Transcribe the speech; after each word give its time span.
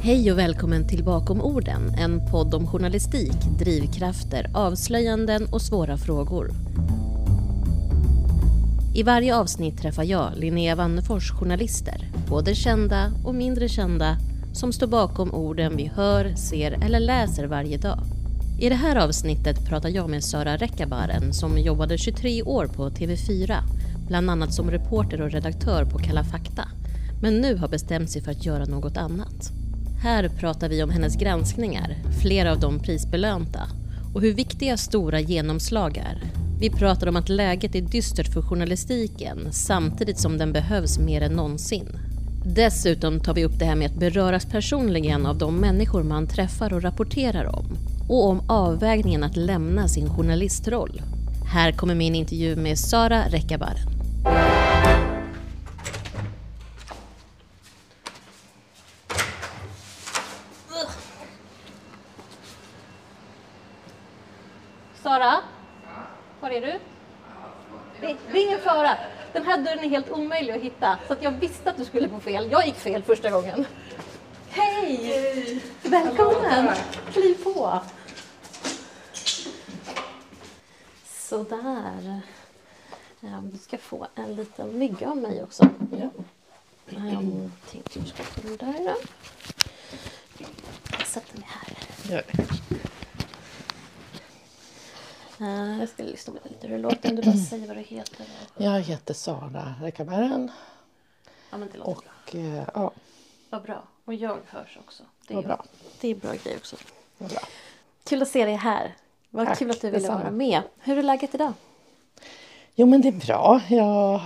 Hej 0.00 0.32
och 0.32 0.38
välkommen 0.38 0.88
till 0.88 1.04
Bakom 1.04 1.40
orden, 1.40 1.94
en 1.98 2.30
podd 2.30 2.54
om 2.54 2.66
journalistik, 2.66 3.32
drivkrafter, 3.58 4.50
avslöjanden 4.54 5.46
och 5.52 5.62
svåra 5.62 5.96
frågor. 5.96 6.50
I 8.94 9.02
varje 9.02 9.36
avsnitt 9.36 9.78
träffar 9.78 10.04
jag, 10.04 10.32
Linnea 10.36 10.74
Wannefors, 10.74 11.30
journalister, 11.30 12.10
både 12.28 12.54
kända 12.54 13.12
och 13.24 13.34
mindre 13.34 13.68
kända, 13.68 14.16
som 14.52 14.72
står 14.72 14.86
bakom 14.86 15.34
orden 15.34 15.76
vi 15.76 15.90
hör, 15.94 16.34
ser 16.34 16.84
eller 16.84 17.00
läser 17.00 17.46
varje 17.46 17.78
dag. 17.78 18.00
I 18.60 18.68
det 18.68 18.74
här 18.74 18.96
avsnittet 18.96 19.68
pratar 19.68 19.88
jag 19.88 20.10
med 20.10 20.24
Sara 20.24 20.56
Rekabaren 20.56 21.32
som 21.32 21.58
jobbade 21.58 21.98
23 21.98 22.42
år 22.42 22.66
på 22.66 22.90
TV4, 22.90 23.56
bland 24.08 24.30
annat 24.30 24.54
som 24.54 24.70
reporter 24.70 25.22
och 25.22 25.30
redaktör 25.30 25.84
på 25.84 25.98
Kalla 25.98 26.24
fakta, 26.24 26.68
men 27.22 27.40
nu 27.40 27.56
har 27.56 27.68
bestämt 27.68 28.10
sig 28.10 28.22
för 28.22 28.30
att 28.30 28.46
göra 28.46 28.64
något 28.64 28.96
annat. 28.96 29.52
Här 30.02 30.28
pratar 30.28 30.68
vi 30.68 30.82
om 30.82 30.90
hennes 30.90 31.16
granskningar, 31.16 31.96
flera 32.22 32.52
av 32.52 32.60
dem 32.60 32.80
prisbelönta, 32.80 33.60
och 34.14 34.20
hur 34.20 34.34
viktiga 34.34 34.76
stora 34.76 35.20
genomslag 35.20 35.96
är. 35.96 36.22
Vi 36.60 36.70
pratar 36.70 37.06
om 37.06 37.16
att 37.16 37.28
läget 37.28 37.74
är 37.74 37.80
dystert 37.80 38.32
för 38.32 38.42
journalistiken 38.42 39.38
samtidigt 39.50 40.18
som 40.18 40.38
den 40.38 40.52
behövs 40.52 40.98
mer 40.98 41.20
än 41.22 41.32
någonsin. 41.32 41.88
Dessutom 42.44 43.20
tar 43.20 43.34
vi 43.34 43.44
upp 43.44 43.58
det 43.58 43.64
här 43.64 43.76
med 43.76 43.90
att 43.90 44.00
beröras 44.00 44.46
personligen 44.46 45.26
av 45.26 45.38
de 45.38 45.56
människor 45.56 46.02
man 46.02 46.26
träffar 46.26 46.72
och 46.72 46.82
rapporterar 46.82 47.56
om 47.56 47.66
och 48.08 48.28
om 48.28 48.40
avvägningen 48.48 49.24
att 49.24 49.36
lämna 49.36 49.88
sin 49.88 50.08
journalistroll. 50.08 51.02
Här 51.52 51.72
kommer 51.72 51.94
min 51.94 52.14
intervju 52.14 52.56
med 52.56 52.78
Sara 52.78 53.24
Rekabaren. 53.28 53.97
Här 69.48 69.58
dörren 69.58 69.78
är 69.78 69.88
helt 69.88 70.10
omöjlig 70.10 70.52
att 70.52 70.60
hitta 70.60 70.98
så 71.06 71.12
att 71.12 71.22
jag 71.22 71.30
visste 71.30 71.70
att 71.70 71.76
du 71.76 71.84
skulle 71.84 72.08
gå 72.08 72.20
fel. 72.20 72.50
Jag 72.50 72.66
gick 72.66 72.74
fel 72.74 73.02
första 73.02 73.30
gången. 73.30 73.66
Hej! 74.48 75.62
Välkommen! 75.82 76.74
Kliv 77.12 77.44
på! 77.44 77.80
Sådär. 81.04 82.20
Ja, 83.20 83.42
du 83.42 83.58
ska 83.58 83.78
få 83.78 84.06
en 84.14 84.34
liten 84.34 84.78
mygga 84.78 85.10
av 85.10 85.16
mig 85.16 85.42
också. 85.42 85.68
Ja. 85.90 86.10
Um, 86.96 87.52
tänkte 87.70 88.00
du 88.00 88.06
ska 88.06 88.22
få 88.22 88.40
den 88.42 88.56
där 88.56 88.84
då. 88.84 88.94
Jag 90.90 91.06
sätter 91.06 91.36
mig 91.38 91.48
här. 91.48 91.76
Det. 92.08 92.24
Uh, 95.40 95.80
jag 95.80 95.88
ska 95.88 96.02
lyssna 96.02 96.32
på 96.32 96.48
lite 96.48 96.66
hur 96.66 96.76
det 96.76 96.82
låter. 96.82 97.10
Om 97.10 97.16
du 97.16 97.22
bara 97.22 97.36
säger 97.50 97.66
vad 97.66 97.76
du 97.76 97.82
heter. 97.82 98.26
Jag 98.56 98.80
heter 98.80 99.14
Sara 99.14 99.74
Rekabaren 99.82 100.50
Ja, 101.50 101.58
men 101.58 101.68
det 101.72 101.78
låter 101.78 101.92
bra. 101.92 102.02
och 102.26 102.34
eh, 102.34 102.68
ja, 102.74 102.92
Vad 103.50 103.62
bra. 103.62 103.82
Och 104.04 104.14
jag 104.14 104.38
hörs 104.46 104.78
också. 104.86 105.02
Det 105.28 105.34
är, 105.34 105.42
bra. 105.42 105.64
Det 106.00 106.08
är 106.08 106.14
bra 106.14 106.32
grej 106.32 106.56
också. 106.56 106.76
Vad 107.18 107.30
bra. 107.30 107.40
Kul 108.04 108.22
att 108.22 108.28
se 108.28 108.44
dig 108.44 108.54
här. 108.54 108.96
Vad 109.30 109.46
Tack, 109.46 109.58
kul 109.58 109.70
att 109.70 109.80
du 109.80 109.90
ville 109.90 110.08
vara 110.08 110.30
med. 110.30 110.62
Hur 110.78 110.98
är 110.98 111.02
läget 111.02 111.34
idag? 111.34 111.52
Jo 112.74 112.86
men 112.86 113.00
det 113.00 113.08
är 113.08 113.26
bra. 113.26 113.60
Jag, 113.68 114.20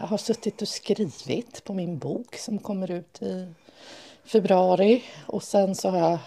jag 0.00 0.06
har 0.06 0.18
suttit 0.18 0.62
och 0.62 0.68
skrivit 0.68 1.64
på 1.64 1.74
min 1.74 1.98
bok 1.98 2.36
som 2.36 2.58
kommer 2.58 2.90
ut 2.90 3.22
i 3.22 3.54
februari 4.24 5.04
och 5.26 5.42
sen 5.42 5.74
så 5.74 5.90
har 5.90 5.98
jag 5.98 6.18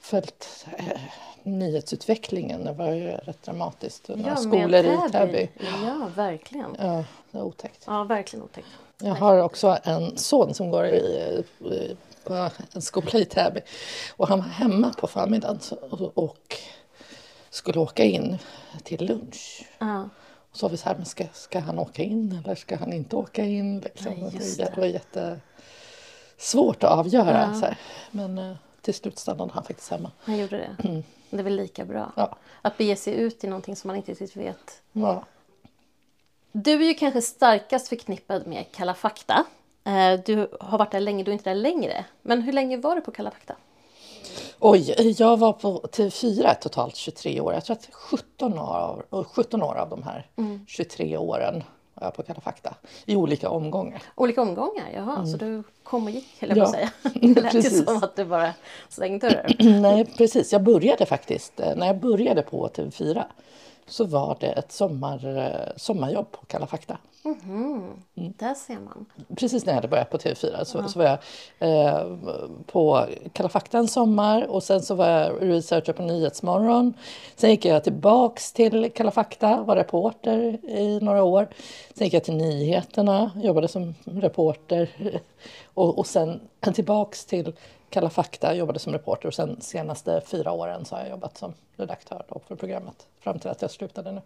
följt 0.00 0.66
eh, 0.76 1.00
nyhetsutvecklingen. 1.42 2.64
Det 2.64 2.72
var 2.72 2.92
ju 2.92 3.10
rätt 3.10 3.42
dramatiskt. 3.42 4.08
Några 4.08 4.36
skolor 4.36 4.84
i 4.84 4.98
Täby. 5.12 5.48
Ja, 5.84 6.10
verkligen. 6.16 6.76
Ja, 6.78 7.04
det 7.30 7.38
var 7.38 7.42
otäckt. 7.44 7.84
Ja, 7.86 8.04
verkligen 8.04 8.44
otäckt. 8.44 8.66
Jag 9.02 9.14
har 9.14 9.38
också 9.42 9.78
en 9.84 10.16
son 10.18 10.54
som 10.54 10.70
går 10.70 10.86
i, 10.86 11.44
på 12.24 12.50
en 12.72 12.82
skola 12.82 13.10
i 13.18 13.24
Täby. 13.24 13.60
Och 14.16 14.28
han 14.28 14.38
var 14.38 14.46
hemma 14.46 14.94
på 14.98 15.06
förmiddagen 15.06 15.58
och, 16.14 16.56
skulle 17.50 17.80
åka 17.80 18.04
in 18.04 18.38
till 18.82 19.06
lunch. 19.06 19.68
Ja, 19.78 20.08
Och 20.50 20.56
så 20.56 20.66
var 20.66 20.70
vi 20.70 20.76
så 20.76 20.88
här, 20.88 20.96
men 20.96 21.04
ska, 21.06 21.24
ska 21.32 21.58
han 21.60 21.78
åka 21.78 22.02
in 22.02 22.42
eller 22.44 22.54
ska 22.54 22.76
han 22.76 22.92
inte 22.92 23.16
åka 23.16 23.44
in? 23.44 23.80
Liksom. 23.80 24.30
Just 24.32 24.58
det, 24.58 24.72
det. 24.74 24.80
var 24.80 24.86
jättesvårt 26.36 26.84
att 26.84 26.90
avgöra. 26.90 27.58
Ja. 27.62 27.74
Men 28.10 28.38
eh, 28.38 28.56
till 28.82 28.94
slut 28.94 29.18
stannade 29.18 29.52
han 29.52 29.64
faktiskt 29.64 29.90
hemma. 29.90 30.10
han 30.20 30.38
gjorde 30.38 30.56
det. 30.56 31.02
Det 31.30 31.38
är 31.38 31.42
väl 31.42 31.56
lika 31.56 31.84
bra. 31.84 31.98
Mm. 31.98 32.10
Ja. 32.16 32.36
Att 32.62 32.78
bege 32.78 32.96
sig 32.96 33.14
ut 33.14 33.44
i 33.44 33.46
någonting 33.46 33.76
som 33.76 33.88
man 33.88 33.96
inte 33.96 34.10
riktigt 34.12 34.36
vet. 34.36 34.82
Ja. 34.92 35.24
Du 36.52 36.72
är 36.72 36.88
ju 36.88 36.94
kanske 36.94 37.22
starkast 37.22 37.88
förknippad 37.88 38.46
med 38.46 38.64
Kalla 38.72 38.94
fakta. 38.94 39.44
Eh, 39.84 40.20
Du 40.26 40.48
har 40.60 40.78
varit 40.78 40.90
där 40.90 41.00
länge, 41.00 41.24
du 41.24 41.30
är 41.30 41.32
inte 41.32 41.50
där 41.50 41.54
längre. 41.54 42.04
Men 42.22 42.42
hur 42.42 42.52
länge 42.52 42.76
var 42.76 42.94
du 42.94 43.00
på 43.00 43.10
Kalla 43.10 43.30
fakta? 43.30 43.56
Oj, 44.58 45.14
jag 45.18 45.36
var 45.36 45.52
på 45.52 45.80
TV4 45.92 46.54
totalt 46.60 46.96
23 46.96 47.40
år. 47.40 47.52
Jag 47.54 47.64
tror 47.64 47.76
att 47.76 47.88
17 47.92 48.58
år, 48.58 49.06
och 49.10 49.26
17 49.28 49.62
år 49.62 49.74
av 49.74 49.88
de 49.88 50.02
här 50.02 50.26
Mm. 50.36 50.64
23 50.68 51.16
åren 51.16 51.54
var 51.54 51.64
jag 52.00 52.14
på 52.14 52.22
Kalla 52.22 52.40
fakta. 52.40 52.74
I 53.06 53.16
olika 53.16 53.50
omgångar. 53.50 54.02
Olika 54.14 54.42
omgångar? 54.42 54.90
Jaha, 54.94 55.26
så 55.26 55.36
du 55.36 55.62
kom 55.82 56.04
och 56.04 56.10
gick, 56.10 56.40
höll 56.40 56.56
jag 56.56 56.58
på 56.58 56.64
att 56.64 56.74
Mm. 56.74 56.88
Säga. 57.12 57.34
Det 57.34 57.40
lät 57.40 57.54
ju 57.54 57.62
som 57.62 57.96
att 57.96 58.16
du 58.16 58.24
bara 58.24 58.54
dörrar. 59.20 59.56
Nej, 59.80 60.04
precis. 60.04 60.52
Jag 60.52 60.62
började 60.62 61.06
faktiskt, 61.06 61.60
eh, 61.60 61.76
när 61.76 61.86
jag 61.86 62.00
började 62.00 62.42
på 62.42 62.68
TV4 62.68 63.24
så 63.86 64.04
var 64.04 64.36
det 64.40 64.46
ett 64.46 64.72
sommar, 64.72 65.38
eh, 65.38 65.76
sommarjobb 65.76 66.32
på 66.32 66.46
Kalla 66.46 66.66
fakta. 66.66 66.98
Mm. 67.24 67.82
Där 68.14 68.54
ser 68.54 68.78
man. 68.78 69.06
Precis 69.36 69.66
när 69.66 69.72
jag 69.72 69.74
hade 69.74 69.88
börjat 69.88 70.10
på 70.10 70.18
TV4 70.18 70.64
så, 70.64 70.88
så 70.88 70.98
var 70.98 71.06
jag 71.06 71.18
eh, 71.58 72.16
på 72.66 73.06
Kalla 73.32 73.48
fakta 73.48 73.78
en 73.78 73.88
sommar 73.88 74.46
och 74.46 74.62
sen 74.62 74.82
så 74.82 74.94
var 74.94 75.08
jag 75.08 75.42
researcher 75.42 75.92
på 75.92 76.02
Nyhetsmorgon. 76.02 76.94
Sen 77.36 77.50
gick 77.50 77.64
jag 77.64 77.84
tillbaks 77.84 78.52
till 78.52 78.92
Kalla 78.94 79.10
fakta, 79.10 79.62
var 79.62 79.76
reporter 79.76 80.58
i 80.70 81.00
några 81.02 81.22
år. 81.22 81.48
Sen 81.94 82.04
gick 82.04 82.14
jag 82.14 82.24
till 82.24 82.36
Nyheterna, 82.36 83.30
jobbade 83.36 83.68
som 83.68 83.94
reporter 84.04 84.90
och, 85.74 85.98
och 85.98 86.06
sen 86.06 86.40
tillbaks 86.74 87.26
till 87.26 87.52
Kalla 87.90 88.10
fakta, 88.10 88.54
jobbade 88.54 88.78
som 88.78 88.92
reporter 88.92 89.28
och 89.28 89.34
sen 89.34 89.60
senaste 89.60 90.20
fyra 90.26 90.52
åren 90.52 90.84
så 90.84 90.94
har 90.94 91.02
jag 91.02 91.10
jobbat 91.10 91.38
som 91.38 91.52
redaktör 91.76 92.24
då 92.28 92.40
för 92.48 92.54
programmet 92.54 93.06
fram 93.20 93.38
till 93.38 93.50
att 93.50 93.62
jag 93.62 93.70
slutade 93.70 94.12
nu. 94.12 94.20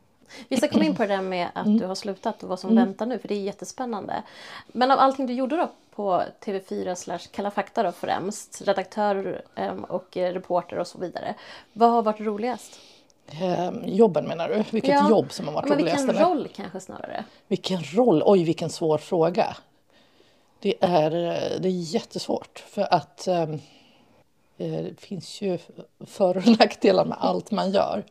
Vi 0.49 0.57
ska 0.57 0.69
komma 0.69 0.85
in 0.85 0.97
på 0.97 1.03
det 1.03 1.09
där 1.09 1.23
med 1.23 1.49
att 1.55 1.67
Mm. 1.67 1.79
du 1.79 1.87
har 1.87 1.95
slutat 1.95 2.43
och 2.43 2.49
vad 2.49 2.59
som 2.61 2.75
väntar 2.77 3.07
nu, 3.07 3.19
för 3.19 3.29
det 3.29 3.35
är 3.35 3.41
jättespännande. 3.41 4.23
Men 4.67 4.91
av 4.91 4.99
allting 4.99 5.27
du 5.27 5.33
gjorde 5.33 5.57
då 5.57 5.71
på 5.95 6.23
TV4 6.45 6.95
slash 6.95 7.19
Kalla 7.33 7.51
fakta 7.51 7.83
då 7.83 7.93
främst, 7.93 8.63
redaktör 8.65 9.43
em, 9.55 9.85
och 9.85 10.17
reporter 10.17 10.79
och 10.79 10.87
så 10.87 10.99
vidare. 10.99 11.35
Vad 11.73 11.91
har 11.91 12.03
varit 12.03 12.21
roligast? 12.21 12.73
Eh, 13.27 13.71
jobben 13.85 14.25
menar 14.25 14.49
du? 14.49 14.65
Vilket 14.71 14.91
Ja. 14.91 15.11
jobb 15.11 15.33
som 15.33 15.47
har 15.47 15.55
varit 15.55 15.65
Ja, 15.65 15.75
men 15.75 15.79
roligast? 15.79 16.03
vilken 16.05 16.17
eller? 16.17 16.29
roll 16.31 16.49
kanske 16.57 16.81
snarare? 16.81 17.25
Vilken 17.49 17.83
roll? 17.83 18.23
Oj, 18.27 18.45
vilken 18.45 18.71
svår 18.71 18.99
fråga. 18.99 19.57
Det 20.65 20.75
är, 20.81 21.11
det 21.61 21.69
är 21.69 21.95
jättesvårt 21.95 22.59
för 22.59 22.95
att 22.95 23.29
eh, 23.29 23.47
det 24.57 25.01
finns 25.01 25.43
ju 25.43 25.59
för 26.07 26.37
och 26.37 26.47
nackdelar 26.59 27.05
med 27.05 27.19
allt 27.21 27.51
man 27.51 27.71
gör. 27.71 28.05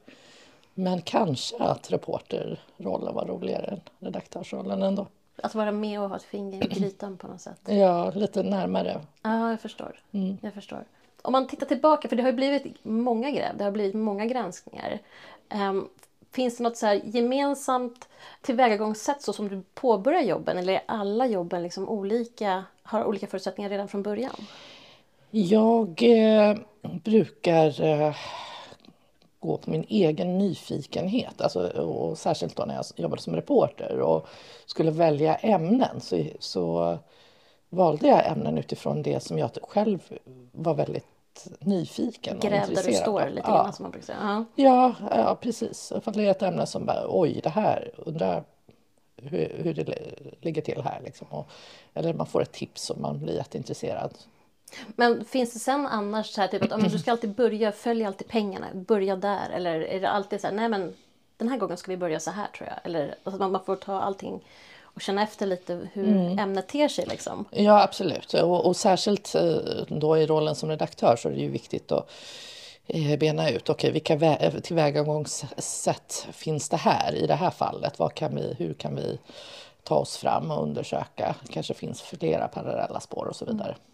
Men 0.74 1.02
kanske 1.02 1.58
att 1.64 1.92
reporterrollen 1.92 3.16
var 3.16 3.26
roligare 3.26 3.66
än 3.66 3.82
redaktörsrollen 4.00 4.84
ändå. 4.84 5.08
Att 5.36 5.56
vara 5.56 5.72
med 5.72 6.02
och 6.02 6.10
ha 6.10 6.16
ett 6.16 6.24
finger 6.24 6.64
i 6.64 6.80
grytan 6.80 7.18
på 7.18 7.28
något 7.28 7.42
sätt. 7.42 7.60
Ja, 7.66 8.12
lite 8.12 8.44
närmare. 8.44 9.02
Ja, 9.22 9.50
jag 9.50 9.62
förstår. 9.62 10.00
Mm. 10.12 10.38
Jag 10.42 10.54
förstår. 10.54 10.86
Om 11.22 11.32
man 11.32 11.48
tittar 11.48 11.66
tillbaka, 11.66 12.08
för 12.08 12.16
det 12.16 12.24
har 12.24 12.30
ju 12.30 12.36
blivit 12.36 12.66
många 12.84 13.32
gräv, 13.32 13.58
det 13.58 13.64
har 13.64 13.72
blivit 13.72 13.96
många 13.96 14.26
granskningar. 14.26 15.00
Ehm, 15.50 15.90
finns 16.34 16.58
det 16.58 16.64
något 16.64 16.78
så 16.78 16.86
här 16.86 17.02
gemensamt 17.04 18.08
tillvägagångssätt 18.42 19.22
så 19.22 19.34
som 19.34 19.50
du 19.50 19.64
påbörjar 19.74 20.22
jobben 20.22 20.58
eller 20.58 20.74
är 20.74 20.84
alla 20.86 21.28
jobben 21.28 21.64
liksom 21.64 21.90
olika, 21.90 22.66
har 22.84 23.06
olika 23.06 23.28
förutsättningar 23.28 23.70
redan 23.70 23.88
från 23.88 24.04
början? 24.04 24.36
Jag 25.32 26.04
eh, 26.04 26.58
brukar 26.82 27.82
eh, 27.82 28.16
gå 29.40 29.58
på 29.58 29.72
min 29.72 29.86
egen 29.90 30.38
nyfikenhet. 30.38 31.42
Alltså, 31.42 31.68
och 31.68 32.18
särskilt 32.18 32.56
då 32.56 32.66
när 32.66 32.76
jag 32.76 32.86
jobbade 32.96 33.22
som 33.22 33.36
reporter 33.36 34.00
och 34.00 34.28
skulle 34.66 34.92
välja 34.92 35.36
ämnen 35.36 36.02
så, 36.02 36.24
så 36.40 36.98
valde 37.70 38.08
jag 38.08 38.28
ämnen 38.28 38.58
utifrån 38.58 39.02
det 39.02 39.24
som 39.24 39.38
jag 39.38 39.50
själv 39.64 40.00
var 40.52 40.74
väldigt 40.74 41.06
nyfiken 41.60 42.40
Gräv 42.40 42.74
där 42.74 42.84
du 42.84 42.94
står 42.94 43.30
lite 43.30 43.48
ja. 43.48 43.64
grann 43.64 43.74
som 43.74 43.84
man 43.84 43.92
brukar 43.92 44.06
säga. 44.06 44.46
Ja. 44.56 44.64
Ja, 44.64 44.96
ja, 45.12 45.38
precis. 45.42 45.94
Ifall 45.98 46.14
det 46.14 46.26
är 46.26 46.32
ett 46.32 46.42
ämne 46.42 46.66
som 46.66 46.86
bara, 46.86 47.06
oj, 47.10 47.40
det 47.44 47.50
här, 47.50 47.92
undrar 47.98 48.44
hur, 49.16 49.62
hur 49.64 49.74
det 49.74 49.96
ligger 50.42 50.62
till 50.62 50.82
här. 50.82 51.02
Liksom. 51.06 51.28
Och, 51.30 51.50
eller 51.94 52.14
man 52.14 52.28
får 52.28 52.42
ett 52.42 52.52
tips 52.52 52.90
och 52.90 52.98
man 52.98 53.20
blir 53.20 53.36
jätteintresserad. 53.36 54.14
Men 54.96 55.26
finns 55.26 55.54
det 55.54 55.60
sen 55.60 55.88
annars 55.88 56.28
så 56.28 56.42
här, 56.42 56.48
typ 56.48 56.64
att 56.64 56.72
om 56.72 56.84
du 56.84 57.00
ska 57.00 57.12
alltid 57.12 57.36
börja, 57.36 57.72
följ 57.72 58.06
alltid 58.06 58.28
pengarna, 58.28 58.68
börja 58.74 59.16
där. 59.16 59.50
Eller 59.50 59.80
är 59.82 60.02
det 60.02 60.10
alltid 60.10 60.42
så 60.42 60.48
här, 60.48 60.54
nej 60.54 60.70
men 60.70 60.94
den 61.38 61.48
här 61.48 61.58
gången 61.58 61.78
ska 61.78 61.92
vi 61.92 61.98
börja 61.98 62.20
så 62.20 62.32
här 62.32 62.48
tror 62.48 62.70
jag. 62.70 62.80
Eller 62.84 63.16
alltså, 63.24 63.50
man 63.50 63.66
får 63.66 63.76
ta 63.76 64.02
allting 64.02 64.44
och 64.94 65.02
känna 65.02 65.24
efter 65.24 65.46
lite 65.46 65.88
hur 65.94 66.08
mm. 66.08 66.40
ämnet 66.40 66.68
ter 66.68 66.88
sig. 66.88 67.06
Liksom. 67.06 67.46
Ja, 67.52 67.84
absolut. 67.84 68.34
Och, 68.34 68.66
och, 68.66 68.76
särskilt 68.76 69.36
eh, 69.36 69.56
då 69.88 70.18
i 70.18 70.26
rollen 70.26 70.56
som 70.56 70.70
redaktör 70.70 71.16
så 71.16 71.30
är 71.30 71.34
det 71.34 71.40
ju 71.40 71.50
viktigt 71.50 71.92
att 71.92 72.10
eh, 72.88 73.20
bena 73.20 73.50
ut 73.50 73.70
okay, 73.70 73.92
vilka 73.92 74.38
tillvägagångssätt 74.64 76.28
finns 76.32 76.70
det 76.70 76.78
här 76.78 77.16
i 77.16 77.28
det 77.28 77.36
här 77.36 77.52
fallet. 77.52 78.00
Vad 78.00 78.14
kan 78.14 78.36
vi, 78.36 78.56
hur 78.58 78.74
kan 78.74 78.96
vi 78.96 79.20
ta 79.84 79.96
oss 79.96 80.18
fram 80.18 80.52
och 80.52 80.64
undersöka? 80.64 81.36
Det 81.44 81.54
kanske 81.54 81.74
finns 81.74 82.02
flera 82.02 82.48
parallella 82.48 83.00
spår 83.00 83.26
och 83.26 83.36
så 83.36 83.46
vidare. 83.46 83.70
Mm. 83.70 83.93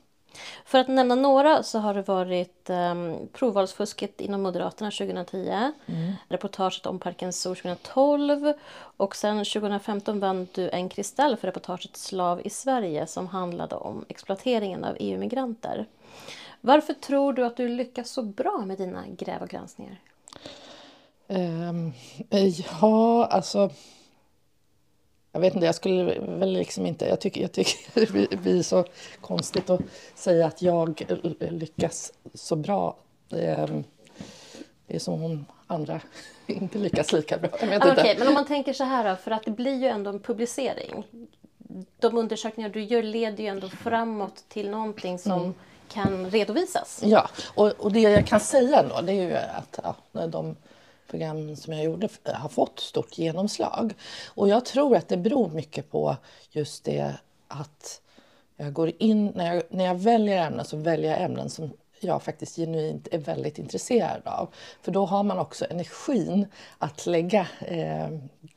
För 0.65 0.79
att 0.79 0.87
nämna 0.87 1.15
några 1.15 1.63
så 1.63 1.79
har 1.79 1.93
det 1.93 2.01
varit 2.01 2.69
um, 2.69 3.27
provvalsfusket 3.33 4.21
inom 4.21 4.41
Moderaterna 4.41 4.91
2010, 4.91 5.71
mm. 5.85 6.13
reportaget 6.29 6.85
om 6.85 6.99
Parken 6.99 7.33
Zoo 7.33 7.55
2012 7.55 8.53
och 8.97 9.15
sen 9.15 9.37
2015 9.37 10.19
vann 10.19 10.47
du 10.53 10.69
en 10.69 10.89
Kristall 10.89 11.37
för 11.37 11.47
reportaget 11.47 11.97
Slav 11.97 12.41
i 12.43 12.49
Sverige 12.49 13.07
som 13.07 13.27
handlade 13.27 13.75
om 13.75 14.05
exploateringen 14.09 14.83
av 14.83 14.95
EU-migranter. 14.99 15.85
Varför 16.61 16.93
tror 16.93 17.33
du 17.33 17.45
att 17.45 17.57
du 17.57 17.67
lyckas 17.67 18.09
så 18.09 18.23
bra 18.23 18.63
med 18.65 18.77
dina 18.77 19.03
gräv 19.07 19.41
och 19.41 19.49
granskningar? 19.49 19.99
Um, 21.27 21.93
ja, 22.81 23.25
alltså 23.25 23.69
jag 25.39 25.41
vet 25.41 25.53
inte, 25.55 25.65
jag 25.65 25.75
skulle 25.75 26.19
väl 26.19 26.53
liksom 26.53 26.85
inte... 26.85 27.05
Jag 27.05 27.19
tycker, 27.19 27.41
jag 27.41 27.51
tycker 27.51 28.27
det 28.29 28.35
blir 28.35 28.63
så 28.63 28.85
konstigt 29.21 29.69
att 29.69 29.81
säga 30.15 30.45
att 30.45 30.61
jag 30.61 31.01
lyckas 31.39 32.13
så 32.33 32.55
bra. 32.55 32.95
Det 33.29 33.45
är 34.87 34.99
som 34.99 35.23
om 35.23 35.45
andra 35.67 36.01
inte 36.47 36.77
lyckas 36.77 37.13
lika 37.13 37.37
bra. 37.37 37.49
Okej, 37.53 37.77
okay, 37.77 38.15
men 38.19 38.27
om 38.27 38.33
man 38.33 38.45
tänker 38.45 38.73
så 38.73 38.83
här 38.83 39.09
då, 39.09 39.15
för 39.15 39.31
att 39.31 39.43
det 39.43 39.51
blir 39.51 39.75
ju 39.75 39.87
ändå 39.87 40.09
en 40.09 40.19
publicering. 40.19 41.03
De 41.99 42.17
undersökningar 42.17 42.69
du 42.69 42.83
gör 42.83 43.03
leder 43.03 43.43
ju 43.43 43.49
ändå 43.49 43.69
framåt 43.69 44.43
till 44.49 44.69
någonting 44.69 45.19
som 45.19 45.41
mm. 45.41 45.53
kan 45.89 46.31
redovisas. 46.31 47.01
Ja, 47.03 47.29
och, 47.55 47.67
och 47.67 47.91
det 47.91 47.99
jag 47.99 48.27
kan 48.27 48.39
säga 48.39 48.83
då 48.83 49.01
det 49.01 49.11
är 49.11 49.23
ju 49.23 49.33
att 49.33 49.79
ja, 49.83 50.27
de 50.27 50.55
program 51.09 51.55
som 51.55 51.73
jag 51.73 51.83
gjorde 51.83 52.09
eh, 52.23 52.33
har 52.33 52.49
fått 52.49 52.79
stort 52.79 53.17
genomslag. 53.17 53.93
Och 54.27 54.49
jag 54.49 54.65
tror 54.65 54.95
att 54.95 55.07
det 55.07 55.17
beror 55.17 55.49
mycket 55.49 55.91
på 55.91 56.17
just 56.51 56.83
det 56.83 57.15
att 57.47 58.01
jag 58.57 58.73
går 58.73 58.91
in, 58.99 59.31
när 59.35 59.55
jag, 59.55 59.63
när 59.69 59.85
jag 59.85 59.95
väljer 59.95 60.47
ämnen 60.47 60.65
så 60.65 60.77
väljer 60.77 61.11
jag 61.11 61.21
ämnen 61.21 61.49
som 61.49 61.71
jag 61.99 62.23
faktiskt 62.23 62.55
genuint 62.55 63.07
är 63.11 63.17
väldigt 63.17 63.59
intresserad 63.59 64.21
av. 64.25 64.53
För 64.81 64.91
då 64.91 65.05
har 65.05 65.23
man 65.23 65.39
också 65.39 65.65
energin 65.69 66.47
att 66.77 67.05
lägga 67.05 67.47
eh, 67.59 68.09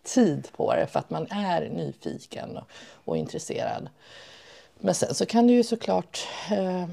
tid 0.02 0.49
på 0.56 0.75
det 0.75 0.87
för 0.87 0.99
att 0.99 1.10
man 1.10 1.26
är 1.31 1.69
nyfiken 1.69 2.56
och, 2.56 2.64
och 3.04 3.16
intresserad. 3.16 3.88
Men 4.78 4.94
sen 4.94 5.14
så 5.14 5.26
kan 5.26 5.46
det 5.46 5.52
ju 5.52 5.64
såklart 5.64 6.26
eh, 6.50 6.87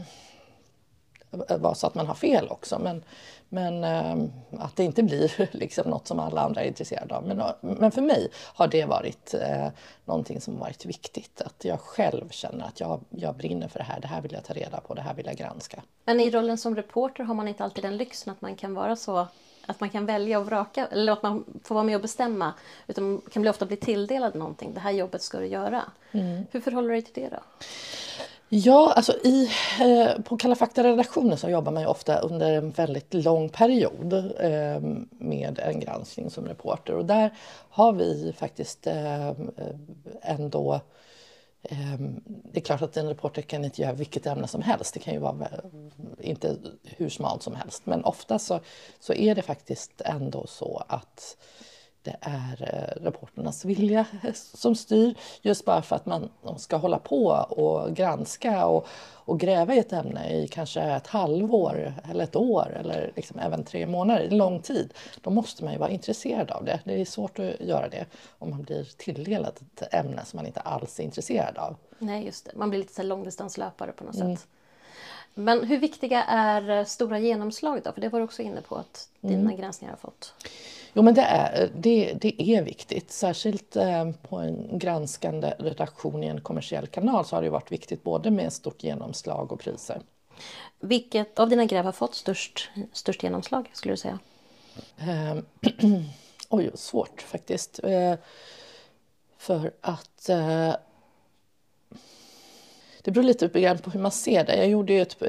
vara 1.57 1.75
så 1.75 1.87
att 1.87 1.95
man 1.95 2.07
har 2.07 2.15
fel 2.15 2.47
också. 2.49 2.79
Men, 2.79 3.03
men 3.49 3.83
eh, 3.83 4.29
att 4.59 4.75
det 4.75 4.83
inte 4.83 5.03
blir 5.03 5.49
liksom 5.55 5.89
något 5.89 6.07
som 6.07 6.19
alla 6.19 6.41
andra 6.41 6.61
är 6.61 6.67
intresserade 6.67 7.15
av. 7.15 7.27
Men, 7.27 7.41
men 7.61 7.91
för 7.91 8.01
mig 8.01 8.29
har 8.53 8.67
det 8.67 8.85
varit 8.85 9.33
eh, 9.33 9.67
någonting 10.05 10.41
som 10.41 10.59
varit 10.59 10.85
viktigt. 10.85 11.41
Att 11.41 11.65
jag 11.65 11.79
själv 11.79 12.29
känner 12.29 12.65
att 12.65 12.79
jag, 12.79 13.01
jag 13.09 13.35
brinner 13.35 13.67
för 13.67 13.79
det 13.79 13.85
här. 13.85 13.99
Det 13.99 14.07
här 14.07 14.21
vill 14.21 14.31
jag 14.31 14.43
ta 14.43 14.53
reda 14.53 14.81
på. 14.81 14.93
Det 14.93 15.01
här 15.01 15.13
vill 15.13 15.25
jag 15.25 15.35
granska. 15.35 15.81
Men 16.05 16.19
i 16.19 16.31
rollen 16.31 16.57
som 16.57 16.75
reporter 16.75 17.23
har 17.23 17.33
man 17.33 17.47
inte 17.47 17.63
alltid 17.63 17.83
den 17.83 17.97
lyxen 17.97 18.33
att 18.33 18.41
man 18.41 18.55
kan 18.55 18.73
vara 18.73 18.95
så 18.95 19.27
att 19.69 19.79
man 19.79 19.89
kan 19.89 20.05
välja 20.05 20.39
och 20.39 20.45
vraka 20.45 20.87
eller 20.91 21.11
att 21.13 21.23
man 21.23 21.45
får 21.63 21.75
vara 21.75 21.85
med 21.85 21.95
och 21.95 22.01
bestämma. 22.01 22.53
Utan 22.87 23.11
man 23.11 23.21
kan 23.31 23.41
bli 23.41 23.49
ofta 23.49 23.65
bli 23.65 23.77
tilldelad 23.77 24.35
någonting. 24.35 24.73
Det 24.73 24.79
här 24.79 24.91
jobbet 24.91 25.21
ska 25.21 25.39
du 25.39 25.45
göra. 25.45 25.83
Mm. 26.11 26.45
Hur 26.51 26.61
förhåller 26.61 26.89
du 26.89 26.95
dig 26.95 27.01
till 27.01 27.23
det 27.23 27.29
då? 27.29 27.39
Ja, 28.51 28.93
alltså 28.95 29.13
i, 29.23 29.49
eh, 29.81 30.21
på 30.21 30.37
Kalla 30.37 30.55
fakta-redaktionen 30.55 31.37
så 31.37 31.49
jobbar 31.49 31.71
man 31.71 31.81
ju 31.81 31.87
ofta 31.87 32.19
under 32.19 32.51
en 32.51 32.71
väldigt 32.71 33.13
lång 33.13 33.49
period 33.49 34.13
eh, 34.39 34.81
med 35.11 35.59
en 35.59 35.79
granskning 35.79 36.29
som 36.29 36.45
reporter. 36.47 36.93
Och 36.93 37.05
där 37.05 37.33
har 37.69 37.93
vi 37.93 38.33
faktiskt 38.37 38.87
eh, 38.87 39.27
eh, 39.27 39.35
ändå... 40.21 40.81
Eh, 41.63 41.99
det 42.25 42.59
är 42.59 42.63
klart 42.63 42.81
att 42.81 42.97
en 42.97 43.07
reporter 43.07 43.41
kan 43.41 43.65
inte 43.65 43.81
göra 43.81 43.93
vilket 43.93 44.25
ämne 44.25 44.47
som 44.47 44.61
helst. 44.61 44.93
Det 44.93 44.99
kan 44.99 45.13
ju 45.13 45.19
vara 45.19 45.47
inte 46.19 46.57
hur 46.83 47.09
smalt 47.09 47.43
som 47.43 47.55
helst. 47.55 47.85
Men 47.85 48.03
ofta 48.03 48.39
så, 48.39 48.59
så 48.99 49.13
är 49.13 49.35
det 49.35 49.41
faktiskt 49.41 50.01
ändå 50.05 50.47
så 50.47 50.83
att 50.87 51.37
det 52.03 52.15
är 52.21 52.57
eh, 52.61 53.03
rapporternas 53.03 53.65
vilja 53.65 54.05
som 54.33 54.75
styr. 54.75 55.15
Just 55.41 55.65
bara 55.65 55.81
för 55.81 55.95
att 55.95 56.05
man 56.05 56.29
ska 56.57 56.77
hålla 56.77 56.99
på 56.99 57.25
och 57.49 57.95
granska 57.95 58.65
och, 58.65 58.87
och 59.13 59.39
gräva 59.39 59.75
i 59.75 59.79
ett 59.79 59.93
ämne 59.93 60.33
i 60.33 60.47
kanske 60.47 60.81
ett 60.81 61.07
halvår 61.07 61.93
eller 62.09 62.23
ett 62.23 62.35
år 62.35 62.77
eller 62.79 63.11
liksom 63.15 63.39
även 63.39 63.63
tre 63.63 63.85
månader, 63.87 64.27
en 64.31 64.37
lång 64.37 64.61
tid. 64.61 64.93
Då 65.21 65.29
måste 65.29 65.63
man 65.63 65.73
ju 65.73 65.79
vara 65.79 65.89
intresserad 65.89 66.51
av 66.51 66.65
det. 66.65 66.79
Det 66.83 67.01
är 67.01 67.05
svårt 67.05 67.39
att 67.39 67.59
göra 67.59 67.89
det 67.89 68.05
om 68.39 68.49
man 68.49 68.63
blir 68.63 68.83
tilldelad 68.97 69.53
ett 69.77 69.93
ämne 69.93 70.25
som 70.25 70.37
man 70.37 70.45
inte 70.45 70.59
alls 70.59 70.99
är 70.99 71.03
intresserad 71.03 71.57
av. 71.57 71.75
Nej, 71.99 72.25
just 72.25 72.45
det. 72.45 72.51
Man 72.55 72.69
blir 72.69 72.79
lite 72.79 72.93
så 72.93 73.03
långdistanslöpare 73.03 73.91
på 73.91 74.03
något 74.03 74.15
mm. 74.15 74.37
sätt. 74.37 74.47
Men 75.33 75.63
hur 75.63 75.77
viktiga 75.77 76.23
är 76.23 76.69
eh, 76.69 76.85
stora 76.85 77.19
genomslag 77.19 77.81
då? 77.83 77.91
För 77.91 78.01
det 78.01 78.09
var 78.09 78.19
du 78.19 78.25
också 78.25 78.41
inne 78.41 78.61
på 78.61 78.75
att 78.75 79.09
dina 79.21 79.41
mm. 79.41 79.57
granskningar 79.57 79.93
har 79.93 79.97
fått. 79.97 80.33
Jo, 80.93 81.01
men 81.01 81.13
det 81.13 81.21
är, 81.21 81.71
det, 81.75 82.13
det 82.21 82.41
är 82.41 82.63
viktigt. 82.63 83.11
Särskilt 83.11 83.75
eh, 83.75 84.11
på 84.11 84.35
en 84.35 84.79
granskande 84.79 85.53
redaktion 85.59 86.23
i 86.23 86.27
en 86.27 86.41
kommersiell 86.41 86.87
kanal 86.87 87.25
så 87.25 87.35
har 87.35 87.43
det 87.43 87.49
varit 87.49 87.71
viktigt 87.71 88.03
både 88.03 88.31
med 88.31 88.53
stort 88.53 88.83
genomslag 88.83 89.51
och 89.51 89.59
priser. 89.59 90.01
Vilket 90.79 91.39
av 91.39 91.49
dina 91.49 91.65
gräv 91.65 91.85
har 91.85 91.91
fått 91.91 92.15
störst, 92.15 92.69
störst 92.93 93.23
genomslag, 93.23 93.69
skulle 93.73 93.93
du 93.93 93.97
säga? 93.97 94.19
Eh, 94.97 95.35
oj, 96.49 96.71
svårt 96.75 97.21
faktiskt. 97.21 97.79
Eh, 97.83 98.15
för 99.37 99.71
att 99.81 100.29
eh, 100.29 100.75
det 103.01 103.11
beror 103.11 103.23
lite 103.23 103.49
på 103.49 103.91
hur 103.91 103.99
man 103.99 104.11
ser 104.11 104.43
det. 104.43 104.55
Jag 104.57 104.69
gjorde 104.69 104.93
ett 104.93 105.19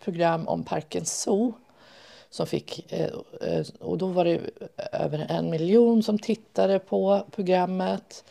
program 0.00 0.48
om 0.48 0.64
Parken 0.64 1.04
Zoo 1.04 1.54
som 2.30 2.46
fick, 2.46 2.92
eh, 2.92 3.10
eh, 3.40 3.66
och 3.80 3.98
då 3.98 4.06
var 4.06 4.24
det 4.24 4.40
över 4.92 5.26
en 5.28 5.50
miljon 5.50 6.02
som 6.02 6.18
tittade 6.18 6.78
på 6.78 7.26
programmet. 7.30 8.24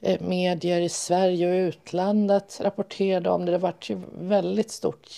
Eh, 0.00 0.20
medier 0.20 0.80
i 0.80 0.88
Sverige 0.88 1.48
och 1.48 1.68
utlandet 1.68 2.60
rapporterade 2.60 3.30
om 3.30 3.44
det. 3.44 3.52
Det 3.52 3.58
var 3.58 3.74
ju 3.82 4.00
väldigt 4.18 4.70
stort 4.70 5.08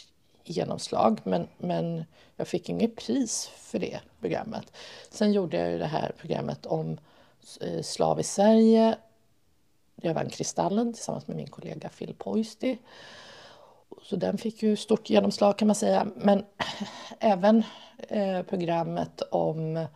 genomslag 0.45 1.21
men, 1.25 1.49
men 1.59 2.05
jag 2.37 2.49
fick 2.49 2.69
inget 2.69 2.97
pris 2.97 3.51
för 3.57 3.79
det 3.79 4.01
programmet. 4.21 4.73
Sen 5.11 5.33
gjorde 5.33 5.57
jag 5.57 5.71
ju 5.71 5.79
det 5.79 5.87
här 5.87 6.13
programmet 6.19 6.67
om 6.67 6.99
slav 7.83 8.21
i 8.21 8.23
Sverige. 8.23 8.97
Jag 10.03 10.15
vann 10.15 10.31
Kristallen 10.31 10.93
tillsammans 10.93 11.27
med 11.27 11.37
min 11.37 11.47
kollega 11.47 11.89
Phil 11.89 12.15
Poisty. 12.19 12.77
Så 14.03 14.17
den 14.17 14.39
fick 14.39 14.63
ju 14.63 14.77
stort 14.77 15.11
genomslag 15.11 15.59
kan 15.59 15.69
man 15.69 15.75
säga. 15.75 16.07
Men 16.17 16.45
även 17.19 17.63
eh, 18.09 18.43
programmet 18.43 19.23
om 19.31 19.87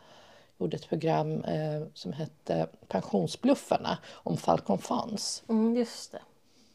gjorde 0.62 0.76
ett 0.76 0.88
program 0.88 1.44
eh, 1.44 1.82
som 1.94 2.12
hette 2.12 2.66
Pensionsbluffarna 2.88 3.98
om 4.12 4.36
Falcon 4.36 4.78
Funds. 4.78 5.42
Mm, 5.48 5.76
just 5.76 6.12
det. 6.12 6.18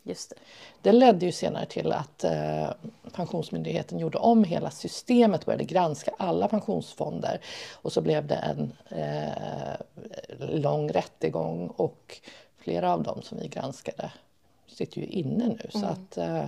Just 0.03 0.29
det. 0.29 0.35
det 0.81 0.91
ledde 0.91 1.25
ju 1.25 1.31
senare 1.31 1.65
till 1.65 1.91
att 1.91 2.23
eh, 2.23 2.69
Pensionsmyndigheten 3.13 3.99
gjorde 3.99 4.17
om 4.17 4.43
hela 4.43 4.71
systemet, 4.71 5.45
började 5.45 5.63
granska 5.63 6.11
alla 6.17 6.47
pensionsfonder 6.47 7.41
och 7.73 7.93
så 7.93 8.01
blev 8.01 8.27
det 8.27 8.35
en 8.35 8.73
eh, 8.89 9.75
lång 10.39 10.91
rättegång 10.91 11.67
och 11.67 12.21
flera 12.57 12.93
av 12.93 13.03
dem 13.03 13.21
som 13.21 13.37
vi 13.37 13.47
granskade 13.47 14.11
sitter 14.67 15.01
ju 15.01 15.07
inne 15.07 15.47
nu. 15.47 15.59
Mm. 15.73 15.81
Så 15.81 15.85
att, 15.85 16.17
eh, 16.17 16.45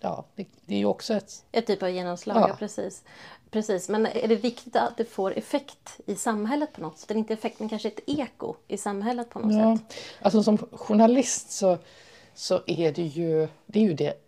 ja, 0.00 0.24
det, 0.34 0.46
det, 0.66 0.74
är 0.74 0.78
ju 0.78 0.84
också 0.84 1.14
ett... 1.14 1.44
Ett 1.52 1.66
typ 1.66 1.82
av 1.82 1.90
genomslag, 1.90 2.50
ja. 2.50 2.56
precis. 2.58 3.02
precis. 3.50 3.88
Men 3.88 4.06
är 4.06 4.28
det 4.28 4.36
viktigt 4.36 4.76
att 4.76 4.96
det 4.96 5.04
får 5.04 5.38
effekt 5.38 6.00
i 6.06 6.14
samhället 6.14 6.72
på 6.72 6.80
något 6.80 6.98
sätt? 6.98 7.10
Eller 7.10 7.18
inte 7.18 7.34
effekt, 7.34 7.60
men 7.60 7.68
kanske 7.68 7.88
ett 7.88 8.00
eko 8.06 8.54
i 8.68 8.76
samhället 8.76 9.30
på 9.30 9.38
något 9.38 9.54
ja. 9.54 9.78
sätt? 9.78 9.98
Alltså 10.22 10.42
som 10.42 10.58
journalist 10.58 11.50
så, 11.50 11.78
så 12.34 12.60
är 12.66 12.92
det 12.92 13.02
ju 13.02 13.48
det, 13.66 13.80
är 13.80 13.84
ju 13.84 13.94
det 13.94 14.24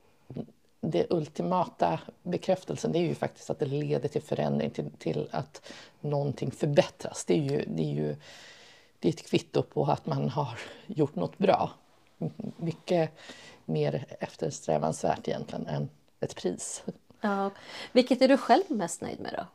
det 0.81 1.07
ultimata 1.11 2.01
bekräftelsen 2.23 2.93
det 2.93 2.99
är 2.99 3.07
ju 3.07 3.15
faktiskt 3.15 3.51
att 3.51 3.59
det 3.59 3.67
leder 3.67 4.09
till 4.09 4.23
förändring, 4.23 4.71
till, 4.71 4.91
till 4.99 5.29
att 5.31 5.63
någonting 6.01 6.51
förbättras. 6.51 7.25
Det 7.25 7.35
är 7.35 7.43
ju, 7.43 7.65
det 7.67 7.83
är 7.83 7.95
ju 7.95 8.17
det 8.99 9.09
är 9.09 9.13
ett 9.13 9.27
kvitto 9.27 9.63
på 9.63 9.85
att 9.85 10.07
man 10.07 10.29
har 10.29 10.59
gjort 10.87 11.15
något 11.15 11.39
bra 11.39 11.71
mycket 12.57 13.11
mer 13.65 14.05
eftersträvansvärt 14.21 15.29
egentligen 15.29 15.67
än 15.67 15.89
ett 16.21 16.37
pris. 16.37 16.83
Ja. 17.21 17.51
Vilket 17.93 18.23
är 18.23 18.29
du 18.29 18.37
själv 18.37 18.65
mest 18.69 19.01
nöjd 19.01 19.21
med 19.21 19.35
då? 19.37 19.47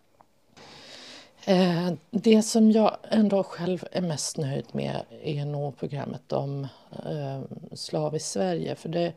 Eh, 1.47 1.93
det 2.11 2.41
som 2.41 2.71
jag 2.71 2.97
ändå 3.09 3.43
själv 3.43 3.87
är 3.91 4.01
mest 4.01 4.37
nöjd 4.37 4.65
med 4.71 5.05
är 5.23 5.45
nog 5.45 5.77
programmet 5.77 6.31
om 6.33 6.67
eh, 7.05 7.41
slav 7.73 8.15
i 8.15 8.19
Sverige. 8.19 8.75
För 8.75 8.89
det, 8.89 9.13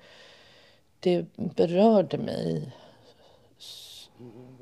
det 1.00 1.26
berörde 1.35 2.19
mig 2.19 2.73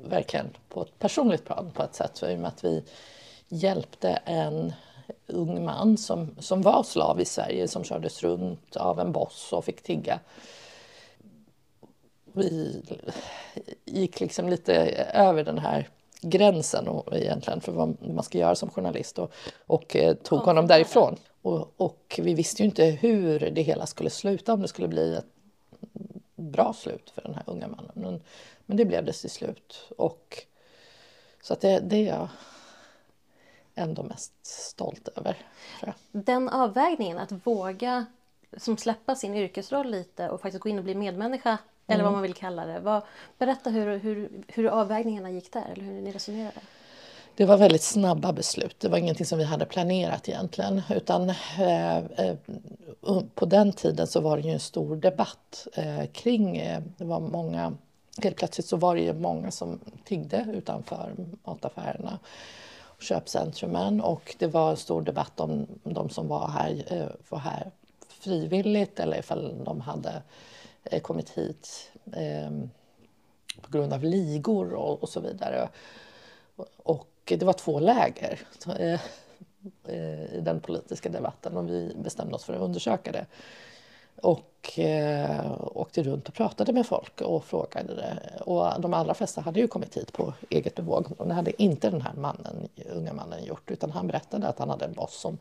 verkligen 0.03 0.49
på 0.69 0.81
ett 0.81 0.99
personligt 0.99 1.45
plan 1.45 1.71
på 1.71 1.83
ett 1.83 1.95
sätt. 1.95 2.23
I 2.23 2.35
och 2.35 2.39
med 2.39 2.47
att 2.47 2.63
vi 2.63 2.83
hjälpte 3.47 4.09
en 4.25 4.73
ung 5.27 5.65
man 5.65 5.97
som, 5.97 6.35
som 6.39 6.61
var 6.61 6.83
slav 6.83 7.21
i 7.21 7.25
Sverige 7.25 7.67
som 7.67 7.83
kördes 7.83 8.23
runt 8.23 8.75
av 8.75 8.99
en 8.99 9.11
boss 9.11 9.53
och 9.53 9.65
fick 9.65 9.81
tigga. 9.81 10.19
Vi 12.33 12.81
gick 13.85 14.19
liksom 14.19 14.49
lite 14.49 14.75
över 15.13 15.43
den 15.43 15.57
här 15.57 15.89
gränsen 16.21 16.87
och, 16.87 17.17
egentligen 17.17 17.61
för 17.61 17.71
vad 17.71 17.97
man 18.01 18.23
ska 18.23 18.37
göra 18.37 18.55
som 18.55 18.69
journalist 18.69 19.19
och, 19.19 19.31
och 19.67 19.95
eh, 19.95 20.15
tog 20.15 20.39
honom 20.39 20.67
därifrån. 20.67 21.17
Och, 21.41 21.73
och, 21.77 22.19
vi 22.23 22.33
visste 22.33 22.61
ju 22.61 22.65
inte 22.65 22.85
hur 22.85 23.39
det 23.39 23.61
hela 23.61 23.85
skulle 23.85 24.09
sluta, 24.09 24.53
om 24.53 24.61
det 24.61 24.67
skulle 24.67 24.87
bli 24.87 25.15
ett 25.15 25.25
bra 26.35 26.73
slut 26.73 27.09
för 27.15 27.21
den 27.21 27.33
här 27.33 27.43
unga 27.47 27.67
mannen. 27.67 27.91
Men, 27.93 28.21
men 28.65 28.77
det 28.77 28.85
blev 28.85 29.05
det 29.05 29.13
till 29.13 29.29
slut. 29.29 29.89
Och, 29.97 30.43
så 31.41 31.53
att 31.53 31.61
det, 31.61 31.79
det 31.79 32.27
ändå 33.77 34.03
mest 34.03 34.33
stolt 34.45 35.07
över. 35.15 35.37
Den 36.11 36.49
avvägningen, 36.49 37.17
att 37.17 37.31
våga 37.31 38.05
som 38.57 38.77
släppa 38.77 39.15
sin 39.15 39.35
yrkesroll 39.35 39.91
lite 39.91 40.29
och 40.29 40.41
faktiskt 40.41 40.63
gå 40.63 40.69
in 40.69 40.77
och 40.77 40.83
bli 40.83 40.95
medmänniska, 40.95 41.49
mm. 41.49 41.59
eller 41.87 42.03
vad 42.03 42.09
mm. 42.09 42.13
man 42.13 42.21
vill 42.21 42.33
kalla 42.33 42.65
det. 42.65 42.79
Vad, 42.79 43.01
berätta 43.37 43.69
hur, 43.69 43.97
hur, 43.97 44.29
hur 44.47 44.67
avvägningarna 44.67 45.31
gick 45.31 45.53
där, 45.53 45.65
eller 45.73 45.83
hur 45.83 46.01
ni 46.01 46.11
resonerade. 46.11 46.59
Det 47.35 47.45
var 47.45 47.57
väldigt 47.57 47.83
snabba 47.83 48.33
beslut. 48.33 48.79
Det 48.79 48.89
var 48.89 48.97
ingenting 48.97 49.25
som 49.25 49.37
vi 49.37 49.43
hade 49.43 49.65
planerat 49.65 50.29
egentligen. 50.29 50.81
Utan 50.89 51.29
eh, 51.29 51.97
eh, 51.97 52.35
på 53.35 53.45
den 53.45 53.73
tiden 53.73 54.07
så 54.07 54.21
var 54.21 54.37
det 54.37 54.43
ju 54.43 54.49
en 54.53 54.59
stor 54.59 54.95
debatt 54.95 55.67
eh, 55.73 56.05
kring, 56.05 56.57
eh, 56.57 56.81
det 56.97 57.05
var 57.05 57.19
många, 57.19 57.73
helt 58.23 58.35
plötsligt 58.35 58.67
så 58.67 58.77
var 58.77 58.95
det 58.95 59.01
ju 59.01 59.13
många 59.13 59.51
som 59.51 59.79
tiggde 60.05 60.47
utanför 60.53 61.15
mataffärerna 61.43 62.19
köpcentrumen 62.99 64.01
och 64.01 64.35
det 64.39 64.47
var 64.47 64.69
en 64.69 64.77
stor 64.77 65.01
debatt 65.01 65.39
om 65.39 65.67
de 65.83 66.09
som 66.09 66.27
var 66.27 66.47
här, 66.47 66.83
eh, 66.87 67.07
var 67.29 67.39
här 67.39 67.71
frivilligt 68.09 68.99
eller 68.99 69.19
ifall 69.19 69.63
de 69.63 69.81
hade 69.81 70.21
eh, 70.83 71.01
kommit 71.01 71.29
hit 71.29 71.91
ehm, 72.13 72.69
på 73.61 73.71
grund 73.71 73.93
av 73.93 74.03
ligor 74.03 74.73
och, 74.73 75.09
så 75.09 75.19
vidare. 75.19 75.69
Och 76.77 77.09
det 77.25 77.43
var 77.43 77.53
två 77.53 77.79
läger 77.79 78.39
eh, 78.79 79.01
i 80.35 80.41
den 80.41 80.59
politiska 80.59 81.09
debatten 81.09 81.57
och 81.57 81.69
vi 81.69 81.95
bestämde 82.03 82.35
oss 82.35 82.43
för 82.43 82.53
att 82.53 82.61
undersöka 82.61 83.11
det. 83.11 83.25
Och 84.21 84.79
eh, 84.79 85.51
åkte 85.59 86.03
runt 86.03 86.27
och 86.27 86.33
pratade 86.33 86.73
med 86.73 86.85
folk 86.85 87.21
och 87.21 87.43
frågade 87.45 87.95
det. 87.95 88.41
Och 88.43 88.81
de 88.81 88.93
allra 88.93 89.13
flesta 89.13 89.41
hade 89.41 89.59
ju 89.59 89.67
kommit 89.67 89.97
hit 89.97 90.13
på 90.13 90.33
eget 90.49 90.75
bevåg. 90.75 91.07
Och 91.17 91.27
det 91.27 91.33
hade 91.33 91.63
inte 91.63 91.89
den 91.89 92.01
här 92.01 92.13
mannen, 92.13 92.69
unga 92.91 93.13
mannen 93.13 93.43
gjort 93.43 93.71
utan 93.71 93.91
han 93.91 94.07
berättade 94.07 94.47
att 94.47 94.59
han 94.59 94.69
hade 94.69 94.85
en 94.85 94.93
boss 94.93 95.19
som, 95.19 95.37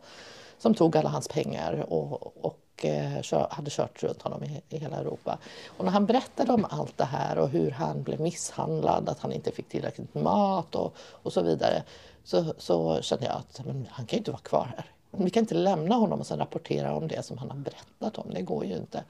som 0.59 0.75
tog 0.75 0.97
alla 0.97 1.09
hans 1.09 1.29
pengar 1.29 1.85
och, 1.89 2.45
och 2.45 2.85
eh, 2.85 3.23
kör, 3.23 3.49
hade 3.51 3.71
kört 3.71 4.03
runt 4.03 4.23
honom 4.23 4.45
i, 4.45 4.63
i, 4.69 4.79
hela 4.79 4.97
Europa. 4.97 5.39
Och 5.67 5.85
när 5.85 5.93
han 5.93 6.07
berättade 6.07 6.53
om 6.53 6.67
allt 6.71 6.99
det 6.99 7.05
här 7.05 7.39
och 7.39 7.49
hur 7.49 7.71
han 7.71 8.03
blev 8.03 8.21
misshandlad, 8.21 9.09
att 9.09 9.21
han 9.21 9.33
inte 9.33 9.51
fick 9.51 9.69
tillräckligt 9.69 10.15
mat 10.15 10.75
och, 10.75 10.97
och 10.99 11.33
så 11.33 11.43
vidare 11.43 11.83
så, 12.25 12.55
så 12.59 13.03
kände 13.03 13.27
jag 13.27 13.37
att 13.37 13.67
men, 13.67 13.89
han 13.91 14.07
kan 14.07 14.17
ju 14.17 14.19
inte 14.19 14.31
vara 14.31 14.43
kvar 14.43 14.73
här. 14.77 14.96
Vi 15.19 15.31
kan 15.31 15.41
inte 15.41 15.55
lämna 15.55 15.95
honom 15.95 16.21
och 16.21 16.27
sen 16.27 16.39
rapportera 16.39 16.95
om 16.95 17.09
det 17.09 17.25
som 17.25 17.39
han 17.39 17.51
har 17.51 17.57
berättat 17.57 18.19
om. 18.19 18.35
Det 18.35 18.43
går 18.43 18.65
ju 18.65 18.77
inte. 18.77 19.05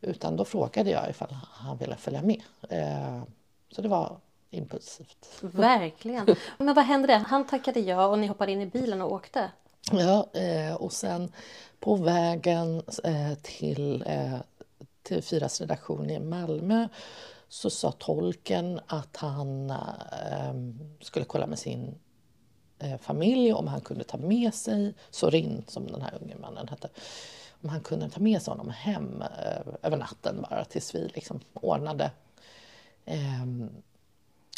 Utan 0.00 0.36
då 0.36 0.44
frågade 0.44 0.90
jag 0.90 1.10
ifall 1.10 1.28
han 1.42 1.76
ville 1.76 1.96
följa 1.96 2.22
med. 2.22 2.42
Eh, 2.68 3.22
så 3.70 3.82
det 3.82 3.88
var 3.88 4.16
impulsivt. 4.50 5.28
Verkligen. 5.40 6.36
Men 6.58 6.74
vad 6.74 6.84
hände? 6.84 7.14
Han 7.14 7.46
tackade 7.46 7.80
ja 7.80 8.06
och 8.06 8.18
ni 8.18 8.26
hoppade 8.26 8.52
in 8.52 8.60
i 8.60 8.66
bilen 8.66 9.02
och 9.02 9.12
åkte? 9.12 9.50
Ja, 9.92 10.26
eh, 10.32 10.74
och 10.74 10.92
sen 10.92 11.32
på 11.80 11.96
vägen 11.96 12.82
eh, 13.04 13.34
till 13.42 14.04
TV4s 15.08 15.60
redaktion 15.60 16.10
i 16.10 16.18
Malmö 16.18 16.88
så 17.48 17.70
sa 17.70 17.92
tolken 17.92 18.80
att 18.86 19.16
han 19.16 19.72
skulle 21.00 21.24
kolla 21.24 21.46
med 21.46 21.58
sin 21.58 21.94
familj 23.00 23.52
om 23.52 23.68
han 23.68 23.80
kunde 23.80 24.04
ta 24.04 24.16
med 24.16 24.54
sig 24.54 24.94
Sorin, 25.10 25.64
som 25.66 25.86
den 25.86 26.02
här 26.02 26.18
unge 26.22 26.36
mannen 26.36 26.68
hette, 26.68 26.88
om 27.62 27.68
han 27.68 27.80
kunde 27.80 28.10
ta 28.10 28.20
med 28.20 28.42
sig 28.42 28.50
honom 28.50 28.70
hem 28.70 29.22
eh, 29.22 29.74
över 29.82 29.96
natten 29.96 30.46
bara 30.50 30.64
tills 30.64 30.94
vi 30.94 31.10
liksom 31.14 31.40
ordnade 31.54 32.10
eh, 33.04 33.44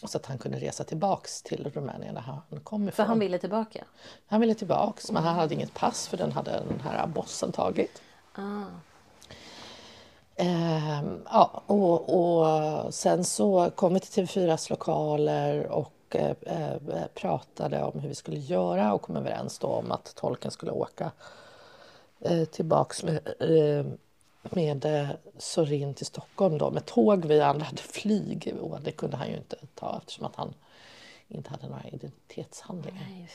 så 0.04 0.18
att 0.18 0.26
han 0.26 0.38
kunde 0.38 0.58
resa 0.58 0.84
tillbaks 0.84 1.42
till 1.42 1.70
Rumänien 1.74 2.14
där 2.14 2.20
han 2.20 2.60
kom 2.64 2.82
ifrån. 2.82 2.92
För 2.92 3.02
han 3.02 3.18
ville 3.18 3.38
tillbaka? 3.38 3.84
Han 4.26 4.40
ville 4.40 4.54
tillbaks, 4.54 5.10
men 5.10 5.22
han 5.22 5.34
hade 5.34 5.54
inget 5.54 5.74
pass 5.74 6.08
för 6.08 6.16
den 6.16 6.32
hade 6.32 6.50
den 6.50 6.80
här 6.80 7.06
bossen 7.06 7.52
tagit. 7.52 8.02
Ah. 8.34 8.62
Eh, 10.36 11.02
ja, 11.24 11.62
och, 11.66 12.14
och 12.18 12.94
sen 12.94 13.24
så 13.24 13.70
kom 13.74 13.94
vi 13.94 14.00
till 14.00 14.26
TV4s 14.26 14.70
lokaler 14.70 15.66
och 15.66 15.93
Eh, 16.14 16.30
eh, 16.42 17.06
pratade 17.14 17.82
om 17.82 18.00
hur 18.00 18.08
vi 18.08 18.14
skulle 18.14 18.38
göra 18.38 18.94
och 18.94 19.02
kom 19.02 19.16
överens 19.16 19.58
om 19.62 19.92
att 19.92 20.14
tolken 20.14 20.50
skulle 20.50 20.72
åka 20.72 21.12
eh, 22.20 22.44
tillbaks 22.44 23.02
med, 23.02 23.20
eh, 23.40 23.86
med 24.42 24.84
eh, 24.84 25.08
Sorin 25.38 25.94
till 25.94 26.06
Stockholm 26.06 26.58
då, 26.58 26.70
med 26.70 26.86
tåg. 26.86 27.24
Vi 27.24 27.40
andra 27.40 27.64
hade 27.64 27.82
flyg 27.82 28.54
och 28.60 28.80
det 28.80 28.92
kunde 28.92 29.16
han 29.16 29.28
ju 29.28 29.36
inte 29.36 29.56
ta 29.74 29.98
eftersom 29.98 30.24
att 30.24 30.36
han 30.36 30.54
inte 31.28 31.50
hade 31.50 31.68
några 31.68 31.88
identitetshandlingar. 31.88 33.06
Nej, 33.10 33.28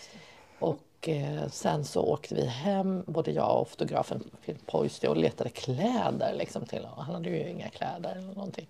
och 0.59 1.09
eh, 1.09 1.48
sen 1.48 1.86
så 1.86 2.01
åkte 2.01 2.36
vi 2.36 2.45
hem, 2.45 3.03
både 3.07 3.31
jag 3.31 3.62
och 3.62 3.69
fotografen 3.69 4.24
Phil 4.45 4.57
Poisty 4.65 5.07
och 5.07 5.17
letade 5.17 5.50
kläder 5.50 6.33
liksom 6.33 6.65
till 6.65 6.86
honom. 6.86 7.05
Han 7.05 7.15
hade 7.15 7.29
ju 7.29 7.50
inga 7.50 7.69
kläder 7.69 8.12
eller 8.12 8.33
någonting. 8.33 8.67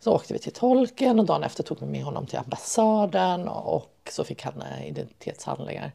Så 0.00 0.12
åkte 0.12 0.32
vi 0.32 0.38
till 0.38 0.52
tolken 0.52 1.20
och 1.20 1.26
dagen 1.26 1.42
efter 1.42 1.62
tog 1.62 1.80
vi 1.80 1.86
med 1.86 2.04
honom 2.04 2.26
till 2.26 2.38
ambassaden 2.38 3.48
och 3.48 4.10
så 4.10 4.24
fick 4.24 4.42
han 4.42 4.62
eh, 4.62 4.88
identitetshandlingar. 4.88 5.92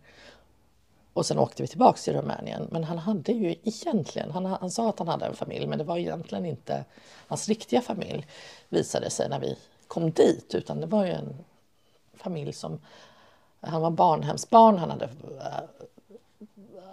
Och 1.13 1.25
sen 1.25 1.39
åkte 1.39 1.61
vi 1.61 1.67
tillbaks 1.67 2.03
till 2.03 2.13
Rumänien. 2.13 2.67
Men 2.71 2.83
han 2.83 2.97
hade 2.97 3.31
ju 3.31 3.55
egentligen, 3.63 4.31
han, 4.31 4.45
han 4.45 4.71
sa 4.71 4.89
att 4.89 4.99
han 4.99 5.07
hade 5.07 5.25
en 5.25 5.35
familj 5.35 5.67
men 5.67 5.77
det 5.77 5.83
var 5.83 5.97
egentligen 5.97 6.45
inte 6.45 6.85
hans 7.27 7.49
riktiga 7.49 7.81
familj 7.81 8.27
visade 8.69 9.09
sig 9.09 9.29
när 9.29 9.39
vi 9.39 9.57
kom 9.87 10.11
dit 10.11 10.55
utan 10.55 10.81
det 10.81 10.87
var 10.87 11.05
ju 11.05 11.11
en 11.11 11.35
familj 12.13 12.53
som, 12.53 12.79
han 13.59 13.81
var 13.81 13.91
barnhemsbarn, 13.91 14.77
han 14.77 14.89
hade 14.89 15.05
eh, 15.05 15.85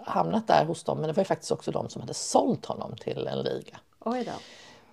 hamnat 0.05 0.47
där 0.47 0.65
hos 0.65 0.83
dem 0.83 0.97
men 0.97 1.07
det 1.07 1.13
var 1.13 1.21
ju 1.21 1.25
faktiskt 1.25 1.51
också 1.51 1.71
de 1.71 1.89
som 1.89 2.01
hade 2.01 2.13
sålt 2.13 2.65
honom 2.65 2.95
till 2.95 3.27
en 3.27 3.39
liga. 3.39 3.79
Oj 3.99 4.23
då. 4.23 4.31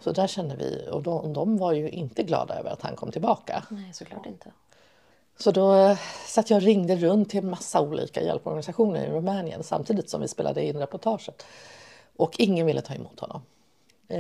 Så 0.07 0.13
där 0.13 0.27
kände 0.27 0.57
vi, 0.57 0.89
och 0.91 1.03
de, 1.03 1.33
de 1.33 1.57
var 1.57 1.73
ju 1.73 1.91
inte 1.91 2.23
glada 2.23 2.55
över 2.55 2.71
att 2.71 2.83
han 2.83 2.97
kom 2.97 3.13
tillbaka. 3.13 3.65
Nej, 3.69 3.91
såklart 3.93 4.27
inte. 4.27 4.51
Så 5.39 5.51
då 5.51 5.75
eh, 5.75 5.99
satt 6.27 6.51
jag 6.51 6.57
och 6.57 6.63
ringde 6.63 6.97
runt 6.97 7.31
till 7.31 7.39
en 7.39 7.51
massa 7.51 7.81
olika 7.81 8.23
hjälporganisationer 8.23 9.05
i 9.05 9.11
Rumänien 9.11 9.63
samtidigt 9.63 10.11
som 10.11 10.21
vi 10.21 10.29
spelade 10.29 10.65
in 10.65 10.77
reportaget. 10.77 11.47
Och 12.17 12.41
ingen 12.41 12.67
ville 12.67 12.81
ta 12.81 12.95
emot 12.95 13.21
honom. 13.21 13.43
Eh, 14.09 14.19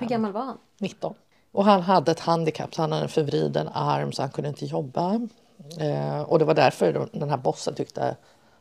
Hur 0.00 0.06
gammal 0.06 0.32
var 0.32 0.44
han? 0.44 0.58
19. 0.78 1.14
Och 1.52 1.64
han 1.64 1.80
hade 1.80 2.10
ett 2.10 2.20
handikapp, 2.20 2.74
så 2.74 2.82
han 2.82 2.92
hade 2.92 3.04
en 3.04 3.08
förvriden 3.08 3.68
arm 3.68 4.12
så 4.12 4.22
han 4.22 4.30
kunde 4.30 4.48
inte 4.48 4.66
jobba. 4.66 5.28
Eh, 5.80 6.20
och 6.20 6.38
det 6.38 6.44
var 6.44 6.54
därför 6.54 7.08
den 7.12 7.30
här 7.30 7.36
bossen 7.36 7.74
tyckte 7.74 8.16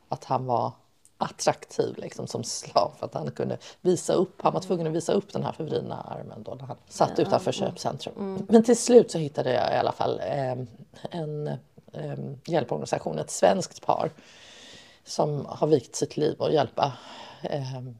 att 0.10 0.24
han 0.24 0.46
var 0.46 0.72
attraktiv 1.20 1.98
liksom, 1.98 2.28
som 2.28 2.44
slav. 2.44 2.92
För 3.00 3.06
att 3.06 3.14
han 3.14 3.32
kunde 3.32 3.58
visa 3.82 4.14
upp, 4.14 4.42
han 4.42 4.54
var 4.54 4.62
tvungen 4.62 4.88
att 4.88 4.94
visa 4.94 5.14
upp 5.14 5.34
den 5.34 5.44
här 5.44 5.52
förvridna 5.52 6.02
armen 6.02 6.44
då 6.44 6.56
när 6.56 6.66
han 6.66 6.78
satt 6.88 7.12
ja, 7.18 7.24
utanför 7.24 7.62
mm. 7.62 7.70
köpcentrum. 7.70 8.16
Mm. 8.18 8.46
Men 8.50 8.64
till 8.64 8.78
slut 8.78 9.12
så 9.12 9.18
hittade 9.18 9.54
jag 9.54 9.74
i 9.74 9.78
alla 9.78 9.92
fall 9.92 10.20
eh, 10.20 10.58
en 11.12 11.48
eh, 11.94 12.20
hjälporganisation, 12.46 13.20
ett 13.20 13.32
svenskt 13.32 13.86
par 13.86 14.12
som 15.04 15.46
har 15.46 15.68
vikt 15.68 15.96
sitt 15.96 16.18
liv 16.18 16.42
att 16.42 16.54
hjälpa 16.54 16.94
eh, 17.42 17.76
mm. 17.76 17.96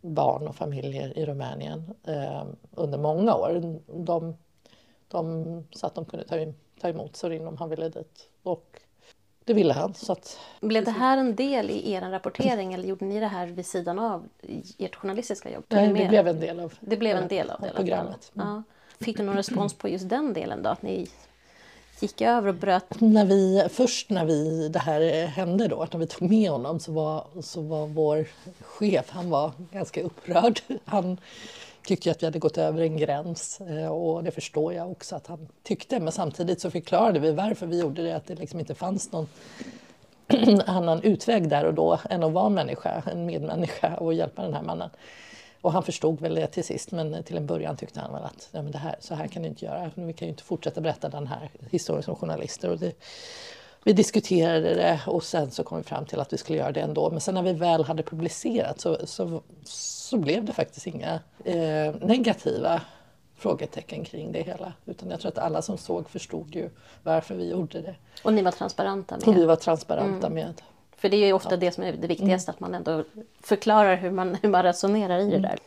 barn 0.00 0.48
och 0.48 0.56
familjer 0.56 1.18
i 1.18 1.26
Rumänien 1.26 1.94
eh, 2.04 2.44
under 2.70 2.98
många 2.98 3.34
år. 3.34 3.78
De, 3.86 4.36
de 5.08 5.64
sa 5.72 5.86
att 5.86 5.94
de 5.94 6.04
kunde 6.04 6.28
ta, 6.28 6.52
ta 6.80 6.88
emot 6.88 7.16
Sorin 7.16 7.46
om 7.46 7.56
han 7.56 7.70
ville 7.70 7.88
dit. 7.88 8.28
Och 8.42 8.79
det 9.50 9.54
ville 9.54 9.72
han. 9.72 9.94
Så 9.94 10.12
att... 10.12 10.38
Blev 10.60 10.84
det 10.84 10.90
här 10.90 11.18
en 11.18 11.36
del 11.36 11.70
i 11.70 11.92
er 11.92 12.00
rapportering 12.00 12.72
eller 12.74 12.88
gjorde 12.88 13.04
ni 13.04 13.20
det 13.20 13.26
här 13.26 13.46
vid 13.46 13.66
sidan 13.66 13.98
av 13.98 14.28
ert 14.78 14.94
journalistiska 14.94 15.50
jobb? 15.50 15.64
Nej, 15.68 15.88
det 15.88 16.08
blev 16.08 16.28
en 16.28 16.40
del 16.40 16.60
av, 16.60 16.74
det 16.80 16.96
blev 16.96 17.16
en 17.16 17.28
del 17.28 17.50
av, 17.50 17.64
av 17.64 17.68
programmet. 17.68 18.32
Mm. 18.34 18.48
Ja. 18.48 18.62
Fick 19.04 19.16
du 19.16 19.22
någon 19.22 19.36
respons 19.36 19.74
på 19.74 19.88
just 19.88 20.08
den 20.08 20.32
delen 20.32 20.62
då? 20.62 20.70
Att 20.70 20.82
ni 20.82 21.06
gick 22.00 22.20
över 22.20 22.48
och 22.48 22.54
bröt? 22.54 23.00
När 23.00 23.24
vi, 23.24 23.66
först 23.70 24.10
när 24.10 24.24
vi, 24.24 24.68
det 24.68 24.78
här 24.78 25.26
hände 25.26 25.68
då, 25.68 25.86
när 25.92 26.00
vi 26.00 26.06
tog 26.06 26.30
med 26.30 26.50
honom 26.50 26.80
så 26.80 26.92
var, 26.92 27.24
så 27.42 27.60
var 27.60 27.86
vår 27.86 28.26
chef, 28.60 29.10
han 29.10 29.30
var 29.30 29.52
ganska 29.72 30.02
upprörd. 30.02 30.60
Han 30.84 31.18
tyckte 31.90 32.10
att 32.10 32.22
vi 32.22 32.26
hade 32.26 32.38
gått 32.38 32.58
över 32.58 32.82
en 32.82 32.96
gräns 32.96 33.60
eh, 33.60 33.86
och 33.86 34.24
det 34.24 34.30
förstår 34.30 34.74
jag 34.74 34.90
också 34.90 35.16
att 35.16 35.26
han 35.26 35.48
tyckte. 35.62 36.00
Men 36.00 36.12
samtidigt 36.12 36.60
så 36.60 36.70
förklarade 36.70 37.18
vi 37.18 37.32
varför 37.32 37.66
vi 37.66 37.80
gjorde 37.80 38.02
det, 38.02 38.16
att 38.16 38.26
det 38.26 38.34
liksom 38.34 38.60
inte 38.60 38.74
fanns 38.74 39.12
någon 39.12 39.28
annan 40.66 41.02
utväg 41.02 41.48
där 41.48 41.64
och 41.64 41.74
då 41.74 41.98
än 42.10 42.22
att 42.22 42.32
vara 42.32 42.48
människa, 42.48 43.02
en 43.12 43.26
medmänniska 43.26 43.96
och 43.96 44.14
hjälpa 44.14 44.42
den 44.42 44.54
här 44.54 44.62
mannen. 44.62 44.90
Och 45.60 45.72
han 45.72 45.82
förstod 45.82 46.20
väl 46.20 46.34
det 46.34 46.46
till 46.46 46.64
sist, 46.64 46.92
men 46.92 47.22
till 47.22 47.36
en 47.36 47.46
början 47.46 47.76
tyckte 47.76 48.00
han 48.00 48.12
väl 48.12 48.24
att 48.24 48.48
ja, 48.52 48.62
men 48.62 48.72
det 48.72 48.78
här, 48.78 48.96
så 49.00 49.14
här 49.14 49.26
kan 49.26 49.42
du 49.42 49.48
inte 49.48 49.64
göra. 49.64 49.90
Vi 49.94 50.12
kan 50.12 50.28
ju 50.28 50.30
inte 50.30 50.42
fortsätta 50.42 50.80
berätta 50.80 51.08
den 51.08 51.26
här 51.26 51.50
historien 51.70 52.02
som 52.02 52.16
journalister. 52.16 52.70
Och 52.70 52.78
det, 52.78 52.92
vi 53.84 53.92
diskuterade 53.92 54.74
det 54.74 55.00
och 55.06 55.22
sen 55.22 55.50
så 55.50 55.64
kom 55.64 55.78
vi 55.78 55.84
fram 55.84 56.04
till 56.04 56.20
att 56.20 56.32
vi 56.32 56.38
skulle 56.38 56.58
göra 56.58 56.72
det 56.72 56.80
ändå. 56.80 57.10
Men 57.10 57.20
sen 57.20 57.34
när 57.34 57.42
vi 57.42 57.52
väl 57.52 57.84
hade 57.84 58.02
publicerat 58.02 58.80
så, 58.80 59.06
så, 59.06 59.42
så 59.64 60.16
blev 60.16 60.44
det 60.44 60.52
faktiskt 60.52 60.86
inga 60.86 61.20
eh, 61.44 61.94
negativa 62.00 62.80
frågetecken 63.36 64.04
kring 64.04 64.32
det 64.32 64.42
hela. 64.42 64.72
Utan 64.86 65.10
jag 65.10 65.20
tror 65.20 65.32
att 65.32 65.38
alla 65.38 65.62
som 65.62 65.78
såg 65.78 66.10
förstod 66.10 66.54
ju 66.54 66.70
varför 67.02 67.34
vi 67.34 67.50
gjorde 67.50 67.80
det. 67.80 67.94
Och 68.22 68.32
ni 68.32 68.42
var 68.42 68.52
transparenta 68.52 69.16
med? 69.16 69.28
Och 69.28 69.36
vi 69.36 69.44
var 69.44 69.56
transparenta 69.56 70.26
mm. 70.26 70.34
med. 70.34 70.62
För 70.96 71.08
det 71.08 71.16
är 71.16 71.26
ju 71.26 71.32
ofta 71.32 71.50
ja. 71.50 71.56
det 71.56 71.72
som 71.72 71.84
är 71.84 71.92
det 71.92 72.06
viktigaste, 72.06 72.50
mm. 72.50 72.54
att 72.54 72.60
man 72.60 72.74
ändå 72.74 73.04
förklarar 73.42 73.96
hur 73.96 74.10
man, 74.10 74.36
hur 74.42 74.48
man 74.48 74.62
resonerar 74.62 75.18
i 75.18 75.30
det 75.30 75.36
mm. 75.36 75.42
där. 75.42 75.58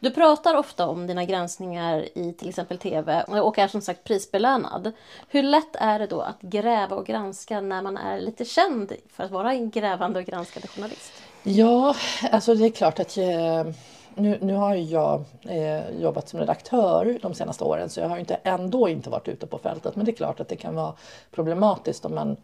Du 0.00 0.10
pratar 0.10 0.54
ofta 0.54 0.86
om 0.86 1.06
dina 1.06 1.24
granskningar 1.24 2.18
i 2.18 2.32
till 2.32 2.48
exempel 2.48 2.78
TV 2.78 3.22
och 3.22 3.58
är 3.58 3.68
som 3.68 3.80
sagt 3.80 4.04
prisbelönad. 4.04 4.92
Hur 5.28 5.42
lätt 5.42 5.76
är 5.76 5.98
det 5.98 6.06
då 6.06 6.20
att 6.20 6.40
gräva 6.40 6.96
och 6.96 7.06
granska 7.06 7.60
när 7.60 7.82
man 7.82 7.96
är 7.96 8.20
lite 8.20 8.44
känd 8.44 8.92
för 9.12 9.24
att 9.24 9.30
vara 9.30 9.52
en 9.52 9.70
grävande 9.70 10.18
och 10.18 10.24
granskande 10.24 10.68
journalist? 10.68 11.12
Ja, 11.42 11.94
alltså 12.32 12.54
det 12.54 12.66
är 12.66 12.70
klart 12.70 13.00
att 13.00 13.16
jag, 13.16 13.74
nu, 14.14 14.38
nu 14.40 14.54
har 14.54 14.74
jag 14.74 15.24
eh, 15.42 15.90
jobbat 16.00 16.28
som 16.28 16.40
redaktör 16.40 17.18
de 17.22 17.34
senaste 17.34 17.64
åren 17.64 17.90
så 17.90 18.00
jag 18.00 18.08
har 18.08 18.18
inte, 18.18 18.34
ändå 18.34 18.88
inte 18.88 19.10
varit 19.10 19.28
ute 19.28 19.46
på 19.46 19.58
fältet 19.58 19.96
men 19.96 20.04
det 20.04 20.10
är 20.10 20.16
klart 20.16 20.40
att 20.40 20.48
det 20.48 20.56
kan 20.56 20.74
vara 20.74 20.92
problematiskt 21.30 22.04
om 22.04 22.14
man 22.14 22.36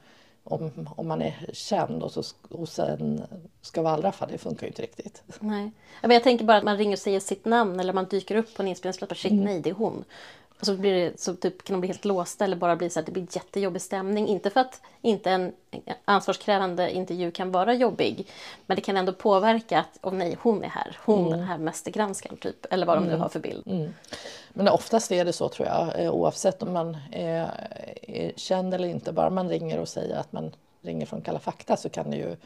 om, 0.44 0.88
om 0.96 1.08
man 1.08 1.22
är 1.22 1.50
känd 1.52 2.02
och, 2.02 2.12
så, 2.12 2.22
och 2.48 2.68
sen 2.68 3.22
ska 3.60 3.82
wallraffa, 3.82 4.26
det 4.26 4.38
funkar 4.38 4.62
ju 4.62 4.68
inte 4.68 4.82
riktigt. 4.82 5.22
Nej. 5.40 5.70
Jag 6.02 6.22
tänker 6.22 6.44
bara 6.44 6.56
att 6.56 6.64
man 6.64 6.76
ringer 6.76 6.96
och 6.96 6.98
säger 6.98 7.20
sitt 7.20 7.44
namn 7.44 7.80
eller 7.80 7.92
man 7.92 8.04
dyker 8.04 8.36
upp 8.36 8.54
på 8.54 8.62
en 8.62 8.68
inspelningsplats 8.68 9.10
och 9.10 9.16
shit 9.16 9.32
mm. 9.32 9.44
nej 9.44 9.60
det 9.60 9.70
är 9.70 9.74
hon. 9.74 10.04
Och 10.60 10.66
så, 10.66 10.76
blir 10.76 10.94
det, 10.94 11.20
så 11.20 11.34
typ, 11.34 11.64
kan 11.64 11.74
de 11.74 11.80
bli 11.80 11.88
helt 11.88 12.04
låsta 12.04 12.44
eller 12.44 12.56
bara 12.56 12.76
bli 12.76 12.90
så 12.90 13.00
att 13.00 13.06
det 13.06 13.12
blir 13.12 13.26
jättejobbig 13.30 13.82
stämning. 13.82 14.28
Inte 14.28 14.50
för 14.50 14.60
att 14.60 14.80
inte 15.00 15.30
en 15.30 15.52
ansvarskrävande 16.04 16.90
intervju 16.92 17.30
kan 17.30 17.52
vara 17.52 17.74
jobbig, 17.74 18.26
men 18.66 18.74
det 18.76 18.80
kan 18.80 18.96
ändå 18.96 19.12
påverka 19.12 19.78
att 19.78 19.98
oh 20.02 20.14
nej, 20.14 20.36
hon 20.40 20.64
är 20.64 20.68
här, 20.68 20.98
hon 21.04 21.18
mm. 21.26 21.30
den 21.30 21.48
här 21.48 21.58
mästergranskaren 21.58 22.36
typ, 22.36 22.66
eller 22.70 22.86
vad 22.86 22.96
de 22.96 23.04
nu 23.04 23.10
mm. 23.10 23.20
har 23.20 23.28
för 23.28 23.40
bild. 23.40 23.66
Mm. 23.66 23.94
Men 24.56 24.68
oftast 24.68 25.12
är 25.12 25.24
det 25.24 25.32
så 25.32 25.48
tror 25.48 25.68
jag, 25.68 26.04
eh, 26.04 26.10
oavsett 26.10 26.62
om 26.62 26.72
man 26.72 26.96
är, 27.12 27.50
är 28.02 28.32
känd 28.36 28.74
eller 28.74 28.88
inte, 28.88 29.12
bara 29.12 29.30
man 29.30 29.48
ringer 29.48 29.80
och 29.80 29.88
säger 29.88 30.16
att 30.16 30.32
man 30.32 30.54
ringer 30.80 31.06
från 31.06 31.20
Kalla 31.20 31.38
fakta 31.38 31.76
så 31.76 31.88
kan 31.88 32.10
det 32.10 32.16
ju 32.16 32.36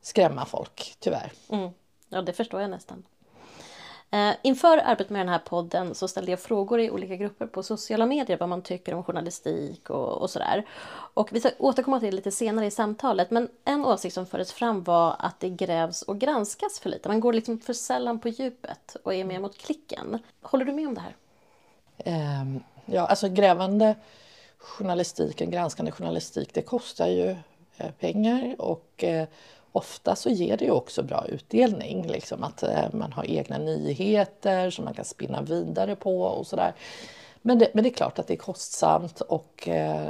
skrämma 0.00 0.44
folk, 0.44 0.94
tyvärr. 0.98 1.32
Mm. 1.48 1.70
Ja, 2.08 2.22
det 2.22 2.32
förstår 2.32 2.60
jag 2.60 2.70
nästan. 2.70 3.04
Eh, 4.10 4.34
inför 4.42 4.78
arbetet 4.78 5.10
med 5.10 5.20
den 5.20 5.28
här 5.28 5.38
podden 5.38 5.94
så 5.94 6.08
ställde 6.08 6.30
jag 6.30 6.40
frågor 6.40 6.80
i 6.80 6.90
olika 6.90 7.16
grupper 7.16 7.46
på 7.46 7.62
sociala 7.62 8.06
medier 8.06 8.38
vad 8.38 8.48
man 8.48 8.62
tycker 8.62 8.94
om 8.94 9.04
journalistik 9.04 9.90
och, 9.90 10.22
och 10.22 10.30
sådär. 10.30 10.66
Och 11.14 11.32
vi 11.32 11.40
ska 11.40 11.50
återkomma 11.58 12.00
till 12.00 12.10
det 12.10 12.16
lite 12.16 12.30
senare 12.30 12.66
i 12.66 12.70
samtalet 12.70 13.30
men 13.30 13.48
en 13.64 13.84
åsikt 13.84 14.14
som 14.14 14.26
fördes 14.26 14.52
fram 14.52 14.82
var 14.82 15.16
att 15.18 15.40
det 15.40 15.50
grävs 15.50 16.02
och 16.02 16.18
granskas 16.18 16.80
för 16.80 16.90
lite. 16.90 17.08
Man 17.08 17.20
går 17.20 17.32
liksom 17.32 17.58
för 17.58 17.72
sällan 17.72 18.18
på 18.20 18.28
djupet 18.28 18.96
och 19.02 19.14
är 19.14 19.24
mer 19.24 19.40
mot 19.40 19.58
klicken. 19.58 20.18
Håller 20.42 20.64
du 20.64 20.72
med 20.72 20.88
om 20.88 20.94
det 20.94 21.00
här? 21.00 21.16
Eh, 22.04 22.44
ja, 22.86 23.06
alltså 23.06 23.28
grävande 23.28 23.94
journalistik, 24.58 25.40
en 25.40 25.50
granskande 25.50 25.92
journalistik, 25.92 26.54
det 26.54 26.62
kostar 26.62 27.06
ju 27.06 27.36
eh, 27.76 27.90
pengar 28.00 28.56
och 28.58 29.04
eh, 29.04 29.28
ofta 29.72 30.16
så 30.16 30.30
ger 30.30 30.56
det 30.56 30.64
ju 30.64 30.70
också 30.70 31.02
bra 31.02 31.26
utdelning. 31.26 32.06
Liksom 32.06 32.44
att 32.44 32.62
eh, 32.62 32.92
man 32.92 33.12
har 33.12 33.24
egna 33.24 33.58
nyheter 33.58 34.70
som 34.70 34.84
man 34.84 34.94
kan 34.94 35.04
spinna 35.04 35.42
vidare 35.42 35.96
på 35.96 36.22
och 36.22 36.46
sådär. 36.46 36.74
Men 37.42 37.58
det, 37.58 37.70
men 37.74 37.84
det 37.84 37.90
är 37.90 37.94
klart 37.94 38.18
att 38.18 38.26
det 38.26 38.34
är 38.34 38.38
kostsamt 38.38 39.20
och 39.20 39.68
eh, 39.68 40.08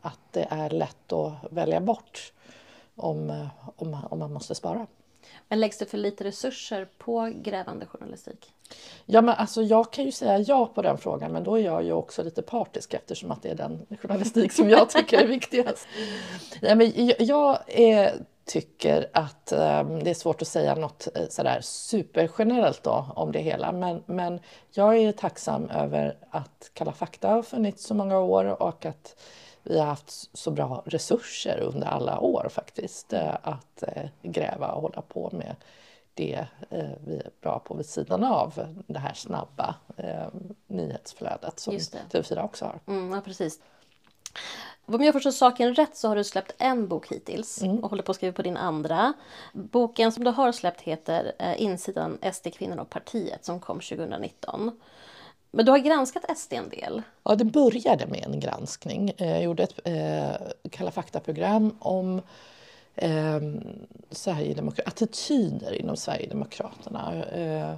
att 0.00 0.20
det 0.30 0.46
är 0.50 0.70
lätt 0.70 1.12
att 1.12 1.32
välja 1.50 1.80
bort 1.80 2.32
om, 2.96 3.30
eh, 3.30 3.46
om, 3.76 3.98
om 4.10 4.18
man 4.18 4.32
måste 4.32 4.54
spara. 4.54 4.86
Men 5.48 5.60
läggs 5.60 5.78
det 5.78 5.86
för 5.86 5.98
lite 5.98 6.24
resurser 6.24 6.88
på 6.98 7.32
grävande 7.42 7.86
journalistik? 7.86 8.52
Ja, 9.06 9.20
men 9.20 9.34
alltså 9.34 9.62
jag 9.62 9.92
kan 9.92 10.04
ju 10.04 10.12
säga 10.12 10.38
ja 10.38 10.66
på 10.74 10.82
den 10.82 10.98
frågan 10.98 11.32
men 11.32 11.44
då 11.44 11.58
är 11.58 11.62
jag 11.62 11.84
ju 11.84 11.92
också 11.92 12.22
lite 12.22 12.42
partisk 12.42 12.94
eftersom 12.94 13.30
att 13.30 13.42
det 13.42 13.48
är 13.48 13.54
den 13.54 13.86
journalistik 14.02 14.52
som 14.52 14.70
jag 14.70 14.90
tycker 14.90 15.18
är 15.18 15.26
viktigast. 15.26 15.86
Nej, 16.62 16.76
men 16.76 17.12
jag 17.18 17.58
är 17.66 18.06
eh, 18.06 18.12
tycker 18.44 19.10
att 19.12 19.52
um, 19.52 20.04
det 20.04 20.10
är 20.10 20.14
svårt 20.14 20.42
att 20.42 20.48
säga 20.48 20.74
något 20.74 21.08
eh, 21.14 21.28
sådär 21.28 21.60
supergenerellt 21.60 22.82
då 22.82 23.06
om 23.16 23.32
det 23.32 23.38
hela. 23.38 23.72
Men, 23.72 24.02
men 24.06 24.40
jag 24.70 24.96
är 24.96 25.12
tacksam 25.12 25.70
över 25.70 26.16
att 26.30 26.70
Kalla 26.74 26.92
fakta 26.92 27.28
har 27.28 27.42
funnits 27.42 27.86
så 27.86 27.94
många 27.94 28.18
år 28.18 28.62
och 28.62 28.86
att 28.86 29.16
vi 29.62 29.78
har 29.78 29.86
haft 29.86 30.36
så 30.38 30.50
bra 30.50 30.82
resurser 30.86 31.60
under 31.60 31.86
alla 31.86 32.20
år 32.20 32.48
faktiskt 32.50 33.12
eh, 33.12 33.34
att 33.42 33.84
uh, 33.96 34.02
gräva 34.22 34.72
och 34.72 34.82
hålla 34.82 35.02
på 35.02 35.30
med 35.32 35.56
det 36.14 36.46
vi 37.04 37.16
är 37.16 37.30
bra 37.40 37.58
på 37.58 37.74
vid 37.74 37.86
sidan 37.86 38.24
av 38.24 38.74
det 38.86 38.98
här 38.98 39.14
snabba 39.14 39.74
nyhetsflödet 40.66 41.60
som 41.60 41.74
TV4 41.74 42.44
också 42.44 42.64
har. 42.64 42.80
Mm, 42.86 43.12
ja, 43.12 43.20
precis. 43.20 43.60
Om 44.86 45.02
jag 45.02 45.12
förstår 45.12 45.30
saken 45.30 45.74
rätt 45.74 45.96
så 45.96 46.08
har 46.08 46.16
du 46.16 46.24
släppt 46.24 46.54
en 46.58 46.88
bok 46.88 47.12
hittills 47.12 47.62
mm. 47.62 47.78
och 47.78 47.90
håller 47.90 48.02
på 48.02 48.10
att 48.10 48.16
skriva 48.16 48.32
på 48.32 48.42
din 48.42 48.56
andra. 48.56 49.12
Boken 49.52 50.12
som 50.12 50.24
du 50.24 50.30
har 50.30 50.52
släppt 50.52 50.80
heter 50.80 51.32
eh, 51.38 51.62
Insidan 51.62 52.18
SD, 52.32 52.48
kvinnorna 52.54 52.82
och 52.82 52.90
partiet 52.90 53.44
som 53.44 53.60
kom 53.60 53.80
2019. 53.80 54.80
Men 55.50 55.64
du 55.64 55.70
har 55.70 55.78
granskat 55.78 56.38
SD 56.38 56.52
en 56.52 56.68
del? 56.68 57.02
Ja, 57.22 57.34
det 57.34 57.44
började 57.44 58.06
med 58.06 58.24
en 58.24 58.40
granskning. 58.40 59.12
Eh, 59.16 59.30
jag 59.30 59.42
gjorde 59.42 59.62
ett 59.62 59.78
eh, 59.84 60.70
Kalla 60.70 60.90
fakta-program 60.90 61.76
om 61.78 62.22
eh, 62.94 63.36
attityder 64.86 65.72
inom 65.72 65.96
Sverigedemokraterna. 65.96 67.24
Eh, 67.24 67.74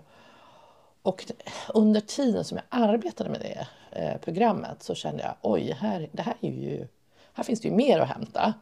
och 1.03 1.33
under 1.74 2.00
tiden 2.00 2.44
som 2.44 2.57
jag 2.57 2.64
arbetade 2.68 3.31
med 3.31 3.40
det 3.40 3.66
eh, 4.00 4.20
programmet 4.20 4.83
så 4.83 4.94
kände 4.94 5.22
jag 5.22 5.35
oj, 5.42 5.77
här, 5.81 6.09
det 6.12 6.22
här, 6.22 6.35
är 6.40 6.50
ju, 6.50 6.87
här 7.33 7.44
finns 7.44 7.61
det 7.61 7.68
ju 7.68 7.74
mer 7.74 7.98
att 8.00 8.09
hämta. 8.09 8.55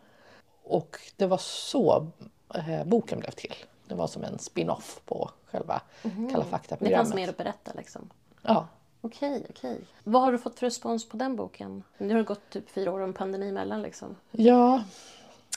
Och 0.62 0.98
det 1.16 1.26
var 1.26 1.38
så 1.38 2.06
eh, 2.54 2.84
boken 2.84 3.20
blev 3.20 3.30
till. 3.30 3.54
Det 3.86 3.94
var 3.94 4.06
som 4.06 4.24
en 4.24 4.38
spin-off 4.38 5.00
på 5.04 5.30
själva 5.46 5.82
mm. 6.02 6.30
Kalla 6.30 6.44
fakta-programmet. 6.44 6.98
Det 6.98 7.04
fanns 7.04 7.14
mer 7.14 7.28
att 7.28 7.36
berätta 7.36 7.72
liksom? 7.76 8.10
Ja. 8.42 8.68
Okej, 9.00 9.46
okej. 9.50 9.80
Vad 10.04 10.22
har 10.22 10.32
du 10.32 10.38
fått 10.38 10.58
för 10.58 10.66
respons 10.66 11.08
på 11.08 11.16
den 11.16 11.36
boken? 11.36 11.82
Nu 11.98 12.08
har 12.08 12.18
det 12.18 12.24
gått 12.24 12.50
typ 12.50 12.70
fyra 12.70 12.92
år 12.92 13.00
och 13.00 13.06
en 13.06 13.12
pandemi 13.12 13.48
emellan 13.48 13.82
liksom. 13.82 14.16
Ja, 14.30 14.82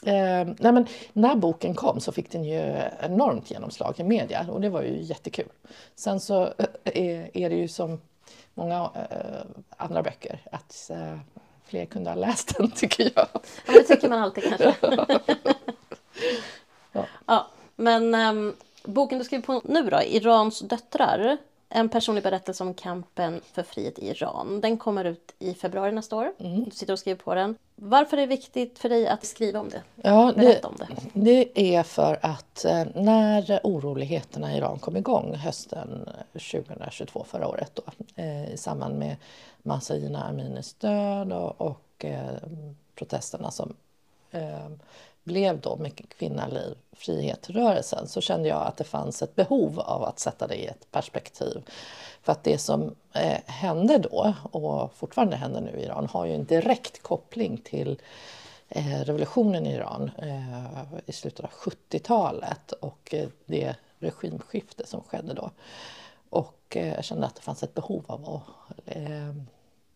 Eh, 0.06 0.48
nej 0.60 0.72
men, 0.72 0.86
när 1.14 1.36
boken 1.36 1.76
kom 1.76 2.00
så 2.00 2.12
fick 2.12 2.32
den 2.32 2.44
ju 2.44 2.82
enormt 3.00 3.52
genomslag 3.52 4.00
i 4.00 4.04
media 4.04 4.48
och 4.50 4.62
det 4.62 4.70
var 4.70 4.82
ju 4.82 5.02
jättekul. 5.02 5.50
Sen 5.96 6.20
så 6.20 6.44
eh, 6.44 6.68
är, 6.84 7.38
är 7.38 7.50
det 7.50 7.56
ju 7.56 7.68
som 7.68 8.02
många 8.54 8.90
eh, 8.96 9.42
andra 9.78 10.04
böcker 10.04 10.40
att 10.52 10.90
eh, 10.90 11.18
fler 11.66 11.86
kunde 11.86 12.10
ha 12.10 12.16
läst 12.16 12.58
den 12.58 12.72
tycker 12.76 13.12
jag. 13.16 13.28
Ja, 13.66 13.74
det 13.74 13.84
tycker 13.84 14.10
man 14.10 14.20
alltid 14.20 14.44
kanske. 14.44 14.76
ja. 16.92 17.06
ja. 17.26 17.48
men 17.76 18.16
um, 18.16 18.56
boken 18.84 19.20
du 19.20 19.26
skriver 19.26 19.44
på 19.44 19.62
nu 19.66 19.90
då, 19.90 20.02
Irans 20.02 20.60
döttrar 20.60 21.38
en 21.76 21.90
personlig 21.90 22.24
berättelse 22.24 22.64
om 22.64 22.74
kampen 22.74 23.42
för 23.54 23.64
frihet 23.64 24.00
i 24.00 24.08
Iran. 24.08 24.62
Den 24.62 24.78
kommer 24.78 25.06
ut 25.06 25.36
i 25.40 25.54
februari 25.54 25.92
nästa 25.92 26.16
år. 26.16 26.34
Mm. 26.40 26.64
Du 26.64 26.72
sitter 26.72 26.94
och 26.94 27.00
skriver 27.00 27.20
på 27.20 27.36
den. 27.36 27.58
Varför 27.76 28.18
är 28.18 28.22
det 28.22 28.28
viktigt 28.28 28.80
för 28.80 28.90
dig 28.90 29.08
att 29.08 29.26
skriva 29.26 29.60
om 29.60 29.70
det? 29.70 29.82
Ja, 29.96 30.34
det, 30.36 30.66
om 30.66 30.76
det. 30.78 30.88
det 31.14 31.76
är 31.76 31.84
för 31.84 32.20
att 32.22 32.66
eh, 32.66 32.86
när 32.96 33.60
oroligheterna 33.64 34.54
i 34.54 34.58
Iran 34.58 34.80
kom 34.80 34.98
igång 34.98 35.36
hösten 35.36 36.10
2022, 36.34 37.26
förra 37.28 37.48
året, 37.48 37.72
då, 37.76 37.84
eh, 38.16 38.54
i 38.54 38.58
samband 38.58 39.00
med 39.00 39.16
Masahina 39.58 40.24
Aminis 40.24 40.74
död 40.74 41.34
och, 41.34 41.62
och 41.62 42.06
eh, 42.06 42.36
protesterna 42.96 43.52
som 43.52 43.76
blev 45.26 45.62
då 45.62 45.76
med 45.76 46.10
Kvinna, 46.10 46.48
liv, 46.48 46.78
frihet-rörelsen 46.92 48.08
så 48.08 48.22
kände 48.22 48.50
jag 48.50 48.68
att 48.68 48.78
det 48.78 48.84
fanns 48.84 49.22
ett 49.22 49.36
behov 49.36 49.80
av 49.80 50.04
att 50.04 50.20
sätta 50.20 50.48
det 50.48 50.56
i 50.56 50.66
ett 50.66 50.92
perspektiv. 50.92 51.64
För 52.22 52.32
att 52.32 52.44
det 52.44 52.58
som 52.58 52.96
eh, 53.14 53.40
hände 53.46 53.98
då 53.98 54.34
och 54.52 54.96
fortfarande 54.96 55.36
händer 55.36 55.62
nu 55.62 55.80
i 55.80 55.84
Iran 55.84 56.08
har 56.08 56.26
ju 56.26 56.36
en 56.36 56.46
direkt 56.46 57.04
koppling 57.04 57.58
till 57.58 58.02
eh, 58.70 59.00
revolutionen 59.00 59.68
i 59.68 59.74
Iran 59.74 60.12
eh, 60.18 61.00
i 61.06 61.12
slutet 61.12 61.46
av 61.46 61.52
70-talet 61.52 62.72
och 62.72 63.14
eh, 63.14 63.28
det 63.46 63.76
regimskifte 64.00 64.88
som 64.88 65.04
skedde 65.04 65.34
då. 65.34 65.52
Och 66.30 66.78
eh, 66.78 66.94
jag 66.94 67.06
kände 67.06 67.28
att 67.28 67.36
det 67.36 67.42
fanns 67.42 67.64
ett 67.64 67.74
behov 67.74 68.04
av 68.08 68.26
att 68.26 68.42
eh, 68.86 69.34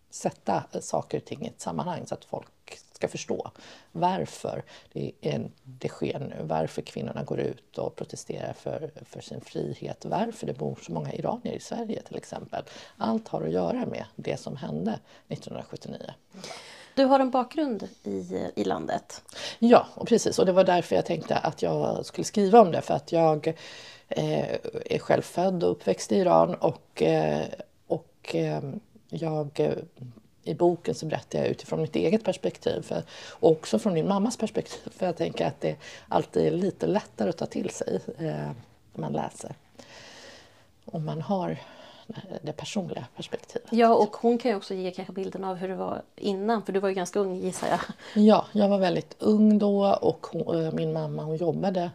sätta 0.09 0.63
saker 0.81 1.17
och 1.17 1.25
ting 1.25 1.45
i 1.45 1.47
ett 1.47 1.61
sammanhang 1.61 2.05
så 2.05 2.13
att 2.13 2.25
folk 2.25 2.79
ska 2.99 3.07
förstå 3.07 3.51
varför 3.91 4.63
det, 4.93 5.11
är, 5.21 5.49
det 5.63 5.87
sker 5.87 6.19
nu, 6.19 6.35
varför 6.41 6.81
kvinnorna 6.81 7.23
går 7.23 7.39
ut 7.39 7.77
och 7.77 7.95
protesterar 7.95 8.53
för, 8.53 8.91
för 9.05 9.21
sin 9.21 9.41
frihet, 9.41 10.05
varför 10.05 10.47
det 10.47 10.53
bor 10.53 10.79
så 10.81 10.91
många 10.91 11.13
iranier 11.13 11.53
i 11.53 11.59
Sverige 11.59 12.01
till 12.01 12.17
exempel. 12.17 12.63
Allt 12.97 13.27
har 13.27 13.41
att 13.41 13.51
göra 13.51 13.85
med 13.85 14.05
det 14.15 14.39
som 14.39 14.55
hände 14.55 14.99
1979. 15.27 15.97
Du 16.95 17.05
har 17.05 17.19
en 17.19 17.31
bakgrund 17.31 17.87
i, 18.03 18.47
i 18.55 18.63
landet. 18.63 19.23
Ja, 19.59 19.87
och 19.95 20.07
precis. 20.07 20.39
Och 20.39 20.45
det 20.45 20.51
var 20.51 20.63
därför 20.63 20.95
jag 20.95 21.05
tänkte 21.05 21.37
att 21.37 21.61
jag 21.61 22.05
skulle 22.05 22.25
skriva 22.25 22.61
om 22.61 22.71
det. 22.71 22.81
För 22.81 22.93
att 22.93 23.11
jag 23.11 23.47
eh, 24.07 24.55
är 24.85 24.99
själv 24.99 25.21
född 25.21 25.63
och 25.63 25.71
uppväxt 25.71 26.11
i 26.11 26.15
Iran 26.15 26.55
och, 26.55 27.01
eh, 27.01 27.45
och 27.87 28.35
eh, 28.35 28.61
jag 29.09 29.59
eh, 29.59 29.73
i 30.43 30.53
boken 30.53 30.95
så 30.95 31.05
berättar 31.05 31.39
jag 31.39 31.47
utifrån 31.47 31.81
mitt 31.81 31.95
eget 31.95 32.23
perspektiv 32.23 32.81
för, 32.81 33.03
och 33.29 33.51
också 33.51 33.79
från 33.79 33.93
min 33.93 34.07
mammas 34.07 34.37
perspektiv. 34.37 34.91
För 34.91 35.05
jag 35.05 35.17
tänker 35.17 35.45
att 35.45 35.61
det 35.61 35.75
alltid 36.07 36.47
är 36.47 36.51
lite 36.51 36.87
lättare 36.87 37.29
att 37.29 37.37
ta 37.37 37.45
till 37.45 37.69
sig 37.69 37.99
eh, 38.17 38.25
när 38.25 38.53
man 38.93 39.13
läser. 39.13 39.55
Om 40.85 41.05
man 41.05 41.21
har 41.21 41.57
det 42.41 42.53
personliga 42.53 43.05
perspektivet. 43.15 43.67
Ja, 43.71 43.95
och 43.95 44.15
hon 44.15 44.37
kan 44.37 44.51
ju 44.51 44.57
också 44.57 44.73
ge 44.73 44.91
kanske 44.91 45.13
bilden 45.13 45.43
av 45.43 45.55
hur 45.55 45.67
det 45.67 45.75
var 45.75 46.01
innan, 46.15 46.63
för 46.63 46.73
du 46.73 46.79
var 46.79 46.89
ju 46.89 46.95
ganska 46.95 47.19
ung 47.19 47.35
gissar 47.35 47.67
jag. 47.67 47.79
Ja, 48.25 48.45
jag 48.51 48.69
var 48.69 48.77
väldigt 48.77 49.15
ung 49.19 49.57
då 49.57 49.97
och 50.01 50.27
hon, 50.31 50.65
eh, 50.65 50.73
min 50.73 50.93
mamma 50.93 51.23
hon 51.23 51.35
jobbade 51.37 51.91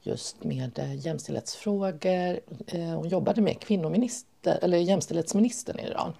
just 0.00 0.44
med 0.44 0.78
eh, 0.78 0.94
jämställdhetsfrågor. 0.94 2.40
Hon 2.96 3.08
jobbade 3.08 3.40
med 3.40 3.60
kvinnominister, 3.60 4.58
eller 4.62 4.78
jämställdhetsministern 4.78 5.78
i 5.78 5.82
Iran 5.82 6.12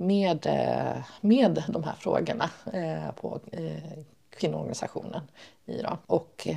med, 0.00 0.46
eh, 0.46 1.02
med 1.20 1.64
de 1.68 1.84
här 1.84 1.94
frågorna 1.94 2.50
eh, 2.72 3.12
på 3.12 3.40
eh, 3.52 3.98
kvinnoorganisationen 4.30 5.22
i 5.66 5.72
Iran. 5.72 5.98
Och 6.06 6.48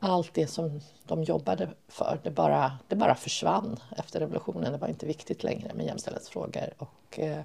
allt 0.00 0.34
det 0.34 0.46
som 0.46 0.80
de 1.04 1.22
jobbade 1.22 1.68
för, 1.88 2.20
det 2.22 2.30
bara, 2.30 2.78
det 2.88 2.96
bara 2.96 3.14
försvann 3.14 3.80
efter 3.96 4.20
revolutionen. 4.20 4.72
Det 4.72 4.78
var 4.78 4.88
inte 4.88 5.06
viktigt 5.06 5.42
längre 5.42 5.74
med 5.74 5.86
jämställdhetsfrågor. 5.86 6.74
Och, 6.78 7.18
eh, 7.18 7.40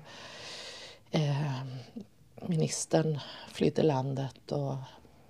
ministern 2.42 3.20
flydde 3.52 3.84
landet 3.84 4.52
och 4.52 4.76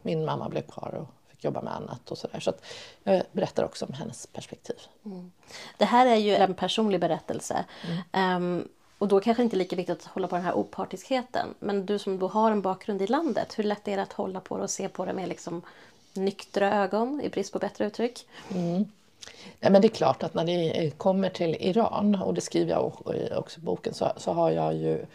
min 0.01 0.25
mamma 0.25 0.49
blev 0.49 0.61
kvar 0.61 0.93
och 0.95 1.29
fick 1.29 1.43
jobba 1.43 1.61
med 1.61 1.75
annat 1.75 2.11
och 2.11 2.17
sådär. 2.17 2.39
Så 2.39 2.49
att 2.49 2.65
jag 3.03 3.23
berättar 3.31 3.63
också 3.63 3.85
om 3.85 3.93
hennes 3.93 4.27
perspektiv. 4.27 4.77
Mm. 5.05 5.31
Det 5.77 5.85
här 5.85 6.05
är 6.05 6.15
ju 6.15 6.35
en 6.35 6.53
personlig 6.53 6.99
berättelse. 6.99 7.65
Mm. 8.11 8.43
Um, 8.43 8.67
och 8.99 9.07
då 9.07 9.19
kanske 9.19 9.43
inte 9.43 9.55
lika 9.55 9.75
viktigt 9.75 9.97
att 9.97 10.05
hålla 10.05 10.27
på 10.27 10.35
den 10.35 10.45
här 10.45 10.53
opartiskheten. 10.53 11.47
Men 11.59 11.85
du 11.85 11.99
som 11.99 12.19
då 12.19 12.27
har 12.27 12.51
en 12.51 12.61
bakgrund 12.61 13.01
i 13.01 13.07
landet, 13.07 13.59
hur 13.59 13.63
lätt 13.63 13.87
är 13.87 13.97
det 13.97 14.03
att 14.03 14.13
hålla 14.13 14.39
på 14.39 14.57
det 14.57 14.63
och 14.63 14.69
se 14.69 14.89
på 14.89 15.05
det 15.05 15.13
med 15.13 15.29
liksom 15.29 15.61
nyktra 16.13 16.73
ögon, 16.83 17.21
i 17.21 17.29
brist 17.29 17.53
på 17.53 17.59
bättre 17.59 17.85
uttryck? 17.85 18.27
Mm. 18.55 18.85
Ja, 19.59 19.69
men 19.69 19.81
det 19.81 19.87
är 19.87 19.89
klart 19.89 20.23
att 20.23 20.33
när 20.33 20.45
det 20.45 20.91
kommer 20.97 21.29
till 21.29 21.57
Iran, 21.59 22.15
och 22.15 22.33
det 22.33 22.41
skriver 22.41 22.71
jag 22.71 22.93
också 23.37 23.59
i 23.59 23.63
boken, 23.63 23.93
så, 23.93 24.11
så 24.17 24.31
har 24.31 24.51
jag 24.51 24.75
ju 24.75 25.05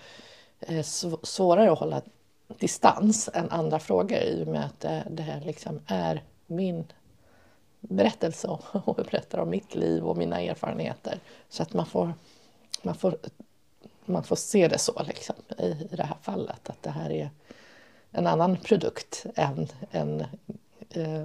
eh, 0.60 0.82
svårare 1.22 1.72
att 1.72 1.78
hålla 1.78 2.02
distans 2.48 3.30
än 3.34 3.50
andra 3.50 3.78
frågor 3.78 4.18
i 4.18 4.42
och 4.42 4.48
med 4.48 4.64
att 4.64 4.80
det, 4.80 5.04
det 5.10 5.22
här 5.22 5.40
liksom 5.40 5.80
är 5.86 6.22
min 6.46 6.84
berättelse 7.80 8.48
och 8.72 8.94
berättar 8.94 9.38
om 9.38 9.50
mitt 9.50 9.74
liv 9.74 10.04
och 10.04 10.16
mina 10.16 10.40
erfarenheter. 10.40 11.18
Så 11.48 11.62
att 11.62 11.72
man 11.72 11.86
får, 11.86 12.12
man 12.82 12.94
får 12.94 13.16
man 14.04 14.24
får 14.24 14.36
se 14.36 14.68
det 14.68 14.78
så 14.78 15.02
liksom, 15.06 15.36
i, 15.58 15.66
i 15.66 15.96
det 15.96 16.04
här 16.04 16.16
fallet, 16.22 16.70
att 16.70 16.82
det 16.82 16.90
här 16.90 17.10
är 17.10 17.30
en 18.10 18.26
annan 18.26 18.56
produkt 18.56 19.26
än 19.34 19.68
en 19.90 20.20
eh, 20.90 21.24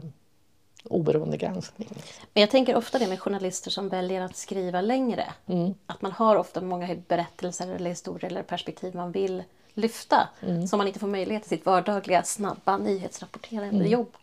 oberoende 0.84 1.38
granskning. 1.38 1.90
Men 2.34 2.42
jag 2.42 2.50
tänker 2.50 2.76
ofta 2.76 3.00
det 3.00 3.08
med 3.08 3.20
journalister 3.20 3.72
som 3.72 3.90
väljer 3.90 4.22
att 4.22 4.36
skriva 4.36 4.82
längre. 4.82 5.34
Mm. 5.46 5.74
Att 5.86 6.02
man 6.02 6.12
har 6.12 6.36
ofta 6.36 6.62
många 6.62 6.96
berättelser 7.08 7.68
eller 7.68 7.90
historier 7.90 8.32
eller 8.32 8.44
perspektiv 8.44 8.96
man 8.96 9.12
vill 9.12 9.44
lyfta 9.74 10.30
mm. 10.42 10.68
som 10.68 10.78
man 10.78 10.88
inte 10.88 11.00
får 11.00 11.08
möjlighet 11.08 11.44
till 11.44 11.58
sitt 11.58 11.66
vardagliga, 11.66 12.24
snabba 12.24 12.78
nyhetsrapporterande 12.78 13.76
mm. 13.76 13.92
jobb. 13.92 14.18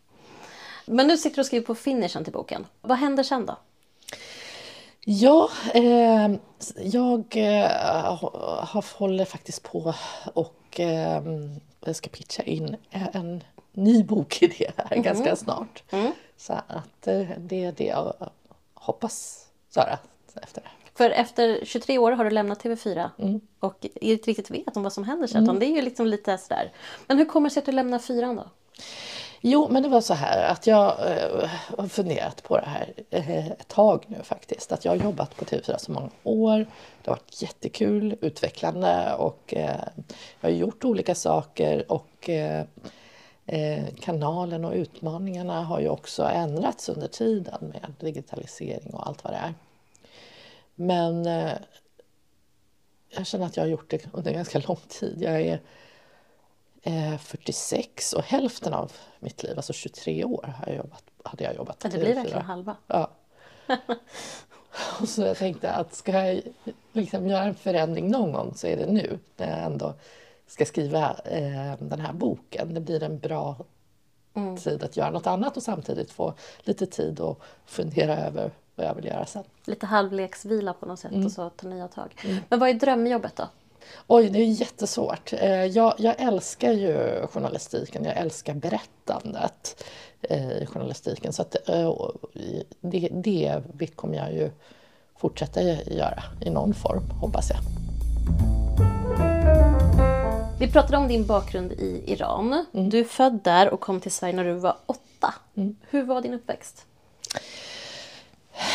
Men 0.87 1.07
nu 1.07 1.17
sitter 1.17 1.37
du 1.37 1.41
och 1.41 1.47
skriver 1.47 1.67
på 1.67 1.75
finishen 1.75 2.25
till 2.25 2.33
boken. 2.33 2.67
Vad 2.81 2.99
händer 2.99 3.23
sen 3.23 3.47
då? 3.47 3.57
Ja, 5.09 5.51
eh, 5.75 6.31
jag 6.77 7.25
eh, 7.37 8.23
håller 8.97 9.25
faktiskt 9.25 9.63
på 9.63 9.95
och 10.35 10.81
eh, 10.81 11.23
ska 11.93 12.11
pitcha 12.11 12.43
in 12.43 12.77
en 12.91 13.45
ny 13.73 14.05
bokidé 14.05 14.71
här 14.77 14.93
mm. 14.93 15.03
ganska 15.03 15.37
snart. 15.37 15.83
Mm. 15.91 16.13
Så 16.37 16.53
att 16.53 17.07
eh, 17.07 17.27
det 17.39 17.65
är 17.65 17.73
det 17.73 17.85
jag 17.85 18.15
hoppas 18.75 19.47
göra 19.77 19.99
efter 20.35 20.61
det. 20.61 20.69
För 20.95 21.11
efter 21.11 21.61
23 21.65 21.99
år 21.99 22.13
har 22.13 22.25
du 22.25 22.31
lämnat 22.31 22.65
TV4 22.65 23.11
mm. 23.19 23.41
och 23.61 23.87
inte 23.95 24.31
riktigt 24.31 24.51
vet 24.51 24.77
om 24.77 24.83
vad 24.83 24.93
som 24.93 25.05
händer. 25.05 25.37
Mm. 25.37 25.59
Det 25.59 25.67
är 25.67 25.75
ju 25.77 25.83
liksom 25.83 26.07
lite 26.07 26.39
sådär. 26.39 26.73
Men 27.07 27.19
hur 27.19 27.25
kommer 27.25 27.49
det 27.49 27.55
sig 27.55 27.61
att 27.61 27.67
du 27.67 27.73
lämnar 27.73 27.99
fyran 27.99 28.37
då? 28.37 28.51
Jo, 29.49 29.69
men 29.71 29.83
det 29.83 29.89
var 29.89 30.01
så 30.01 30.15
här 30.15 30.53
att 30.53 30.67
jag 30.67 30.87
eh, 30.89 31.51
har 31.79 31.89
funderat 31.89 32.43
på 32.43 32.57
det 32.57 32.67
här 32.67 32.93
eh, 33.11 33.47
ett 33.47 33.69
tag 33.69 34.05
nu 34.09 34.23
faktiskt. 34.23 34.73
Att 34.73 34.85
jag 34.85 34.93
har 34.93 35.05
jobbat 35.05 35.37
på 35.37 35.45
TV4 35.45 35.79
så 35.79 35.93
många 35.93 36.11
år. 36.23 36.59
Det 37.03 37.11
har 37.11 37.17
varit 37.17 37.43
jättekul, 37.43 38.17
utvecklande 38.21 39.15
och 39.15 39.55
eh, 39.55 39.81
jag 40.41 40.49
har 40.49 40.57
gjort 40.57 40.85
olika 40.85 41.15
saker 41.15 41.93
och 41.93 42.31
eh, 42.31 42.65
eh, 43.47 43.85
kanalen 44.01 44.65
och 44.65 44.75
utmaningarna 44.75 45.63
har 45.63 45.81
ju 45.81 45.89
också 45.89 46.23
ändrats 46.25 46.89
under 46.89 47.09
tiden 47.09 47.59
med 47.61 47.95
digitalisering 48.01 48.95
och 48.95 49.07
allt 49.07 49.25
vad 49.25 49.33
det 49.33 49.37
är. 49.37 49.55
Men 50.75 51.27
eh, 51.27 51.53
jag 53.09 53.27
känner 53.27 53.47
att 53.47 53.57
jag 53.57 53.65
har 53.65 53.69
gjort 53.69 53.91
det 53.91 54.07
under 54.13 54.33
ganska 54.33 54.59
lång 54.59 54.81
tid. 54.89 55.17
Jag 55.21 55.41
är 55.41 55.61
46 57.19 58.13
och 58.13 58.23
hälften 58.23 58.75
av 58.75 58.93
mitt 59.21 59.43
liv, 59.43 59.57
alltså 59.57 59.73
23 59.73 60.25
år, 60.25 60.55
har 60.59 60.73
jag 60.73 60.77
jobbat, 60.77 61.05
hade 61.25 61.45
jag 61.45 61.55
jobbat. 61.55 61.81
Ja, 61.83 61.91
det 61.91 61.99
blir 61.99 62.15
verkligen 62.15 62.43
halva. 62.43 62.77
Ja. 62.87 63.11
och 65.01 65.09
så 65.09 65.23
jag 65.23 65.37
tänkte 65.37 65.73
att 65.73 65.95
ska 65.95 66.13
jag 66.13 66.43
liksom 66.93 67.29
göra 67.29 67.45
en 67.45 67.55
förändring 67.55 68.11
någon 68.11 68.33
gång 68.33 68.55
så 68.55 68.67
är 68.67 68.77
det 68.77 68.87
nu 68.87 69.19
när 69.37 69.51
jag 69.51 69.67
ändå 69.67 69.95
ska 70.47 70.65
skriva 70.65 71.17
eh, 71.25 71.75
den 71.79 72.01
här 72.01 72.13
boken. 72.13 72.75
Det 72.75 72.81
blir 72.81 73.03
en 73.03 73.19
bra 73.19 73.57
mm. 74.35 74.57
tid 74.57 74.83
att 74.83 74.97
göra 74.97 75.11
något 75.11 75.27
annat 75.27 75.57
och 75.57 75.63
samtidigt 75.63 76.11
få 76.11 76.35
lite 76.61 76.87
tid 76.87 77.21
att 77.21 77.39
fundera 77.67 78.17
över 78.17 78.51
vad 78.75 78.87
jag 78.87 78.95
vill 78.95 79.05
göra 79.05 79.27
sen. 79.27 79.45
Lite 79.65 79.87
halvleksvila 79.87 80.73
på 80.73 80.87
något 80.87 81.01
sätt 81.01 81.13
mm. 81.13 81.27
och 81.27 81.33
så 81.33 81.51
ta 81.51 81.69
nya 81.69 81.89
tag. 81.89 82.15
Mm. 82.25 82.37
Men 82.49 82.59
vad 82.59 82.69
är 82.69 82.75
drömjobbet 82.75 83.37
då? 83.37 83.49
Oj, 84.07 84.29
det 84.31 84.39
är 84.39 84.45
jättesvårt. 84.45 85.33
Eh, 85.33 85.65
jag, 85.65 85.95
jag 85.99 86.15
älskar 86.21 86.73
ju 86.73 87.27
journalistiken, 87.27 88.05
jag 88.05 88.17
älskar 88.17 88.55
berättandet 88.55 89.85
eh, 90.23 90.51
i 90.51 90.67
journalistiken. 90.67 91.33
Så 91.33 91.43
att, 91.43 91.69
eh, 91.69 91.93
det, 92.81 93.09
det 93.75 93.87
kommer 93.97 94.17
jag 94.17 94.33
ju 94.33 94.51
fortsätta 95.19 95.63
göra 95.63 96.23
i 96.41 96.51
någon 96.51 96.75
form, 96.75 97.11
hoppas 97.21 97.51
jag. 97.51 97.59
Vi 100.59 100.73
pratade 100.73 100.97
om 100.97 101.09
din 101.09 101.27
bakgrund 101.27 101.73
i 101.73 102.03
Iran. 102.07 102.65
Mm. 102.75 102.91
Du 102.91 102.99
är 102.99 103.05
född 103.05 103.41
där 103.45 103.71
och 103.71 103.81
kom 103.81 104.01
till 104.01 104.13
Sverige 104.13 104.37
när 104.37 104.45
du 104.45 104.53
var 104.53 104.77
åtta. 104.87 105.35
Mm. 105.55 105.77
Hur 105.91 106.03
var 106.03 106.21
din 106.21 106.35
uppväxt? 106.35 106.87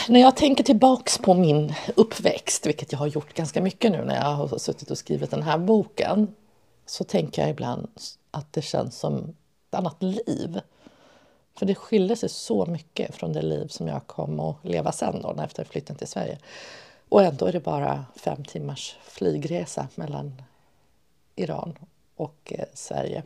När 0.10 0.20
jag 0.20 0.36
tänker 0.36 0.64
tillbaks 0.64 1.18
på 1.18 1.34
min 1.34 1.74
uppväxt, 1.96 2.66
vilket 2.66 2.92
jag 2.92 3.00
har 3.00 3.08
gjort 3.08 3.34
ganska 3.34 3.62
mycket 3.62 3.92
nu 3.92 4.06
när 4.06 4.16
jag 4.16 4.36
har 4.36 4.58
suttit 4.58 4.92
och 4.92 4.98
skrivit 4.98 5.32
den 5.32 5.44
här 5.44 5.58
boken, 5.58 6.36
så 6.86 7.04
tänker 7.04 7.42
jag 7.42 7.52
ibland 7.52 7.88
att 8.32 8.54
det 8.54 8.62
känns 8.62 9.00
som 9.00 9.36
ett 9.70 9.76
annat 9.76 10.04
liv. 10.04 10.60
För 11.58 11.66
det 11.66 11.76
skiljer 11.76 12.16
sig 12.16 12.30
så 12.30 12.66
mycket 12.66 13.16
från 13.16 13.34
det 13.34 13.42
liv 13.42 13.68
som 13.68 13.88
jag 13.88 14.08
kom 14.08 14.40
att 14.40 14.56
leva 14.62 14.92
sen 14.92 15.22
då, 15.22 15.36
efter 15.44 15.64
flytten 15.64 15.96
till 15.96 16.08
Sverige. 16.08 16.38
Och 17.10 17.24
ändå 17.24 17.46
är 17.46 17.52
det 17.52 17.60
bara 17.60 18.06
fem 18.16 18.44
timmars 18.44 18.96
flygresa 19.04 19.88
mellan 19.96 20.42
Iran 21.36 21.78
och 22.16 22.54
eh, 22.56 22.66
Sverige. 22.74 23.24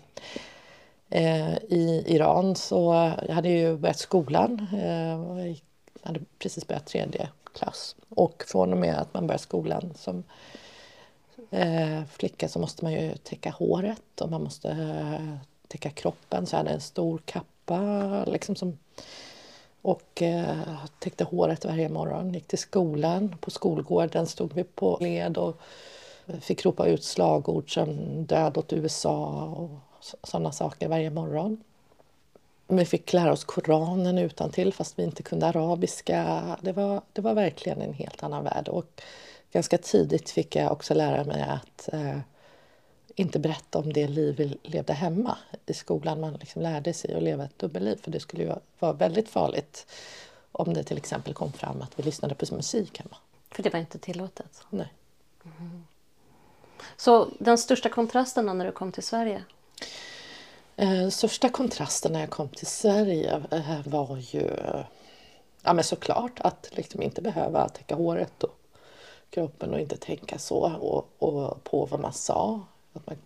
Eh, 1.09 1.55
I 1.55 2.03
Iran 2.07 2.55
så 2.55 3.13
jag 3.27 3.35
hade 3.35 3.49
ju 3.49 3.77
börjat 3.77 3.99
skolan. 3.99 4.67
Eh, 4.73 5.09
jag 5.37 5.59
jag 6.05 6.09
hade 6.09 6.25
precis 6.39 6.67
börjat 6.67 6.85
tredje 6.85 7.29
klass. 7.53 7.95
Och 8.09 8.43
från 8.47 8.73
och 8.73 8.79
med 8.79 8.97
att 8.97 9.13
man 9.13 9.27
börjar 9.27 9.39
skolan 9.39 9.93
som 9.95 10.23
eh, 11.51 12.03
flicka 12.11 12.49
så 12.49 12.59
måste 12.59 12.85
man 12.85 12.93
ju 12.93 13.15
täcka 13.17 13.51
håret 13.51 14.21
och 14.21 14.31
man 14.31 14.43
måste 14.43 14.69
eh, 14.69 15.37
täcka 15.67 15.89
kroppen. 15.89 16.45
Så 16.45 16.53
jag 16.53 16.57
hade 16.57 16.69
en 16.69 16.81
stor 16.81 17.21
kappa 17.25 18.25
liksom 18.25 18.55
som, 18.55 18.77
och 19.81 20.21
eh, 20.21 20.85
täckte 20.99 21.23
håret 21.23 21.65
varje 21.65 21.89
morgon. 21.89 22.33
Gick 22.33 22.47
till 22.47 22.59
skolan. 22.59 23.35
På 23.41 23.51
skolgården 23.51 24.27
stod 24.27 24.53
vi 24.53 24.63
på 24.63 24.97
led 25.01 25.37
och 25.37 25.61
fick 26.41 26.65
ropa 26.65 26.87
ut 26.87 27.03
slagord 27.03 27.73
som 27.73 28.25
död 28.25 28.57
åt 28.57 28.73
USA 28.73 29.45
och 29.45 29.69
sådana 30.23 30.51
saker 30.51 30.87
varje 30.87 31.09
morgon. 31.09 31.63
Vi 32.67 32.85
fick 32.85 33.13
lära 33.13 33.31
oss 33.31 33.43
Koranen 33.43 34.17
utan 34.17 34.51
till 34.51 34.73
fast 34.73 34.99
vi 34.99 35.03
inte 35.03 35.23
kunde 35.23 35.47
arabiska. 35.47 36.43
Det 36.61 36.71
var, 36.71 37.01
det 37.13 37.21
var 37.21 37.33
verkligen 37.33 37.81
en 37.81 37.93
helt 37.93 38.23
annan 38.23 38.43
värld. 38.43 38.67
Och 38.67 39.01
ganska 39.51 39.77
tidigt 39.77 40.29
fick 40.29 40.55
jag 40.55 40.71
också 40.71 40.93
lära 40.93 41.23
mig 41.23 41.41
att 41.41 41.93
eh, 41.93 42.19
inte 43.15 43.39
berätta 43.39 43.79
om 43.79 43.93
det 43.93 44.07
liv 44.07 44.35
vi 44.37 44.57
levde 44.63 44.93
hemma 44.93 45.37
i 45.65 45.73
skolan. 45.73 46.19
Man 46.19 46.33
liksom 46.33 46.61
lärde 46.61 46.93
sig 46.93 47.13
att 47.13 47.23
leva 47.23 47.43
ett 47.43 47.59
dubbelliv 47.59 47.95
för 48.01 48.11
det 48.11 48.19
skulle 48.19 48.43
ju 48.43 48.53
vara 48.79 48.93
väldigt 48.93 49.29
farligt 49.29 49.87
om 50.51 50.73
det 50.73 50.83
till 50.83 50.97
exempel 50.97 51.33
kom 51.33 51.53
fram 51.53 51.81
att 51.81 51.99
vi 51.99 52.03
lyssnade 52.03 52.35
på 52.35 52.55
musik 52.55 52.99
hemma. 52.99 53.17
För 53.51 53.63
det 53.63 53.73
var 53.73 53.79
inte 53.79 53.99
tillåtet? 53.99 54.61
Nej. 54.69 54.93
Mm. 55.59 55.83
Så 56.97 57.29
den 57.39 57.57
största 57.57 57.89
kontrasten 57.89 58.57
när 58.57 58.65
du 58.65 58.71
kom 58.71 58.91
till 58.91 59.03
Sverige? 59.03 59.43
Eh, 60.77 61.09
största 61.09 61.49
kontrasten 61.49 62.11
när 62.11 62.19
jag 62.19 62.29
kom 62.29 62.49
till 62.49 62.67
Sverige 62.67 63.43
eh, 63.51 63.79
var 63.85 64.17
ju 64.17 64.49
ja, 65.63 65.73
men 65.73 65.83
såklart 65.83 66.39
att 66.39 66.69
liksom 66.71 67.01
inte 67.01 67.21
behöva 67.21 67.69
täcka 67.69 67.95
håret 67.95 68.43
och 68.43 68.59
kroppen 69.29 69.73
och 69.73 69.79
inte 69.79 69.97
tänka 69.97 70.39
så 70.39 70.57
och, 70.75 71.07
och 71.19 71.63
på 71.63 71.85
vad 71.85 71.99
man 71.99 72.13
sa. 72.13 72.61
Att 72.93 73.05
man, 73.05 73.17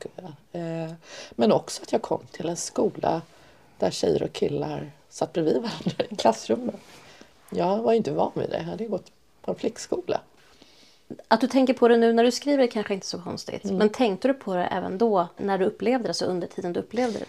eh, 0.51 0.91
men 1.31 1.51
också 1.51 1.83
att 1.83 1.91
jag 1.91 2.01
kom 2.01 2.21
till 2.31 2.49
en 2.49 2.57
skola 2.57 3.21
där 3.77 3.91
tjejer 3.91 4.23
och 4.23 4.33
killar 4.33 4.91
satt 5.09 5.33
bredvid 5.33 5.55
varandra 5.55 6.05
i 6.09 6.15
klassrummet. 6.15 6.75
Jag 7.49 7.77
var 7.77 7.93
inte 7.93 8.11
van 8.11 8.31
vid 8.35 8.49
det. 8.49 8.57
Jag 8.57 8.63
hade 8.63 8.85
gått 8.85 9.11
på 9.41 9.51
en 9.51 9.57
flickskola. 9.57 10.21
Att 11.27 11.41
du 11.41 11.47
tänker 11.47 11.73
på 11.73 11.87
det 11.87 11.97
nu 11.97 12.13
när 12.13 12.23
du 12.23 12.31
skriver 12.31 12.63
är 12.63 12.67
kanske 12.67 12.93
inte 12.93 13.07
så 13.07 13.19
konstigt. 13.19 13.63
Mm. 13.63 13.77
Men 13.77 13.89
tänkte 13.89 14.27
du 14.27 14.33
på 14.33 14.55
det 14.55 14.65
även 14.65 14.97
då 14.97 15.27
när 15.37 15.57
du 15.57 15.65
upplevde 15.65 16.07
det, 16.07 16.13
så 16.13 16.25
under 16.25 16.47
tiden 16.47 16.73
du 16.73 16.79
upplevde 16.79 17.19
det? 17.19 17.25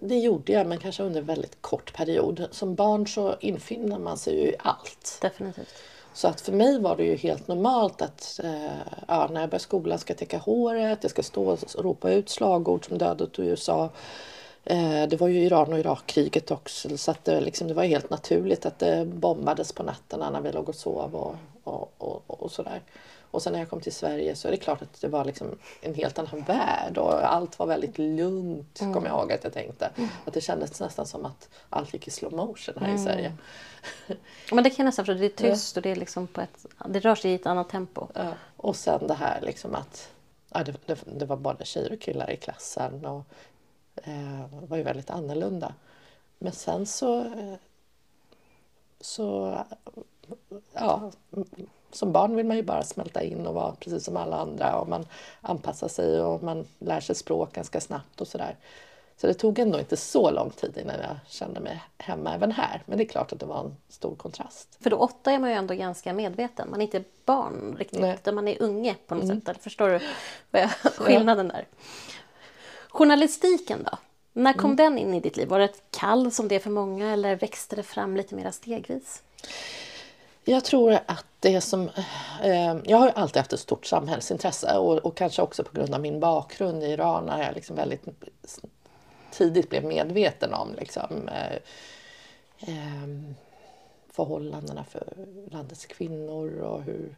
Det 0.00 0.18
gjorde 0.18 0.52
jag, 0.52 0.66
men 0.66 0.78
kanske 0.78 1.02
under 1.02 1.20
en 1.20 1.26
väldigt 1.26 1.62
kort 1.62 1.94
period. 1.94 2.48
Som 2.50 2.74
barn 2.74 3.06
så 3.06 3.36
infinner 3.40 3.98
man 3.98 4.18
sig 4.18 4.42
ju 4.42 4.48
i 4.48 4.56
allt. 4.58 5.18
Definitivt. 5.20 5.74
Så 6.12 6.28
att 6.28 6.40
för 6.40 6.52
mig 6.52 6.80
var 6.80 6.96
det 6.96 7.04
ju 7.04 7.16
helt 7.16 7.48
normalt 7.48 8.02
att 8.02 8.40
eh, 8.44 8.64
ja, 9.08 9.28
när 9.32 9.40
jag 9.40 9.50
började 9.50 9.58
skolan 9.58 9.98
ska 9.98 10.10
jag 10.10 10.18
täcka 10.18 10.38
håret, 10.38 10.98
jag 11.02 11.10
ska 11.10 11.22
stå 11.22 11.50
och 11.50 11.84
ropa 11.84 12.10
ut 12.10 12.28
slagord 12.28 12.86
som 12.86 12.98
dödet 12.98 13.38
och 13.38 13.44
USA. 13.44 13.90
Eh, 14.64 15.02
det 15.08 15.20
var 15.20 15.28
ju 15.28 15.40
Iran 15.40 15.72
och 15.72 15.78
Irakkriget 15.78 16.50
också 16.50 16.98
så 16.98 17.10
att 17.10 17.24
det, 17.24 17.40
liksom, 17.40 17.68
det 17.68 17.74
var 17.74 17.84
helt 17.84 18.10
naturligt 18.10 18.66
att 18.66 18.78
det 18.78 19.04
bombades 19.06 19.72
på 19.72 19.82
nätterna 19.82 20.30
när 20.30 20.40
vi 20.40 20.52
låg 20.52 20.68
och 20.68 20.74
sov 20.74 21.14
och, 21.14 21.34
och, 21.64 21.92
och, 21.98 22.42
och 22.42 22.50
sådär. 22.52 22.80
Och 23.36 23.42
sen 23.42 23.52
när 23.52 23.60
jag 23.60 23.70
kom 23.70 23.80
till 23.80 23.92
Sverige 23.92 24.36
så 24.36 24.48
är 24.48 24.52
det 24.52 24.56
klart 24.56 24.82
att 24.82 25.00
det 25.00 25.08
var 25.08 25.24
liksom 25.24 25.58
en 25.80 25.94
helt 25.94 26.18
annan 26.18 26.42
värld 26.42 26.98
och 26.98 27.34
allt 27.34 27.58
var 27.58 27.66
väldigt 27.66 27.98
lugnt, 27.98 28.80
mm. 28.80 28.94
kommer 28.94 29.08
jag 29.08 29.18
ihåg 29.18 29.32
att 29.32 29.44
jag 29.44 29.52
tänkte. 29.52 29.90
Mm. 29.96 30.10
Att 30.24 30.34
det 30.34 30.40
kändes 30.40 30.80
nästan 30.80 31.06
som 31.06 31.24
att 31.24 31.48
allt 31.70 31.94
gick 31.94 32.08
i 32.08 32.10
slow 32.10 32.32
motion 32.32 32.74
här 32.80 32.88
mm. 32.88 33.00
i 33.00 33.04
Sverige. 33.04 33.32
Men 34.52 34.64
det 34.64 34.70
kan 34.70 34.76
jag 34.76 34.84
nästan 34.84 35.04
förstå, 35.04 35.20
det 35.20 35.26
är 35.26 35.50
tyst 35.50 35.76
och 35.76 35.82
det, 35.82 35.90
är 35.90 35.96
liksom 35.96 36.26
på 36.26 36.40
ett, 36.40 36.66
det 36.88 37.00
rör 37.00 37.14
sig 37.14 37.30
i 37.30 37.34
ett 37.34 37.46
annat 37.46 37.68
tempo. 37.68 38.06
Ja. 38.14 38.32
Och 38.56 38.76
sen 38.76 39.06
det 39.06 39.14
här 39.14 39.40
liksom 39.40 39.74
att 39.74 40.10
ja, 40.52 40.64
det, 40.64 40.86
det, 40.86 40.98
det 41.18 41.24
var 41.24 41.36
både 41.36 41.64
tjejer 41.64 41.92
och 41.92 42.00
killar 42.00 42.30
i 42.30 42.36
klassen 42.36 43.06
och 43.06 43.24
eh, 43.94 44.46
var 44.68 44.76
ju 44.76 44.82
väldigt 44.82 45.10
annorlunda. 45.10 45.74
Men 46.38 46.52
sen 46.52 46.86
så, 46.86 47.20
eh, 47.20 47.54
så 49.00 49.58
ja, 50.72 51.10
som 51.96 52.12
barn 52.12 52.36
vill 52.36 52.46
man 52.46 52.56
ju 52.56 52.62
bara 52.62 52.82
smälta 52.82 53.22
in 53.22 53.46
och 53.46 53.54
vara 53.54 53.74
precis 53.80 54.04
som 54.04 54.16
alla 54.16 54.36
andra 54.36 54.76
och 54.76 54.88
man 54.88 55.06
anpassar 55.40 55.88
sig 55.88 56.20
och 56.20 56.42
man 56.42 56.66
lär 56.78 57.00
sig 57.00 57.14
språk 57.14 57.52
ganska 57.52 57.80
snabbt 57.80 58.20
och 58.20 58.28
sådär. 58.28 58.56
Så 59.16 59.26
det 59.26 59.34
tog 59.34 59.58
ändå 59.58 59.78
inte 59.78 59.96
så 59.96 60.30
lång 60.30 60.50
tid 60.50 60.78
innan 60.82 61.00
jag 61.00 61.16
kände 61.28 61.60
mig 61.60 61.82
hemma 61.98 62.34
även 62.34 62.52
här. 62.52 62.82
Men 62.86 62.98
det 62.98 63.04
är 63.04 63.08
klart 63.08 63.32
att 63.32 63.40
det 63.40 63.46
var 63.46 63.60
en 63.60 63.76
stor 63.88 64.14
kontrast. 64.14 64.78
För 64.80 64.90
då 64.90 64.96
åtta 64.96 65.32
är 65.32 65.38
man 65.38 65.50
ju 65.50 65.56
ändå 65.56 65.74
ganska 65.74 66.12
medveten. 66.12 66.70
Man 66.70 66.80
är 66.80 66.84
inte 66.84 67.04
barn 67.24 67.76
riktigt, 67.78 68.00
Nej. 68.00 68.14
utan 68.14 68.34
man 68.34 68.48
är 68.48 68.62
unge 68.62 68.96
på 69.06 69.14
något 69.14 69.24
mm. 69.24 69.40
sätt. 69.40 69.62
Förstår 69.62 69.88
du 69.88 70.00
vad 70.50 70.62
jag, 70.62 70.70
skillnaden 70.70 71.48
där? 71.48 71.66
Journalistiken 72.88 73.82
då? 73.90 73.98
När 74.32 74.52
kom 74.52 74.72
mm. 74.72 74.76
den 74.76 74.98
in 74.98 75.14
i 75.14 75.20
ditt 75.20 75.36
liv? 75.36 75.48
Var 75.48 75.58
det 75.58 75.64
ett 75.64 75.82
kall 75.90 76.32
som 76.32 76.48
det 76.48 76.54
är 76.54 76.60
för 76.60 76.70
många 76.70 77.12
eller 77.12 77.36
växte 77.36 77.76
det 77.76 77.82
fram 77.82 78.16
lite 78.16 78.34
mer 78.34 78.50
stegvis? 78.50 79.22
Jag 80.48 80.64
tror 80.64 80.98
att 81.06 81.26
det 81.40 81.60
som... 81.60 81.90
Eh, 82.42 82.76
jag 82.84 82.98
har 82.98 83.08
alltid 83.08 83.36
haft 83.36 83.52
ett 83.52 83.60
stort 83.60 83.86
samhällsintresse 83.86 84.78
och, 84.78 84.98
och, 84.98 85.16
kanske 85.16 85.42
också 85.42 85.64
på 85.64 85.74
grund 85.74 85.94
av 85.94 86.00
min 86.00 86.20
bakgrund 86.20 86.82
i 86.82 86.86
Iran 86.86 87.26
när 87.26 87.42
jag 87.42 87.54
liksom 87.54 87.76
väldigt 87.76 88.04
tidigt 89.30 89.70
blev 89.70 89.84
medveten 89.84 90.54
om 90.54 90.74
liksom, 90.78 91.28
eh, 91.28 91.56
eh, 92.60 93.08
förhållandena 94.10 94.84
för 94.84 95.12
landets 95.50 95.86
kvinnor 95.86 96.60
och 96.60 96.82
hur, 96.82 97.16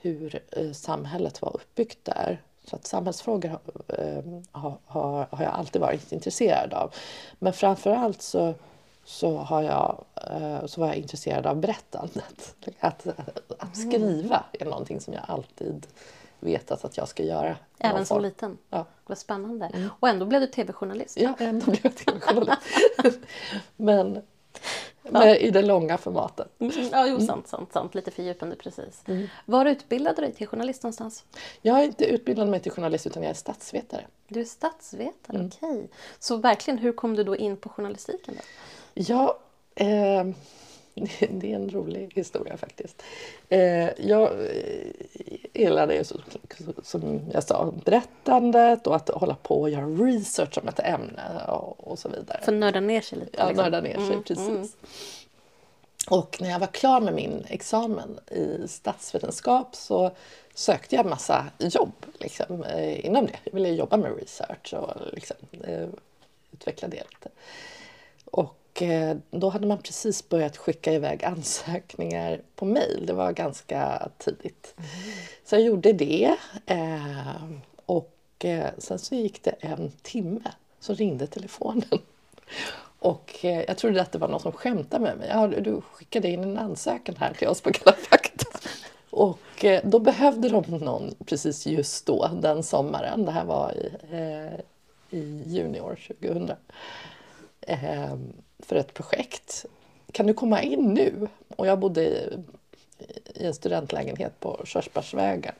hur 0.00 0.42
eh, 0.50 0.72
samhället 0.72 1.42
var 1.42 1.56
uppbyggt 1.56 2.04
där. 2.04 2.42
Så 2.64 2.76
att 2.76 2.86
samhällsfrågor 2.86 3.58
eh, 3.88 4.22
har, 4.52 4.78
har, 4.86 5.26
har 5.30 5.44
jag 5.44 5.52
alltid 5.52 5.80
varit 5.80 6.12
intresserad 6.12 6.72
av. 6.74 6.94
Men 7.38 7.52
framför 7.52 7.90
allt 7.90 8.22
så 8.22 8.54
så, 9.06 9.36
har 9.36 9.62
jag, 9.62 10.04
eh, 10.30 10.66
så 10.66 10.80
var 10.80 10.88
jag 10.88 10.96
intresserad 10.96 11.46
av 11.46 11.56
berättandet. 11.56 12.54
Att, 12.80 13.06
att 13.58 13.76
mm. 13.76 13.90
skriva 13.90 14.44
är 14.52 14.64
någonting 14.64 15.00
som 15.00 15.14
jag 15.14 15.22
alltid 15.28 15.86
vetat 16.40 16.84
att 16.84 16.96
jag 16.96 17.08
ska 17.08 17.22
göra. 17.22 17.56
Även 17.78 18.06
som 18.06 18.22
liten? 18.22 18.58
Ja. 18.70 18.86
Vad 19.06 19.18
spännande. 19.18 19.70
Mm. 19.74 19.88
Och 20.00 20.08
ändå 20.08 20.26
blev 20.26 20.40
du 20.40 20.46
tv-journalist? 20.46 21.16
Ja, 21.20 21.34
ändå 21.38 21.64
blev 21.64 21.80
jag 21.82 21.96
tv-journalist. 21.96 22.62
men, 23.76 24.22
men 25.02 25.28
i 25.28 25.50
det 25.50 25.62
långa 25.62 25.98
formatet. 25.98 26.48
Mm. 26.58 26.72
Ja, 26.92 27.06
jo, 27.06 27.20
sant, 27.20 27.48
sant, 27.48 27.72
sant. 27.72 27.94
Lite 27.94 28.10
fördjupande 28.10 28.56
precis. 28.56 29.02
Mm. 29.06 29.28
Var 29.44 29.66
utbildade 29.66 30.16
du 30.16 30.22
dig 30.22 30.32
till 30.34 30.46
journalist 30.46 30.82
någonstans? 30.82 31.24
Jag 31.62 31.78
är 31.78 31.84
inte 31.84 32.04
utbildad 32.04 32.48
mig 32.48 32.60
till 32.60 32.72
journalist 32.72 33.06
utan 33.06 33.22
jag 33.22 33.30
är 33.30 33.34
statsvetare. 33.34 34.06
Du 34.28 34.40
är 34.40 34.44
statsvetare, 34.44 35.36
mm. 35.36 35.46
okej. 35.46 35.70
Okay. 35.70 35.88
Så 36.18 36.36
verkligen, 36.36 36.78
hur 36.78 36.92
kom 36.92 37.16
du 37.16 37.24
då 37.24 37.36
in 37.36 37.56
på 37.56 37.68
journalistiken? 37.68 38.34
Då? 38.34 38.42
Ja, 38.98 39.38
eh, 39.74 40.24
det 41.30 41.52
är 41.52 41.56
en 41.56 41.70
rolig 41.70 42.12
historia 42.14 42.56
faktiskt. 42.56 43.02
Eh, 43.48 44.08
jag 44.08 44.30
gillade 45.52 45.94
ju 45.94 46.04
som 46.82 47.20
jag 47.32 47.44
sa 47.44 47.74
berättandet 47.84 48.86
och 48.86 48.96
att 48.96 49.08
hålla 49.08 49.34
på 49.34 49.60
och 49.60 49.70
göra 49.70 49.86
research 49.86 50.58
om 50.58 50.68
ett 50.68 50.80
ämne 50.80 51.44
och, 51.48 51.88
och 51.88 51.98
så 51.98 52.08
vidare. 52.08 52.40
För 52.42 52.52
nörda 52.52 52.80
ner 52.80 53.00
sig 53.00 53.18
lite? 53.18 53.38
Ja, 53.38 53.48
liksom. 53.48 53.64
nörda 53.64 53.80
ner 53.80 53.94
sig, 53.94 54.06
mm, 54.06 54.22
precis. 54.22 54.48
Mm. 54.48 54.68
Och 56.10 56.36
när 56.40 56.50
jag 56.50 56.58
var 56.58 56.66
klar 56.66 57.00
med 57.00 57.14
min 57.14 57.44
examen 57.48 58.18
i 58.30 58.68
statsvetenskap 58.68 59.76
så 59.76 60.10
sökte 60.54 60.96
jag 60.96 61.06
massa 61.06 61.46
jobb 61.58 62.06
liksom, 62.18 62.64
eh, 62.64 63.06
inom 63.06 63.26
det. 63.26 63.38
Jag 63.44 63.52
ville 63.52 63.68
jobba 63.68 63.96
med 63.96 64.16
research 64.16 64.74
och 64.74 64.90
liksom, 65.12 65.36
eh, 65.64 65.88
utveckla 66.52 66.88
det 66.88 66.96
lite. 66.96 67.28
Och 68.24 68.55
Eh, 68.82 69.16
då 69.30 69.48
hade 69.48 69.66
man 69.66 69.78
precis 69.78 70.28
börjat 70.28 70.56
skicka 70.56 70.92
iväg 70.92 71.24
ansökningar 71.24 72.40
på 72.56 72.64
mejl. 72.64 73.06
Det 73.06 73.12
var 73.12 73.32
ganska 73.32 74.08
tidigt. 74.18 74.74
Mm. 74.76 74.90
Så 75.44 75.54
jag 75.54 75.62
gjorde 75.62 75.92
det. 75.92 76.36
Eh, 76.66 77.42
och 77.86 78.44
eh, 78.44 78.70
sen 78.78 78.98
så 78.98 79.14
gick 79.14 79.42
det 79.42 79.50
en 79.50 79.92
timme 80.02 80.52
så 80.80 80.94
ringde 80.94 81.26
telefonen. 81.26 81.98
Och 82.98 83.36
jag 83.42 83.78
trodde 83.78 84.02
att 84.02 84.12
det 84.12 84.18
var 84.18 84.28
någon 84.28 84.40
som 84.40 84.52
skämtade 84.52 85.02
med 85.02 85.18
mig. 85.18 85.28
Ja, 85.32 85.46
du 85.46 85.80
skickade 85.80 86.28
in 86.28 86.42
en 86.42 86.58
ansökan 86.58 87.16
här 87.18 87.34
till 87.34 87.48
oss 87.48 87.60
på 87.60 87.72
Kalla 87.72 87.96
fakta. 87.96 88.58
Och 89.10 89.64
då 89.82 89.98
behövde 89.98 90.48
de 90.48 90.64
någon 90.70 91.14
precis 91.26 91.66
just 91.66 92.06
då, 92.06 92.30
den 92.42 92.62
sommaren. 92.62 93.24
Det 93.24 93.32
här 93.32 93.44
var 93.44 93.72
i, 93.72 95.16
i 95.16 95.42
juni 95.46 95.80
år 95.80 95.98
2000 96.20 96.50
för 98.58 98.76
ett 98.76 98.94
projekt. 98.94 99.64
Kan 100.12 100.26
du 100.26 100.34
komma 100.34 100.62
in 100.62 100.94
nu? 100.94 101.28
Och 101.56 101.66
jag 101.66 101.78
bodde 101.78 102.02
i, 102.02 102.38
i 103.34 103.46
en 103.46 103.54
studentlägenhet 103.54 104.40
på 104.40 104.60
Körsbärsvägen. 104.64 105.54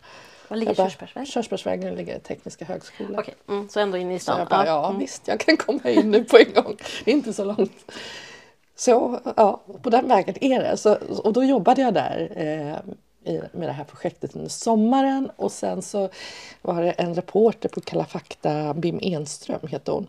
Var 0.48 0.56
ligger 0.56 0.74
Körsbärsvägen? 0.74 1.26
Körsbärsvägen 1.26 1.94
ligger 1.94 2.18
Tekniska 2.18 2.64
högskolan. 2.64 3.18
Okej, 3.18 3.34
mm, 3.48 3.68
så 3.68 3.80
ändå 3.80 3.96
inne 3.96 4.14
i 4.14 4.18
Så 4.18 4.22
stan. 4.22 4.38
jag 4.38 4.48
bara, 4.48 4.66
ja 4.66 4.86
mm. 4.86 4.98
visst, 4.98 5.28
jag 5.28 5.40
kan 5.40 5.56
komma 5.56 5.90
in 5.90 6.10
nu 6.10 6.24
på 6.24 6.38
en 6.38 6.52
gång. 6.54 6.76
Inte 7.04 7.32
så 7.32 7.44
långt. 7.44 7.92
Så 8.76 9.20
ja, 9.36 9.60
på 9.82 9.90
den 9.90 10.08
vägen 10.08 10.44
är 10.44 10.60
det. 10.62 10.76
Så, 10.76 10.94
och 11.24 11.32
då 11.32 11.44
jobbade 11.44 11.82
jag 11.82 11.94
där 11.94 12.32
eh, 12.36 12.76
i, 12.76 13.05
med 13.52 13.68
det 13.68 13.72
här 13.72 13.84
projektet 13.84 14.36
under 14.36 14.48
sommaren 14.48 15.30
och 15.36 15.52
sen 15.52 15.82
så 15.82 16.08
var 16.62 16.82
det 16.82 16.90
en 16.90 17.14
reporter 17.14 17.68
på 17.68 17.80
Kalla 17.80 18.04
fakta, 18.04 18.74
Bim 18.74 18.98
Enström 19.02 19.68
heter 19.68 19.92
hon, 19.92 20.06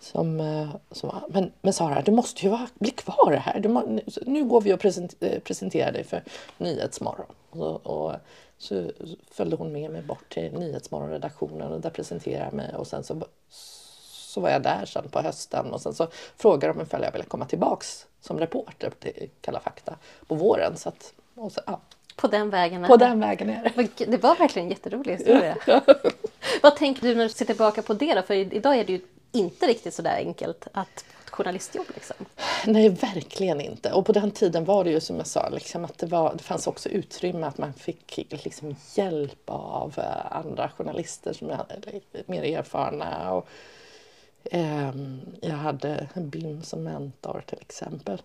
som, 0.00 0.40
eh, 0.40 0.68
som 0.90 1.08
var, 1.08 1.22
men, 1.28 1.52
men 1.62 1.72
Sara, 1.72 2.02
du 2.02 2.12
måste 2.12 2.42
ju 2.42 2.48
vara, 2.48 2.68
bli 2.74 2.90
kvar 2.90 3.32
här. 3.32 3.60
Du 3.60 3.68
må, 3.68 4.00
nu, 4.26 4.44
går 4.44 4.60
vi 4.60 4.72
och 4.72 4.84
eh, 5.20 5.38
presenterar 5.38 5.92
dig 5.92 6.04
för 6.04 6.22
Nyhetsmorgon. 6.58 7.26
Och, 7.50 7.86
och 7.86 8.12
så 8.58 8.90
följde 9.30 9.56
hon 9.56 9.72
med 9.72 9.90
mig 9.90 10.02
bort 10.02 10.34
till 10.34 10.52
Nyhetsmorgonredaktionen 10.52 11.72
och 11.72 11.80
där 11.80 11.90
presenterade 11.90 12.44
jag 12.44 12.54
mig 12.54 12.74
och 12.74 12.86
sen 12.86 13.04
så 13.04 13.22
så 14.34 14.40
var 14.40 14.50
jag 14.50 14.62
där 14.62 14.84
sen 14.86 15.08
på 15.08 15.20
hösten 15.20 15.72
och 15.72 15.80
sen 15.80 15.94
så 15.94 16.08
frågade 16.36 16.72
de 16.72 16.82
ifall 16.82 17.02
jag 17.02 17.12
ville 17.12 17.24
komma 17.24 17.44
tillbaks 17.44 18.06
som 18.20 18.38
reporter 18.38 18.92
till 19.00 19.30
Kalla 19.40 19.60
fakta 19.60 19.96
på 20.26 20.34
våren. 20.34 20.76
Så 20.76 20.88
att, 20.88 21.14
och 21.34 21.52
så, 21.52 21.60
ja, 21.66 21.80
på 22.16 22.26
den 22.26 22.50
vägen. 22.50 22.84
är 22.84 22.88
på 22.88 22.96
den 22.96 23.20
vägen 23.20 23.50
är 23.50 23.72
det. 23.76 24.04
Det 24.04 24.16
var 24.16 24.36
verkligen 24.36 24.66
en 24.66 24.70
jätterolig 24.70 25.12
historia. 25.12 25.56
Vad 26.62 26.76
tänker 26.76 27.02
du 27.02 27.14
när 27.14 27.24
du 27.24 27.28
ser 27.28 27.44
tillbaka 27.44 27.82
på 27.82 27.94
det 27.94 28.14
då? 28.14 28.22
För 28.22 28.34
idag 28.34 28.76
är 28.76 28.84
det 28.84 28.92
ju 28.92 29.00
inte 29.32 29.66
riktigt 29.66 29.94
så 29.94 30.02
där 30.02 30.16
enkelt 30.16 30.68
att 30.72 31.04
journalistjobb. 31.34 31.86
Liksom. 31.94 32.16
Nej, 32.66 32.88
verkligen 32.88 33.60
inte. 33.60 33.92
Och 33.92 34.06
på 34.06 34.12
den 34.12 34.30
tiden 34.30 34.64
var 34.64 34.84
det 34.84 34.90
ju 34.90 35.00
som 35.00 35.16
jag 35.16 35.26
sa, 35.26 35.48
liksom 35.48 35.84
att 35.84 35.98
det, 35.98 36.06
var, 36.06 36.34
det 36.34 36.42
fanns 36.42 36.66
också 36.66 36.88
utrymme 36.88 37.46
att 37.46 37.58
man 37.58 37.74
fick 37.74 38.16
liksom 38.16 38.76
hjälp 38.94 39.42
av 39.46 39.94
eh, 39.98 40.36
andra 40.36 40.70
journalister 40.70 41.32
som 41.32 41.50
är 41.50 41.64
mer 42.26 42.42
erfarna. 42.42 43.32
Och, 43.32 43.48
ehm, 44.50 45.20
jag 45.40 45.56
hade 45.56 46.08
BIM 46.14 46.62
som 46.62 46.84
mentor 46.84 47.42
till 47.46 47.60
exempel. 47.60 48.22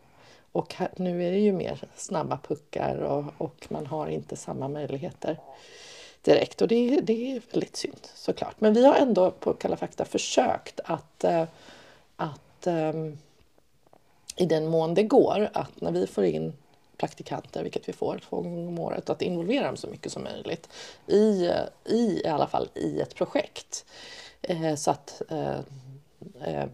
Och 0.52 0.74
här, 0.74 0.90
nu 0.96 1.28
är 1.28 1.32
det 1.32 1.40
ju 1.40 1.54
mer 1.54 1.84
snabba 1.96 2.40
puckar 2.48 2.96
och, 2.96 3.26
och 3.38 3.68
man 3.70 3.86
har 3.86 4.08
inte 4.08 4.36
samma 4.36 4.68
möjligheter 4.68 5.38
direkt. 6.22 6.62
Och 6.62 6.68
det, 6.68 7.00
det 7.02 7.32
är 7.32 7.42
väldigt 7.52 7.76
synd 7.76 8.08
såklart. 8.16 8.56
Men 8.62 8.74
vi 8.74 8.86
har 8.86 8.96
ändå 8.96 9.32
på 9.32 9.54
Kalla 9.54 9.78
fakta 9.78 10.06
försökt 10.06 10.80
att, 10.84 11.24
eh, 11.24 11.46
att 12.16 12.68
eh, 12.68 12.94
i 14.36 14.46
den 14.46 14.68
mån 14.68 14.94
det 14.94 15.04
går 15.04 15.50
att 15.54 15.82
när 15.82 15.92
vi 15.92 16.08
får 16.08 16.26
in 16.26 16.54
praktikanter, 16.98 17.64
vilket 17.64 17.90
vi 17.90 17.94
får 17.94 18.22
två 18.30 18.42
gånger 18.42 18.68
om 18.68 18.80
året, 18.80 19.10
att 19.10 19.22
involvera 19.22 19.66
dem 19.66 19.78
så 19.78 19.88
mycket 19.88 20.12
som 20.12 20.24
möjligt 20.24 20.70
i, 21.08 21.52
i, 21.86 22.22
i 22.24 22.28
alla 22.28 22.48
fall 22.48 22.70
i 22.74 23.00
ett 23.00 23.16
projekt. 23.16 23.86
Eh, 24.42 24.76
så 24.76 24.92
att, 24.92 25.22
eh, 25.30 25.60
eh, 26.42 26.68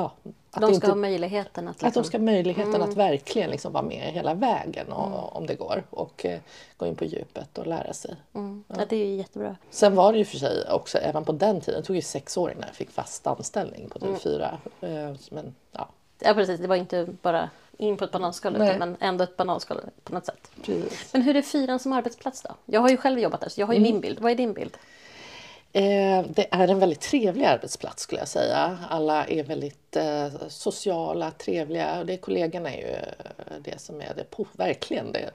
ja, 0.00 0.12
att, 0.50 0.60
De 0.60 0.66
ska 0.66 0.74
inte, 0.74 0.86
ha 0.86 0.94
möjligheten 0.94 1.68
att... 1.68 1.76
att 1.76 1.82
Liksom, 1.82 2.02
de 2.02 2.06
ska 2.08 2.18
ha 2.18 2.24
möjligheten 2.24 2.82
att 2.82 2.94
verkligen 2.94 3.50
liksom 3.50 3.72
vara 3.72 3.82
med 3.84 4.12
hela 4.12 4.34
vägen 4.34 4.92
och, 4.92 5.36
om 5.36 5.46
det 5.46 5.54
går 5.54 5.82
och 5.90 6.26
eh, 6.26 6.38
gå 6.76 6.86
in 6.86 6.96
på 6.96 7.04
djupet 7.04 7.58
och 7.58 7.66
lära 7.66 7.92
sig. 7.92 8.16
mm, 8.34 8.64
ja, 8.68 8.84
det 8.88 8.96
är 8.96 9.06
ju 9.06 9.14
jättebra. 9.14 9.56
Sen 9.70 9.94
var 9.94 10.12
det 10.12 10.18
ju 10.18 10.24
för 10.24 10.36
sig 10.38 10.64
också, 10.70 10.98
även 10.98 11.24
på 11.24 11.32
den 11.32 11.60
tiden, 11.60 11.80
det 11.80 11.86
tog 11.86 11.96
ju 11.96 12.02
sex 12.02 12.36
år 12.36 12.50
innan 12.52 12.64
jag 12.66 12.76
fick 12.76 12.90
fast 12.90 13.26
anställning 13.26 13.88
på 13.88 13.98
TV4. 13.98 14.56
Eh, 14.80 15.16
Men 15.30 15.54
ja, 15.72 15.88
Ja, 16.20 16.34
precis. 16.34 16.60
Det 16.60 16.66
var 16.66 16.76
inte 16.76 17.06
bara 17.22 17.50
in 17.78 17.96
på 17.96 18.04
ett 18.04 18.12
bananskal, 18.12 18.58
men 18.58 18.96
ändå 19.00 19.24
ett 19.24 19.36
bananskal 19.36 19.80
på 20.04 20.14
något 20.14 20.26
sätt. 20.26 20.50
precis. 20.62 21.12
Men 21.12 21.22
hur 21.22 21.36
är 21.36 21.42
fyran 21.42 21.78
som 21.78 21.92
arbetsplats 21.92 22.42
då? 22.42 22.54
Jag 22.64 22.80
har 22.80 22.88
ju 22.88 22.96
själv 22.96 23.18
jobbat 23.18 23.40
där, 23.40 23.48
så 23.48 23.60
jag 23.60 23.66
har 23.66 23.74
ju 23.74 23.78
Mm. 23.80 23.92
min 23.92 24.00
bild. 24.00 24.20
Vad 24.20 24.30
är 24.30 24.36
din 24.36 24.52
bild? 24.52 24.76
Eh, 25.78 26.24
det 26.28 26.46
är 26.50 26.68
en 26.68 26.78
väldigt 26.78 27.00
trevlig 27.00 27.44
arbetsplats 27.44 28.02
skulle 28.02 28.20
jag 28.20 28.28
säga. 28.28 28.78
Alla 28.88 29.26
är 29.26 29.42
väldigt 29.44 29.96
eh, 29.96 30.28
sociala, 30.48 31.30
trevliga 31.30 31.98
och 31.98 32.06
det 32.06 32.16
kollegorna 32.16 32.74
är 32.74 32.78
ju 32.78 32.92
eh, 32.92 33.56
det 33.60 33.80
som 33.80 34.00
är 34.00 34.14
det, 34.14 34.24
verkligen 34.52 35.12
det 35.12 35.30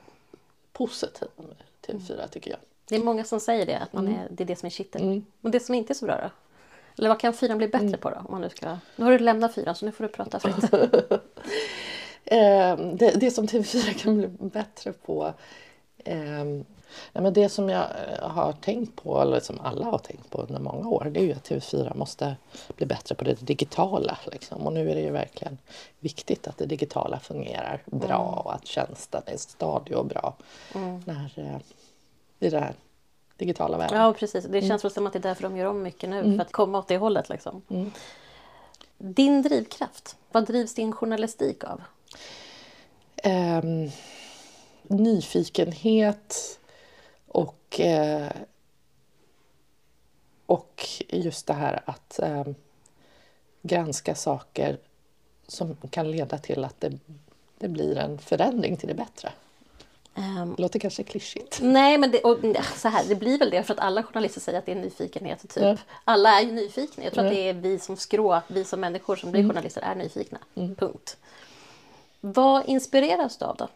positiva 0.74 1.28
med 1.36 1.56
TV4 1.88 2.28
tycker 2.28 2.52
jag. 2.52 2.60
Det 2.86 2.96
är 2.96 3.00
många 3.00 3.24
som 3.24 3.40
säger 3.40 3.66
det, 3.66 3.78
att 3.78 3.94
man 3.94 4.08
Mm. 4.08 4.20
är, 4.20 4.28
det 4.30 4.44
är 4.44 4.46
det 4.46 4.56
som 4.56 4.66
är 4.66 4.70
kittet. 4.70 5.02
Och 5.42 5.52
det 5.52 5.60
som 5.60 5.76
inte 5.76 5.94
är 5.94 5.96
så 5.96 6.06
bra 6.06 6.22
då? 6.22 6.30
Eller 6.98 7.10
vad 7.10 7.20
kan 7.20 7.34
fyran 7.34 7.58
bli 7.58 7.68
bättre 7.68 7.98
på 7.98 8.10
då? 8.10 8.16
Om 8.16 8.28
man 8.30 8.42
nu, 8.42 8.50
ska... 8.50 8.78
nu 8.96 9.06
har 9.06 9.12
du 9.12 9.20
lämnat 9.20 9.56
fyran, 9.56 9.76
så 9.76 9.86
nu 9.86 9.92
får 9.92 10.04
du 10.04 10.10
prata 10.10 10.40
fritt. 10.40 10.72
Det, 12.94 13.12
det 13.16 13.32
som 13.32 13.48
TV4 13.48 13.94
kan 13.94 14.18
bli 14.18 14.28
bättre 14.28 14.94
på 14.94 15.34
eh, 15.98 16.46
nej, 17.14 17.24
men 17.24 17.34
Det 17.34 17.50
som 17.50 17.70
jag 17.70 17.84
eh, 17.84 18.30
har 18.30 18.54
tänkt 18.54 19.04
på, 19.04 19.22
eller 19.22 19.40
som 19.40 19.60
alla 19.60 19.86
har 19.86 19.98
tänkt 19.98 20.30
på 20.30 20.42
under 20.42 20.60
många 20.60 20.90
år, 20.90 21.12
det 21.14 21.20
är 21.20 21.24
ju 21.24 21.32
att 21.32 21.50
TV4 21.50 21.98
måste 21.98 22.36
bli 22.76 22.86
bättre 22.86 23.16
på 23.16 23.24
det 23.24 23.42
digitala. 23.42 24.18
Liksom. 24.32 24.62
Och 24.62 24.74
nu 24.74 24.92
är 24.92 24.96
det 24.96 25.02
ju 25.02 25.12
verkligen 25.12 25.58
viktigt 26.00 26.48
att 26.48 26.58
det 26.58 26.66
digitala 26.66 27.20
fungerar 27.20 27.84
bra 27.86 28.44
och 28.46 28.54
att 28.54 28.66
tjänsten 28.66 29.22
är 29.26 29.38
stadig 29.38 29.98
och 29.98 30.06
bra 30.06 30.36
när, 31.06 31.34
eh, 31.36 31.58
i 32.40 32.50
den 32.50 32.64
här 32.64 32.74
digitala 33.38 33.78
världen. 33.78 34.02
Ja, 34.02 34.14
precis. 34.14 34.46
Det 34.46 34.62
känns 34.62 34.84
väl 34.84 34.92
som 34.92 35.08
att 35.08 35.14
det 35.14 35.20
är 35.20 35.24
därför 35.24 35.44
de 35.44 35.58
gör 35.58 35.66
om 35.66 35.84
mycket 35.84 36.10
nu, 36.10 36.24
för 36.24 36.42
att 36.42 36.52
komma 36.52 36.78
åt 36.78 36.88
det 36.88 36.98
hållet. 36.98 37.30
Liksom. 37.30 37.62
Din 38.98 39.42
drivkraft, 39.42 40.18
vad 40.32 40.46
drivs 40.46 40.76
din 40.76 40.92
journalistik 40.92 41.64
av? 41.64 41.82
Ehm, 43.16 43.90
nyfikenhet 44.84 46.60
och, 47.34 47.80
eh, 47.80 48.32
och 50.46 50.86
just 51.10 51.48
det 51.48 51.54
här 51.54 51.82
att 51.86 52.20
ehm, 52.20 52.56
granska 53.62 54.16
saker 54.16 54.78
som 55.48 55.76
kan 55.90 56.12
leda 56.12 56.38
till 56.38 56.64
att 56.64 56.82
det, 56.82 57.00
det 57.58 57.68
blir 57.68 57.98
en 57.98 58.18
förändring 58.20 58.78
till 58.78 58.88
det 58.88 58.94
bättre. 58.94 59.32
Det 60.16 60.62
låter 60.62 60.80
kanske 60.80 61.04
klyschigt. 61.04 61.60
Nej, 61.62 61.98
men 61.98 62.12
det, 62.12 62.22
och, 62.22 62.38
så 62.76 62.88
här, 62.88 63.04
det 63.08 63.16
blir 63.16 63.40
väl 63.40 63.50
det 63.50 63.64
för 63.64 63.74
att 63.74 63.80
alla 63.80 64.04
journalister 64.04 64.42
säger 64.42 64.60
att 64.60 64.66
det 64.66 64.72
är 64.72 64.76
nyfikenhet. 64.76 65.40
Typ. 65.50 65.64
Ja. 65.64 65.78
Alla 66.04 66.40
är 66.40 66.46
ju 66.46 66.52
nyfikna. 66.52 67.04
Jag 67.04 67.14
tror 67.14 67.26
att 67.26 67.32
Ja. 67.32 67.38
det 67.38 67.50
är 67.50 67.54
vi 67.54 67.80
som 67.80 67.98
skrå, 67.98 68.42
vi 68.48 68.64
som 68.64 68.80
människor 68.80 69.16
som 69.16 69.32
blir 69.32 69.44
journalister 69.44 69.82
är 69.82 69.96
nyfikna. 69.96 70.40
Punkt. 70.56 71.18
Vad 72.22 72.70
inspireras 72.70 73.38
du 73.38 73.46
av 73.46 73.56
då? 73.56 73.68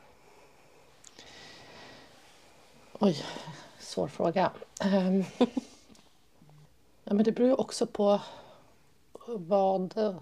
Oj, 2.99 3.25
svår 3.79 4.07
fråga. 4.07 4.51
Ehm, 4.81 5.23
ja, 7.03 7.13
men 7.13 7.23
det 7.23 7.31
beror 7.31 7.49
ju 7.49 7.55
också 7.55 7.85
på 7.85 8.21
vad, 9.25 10.17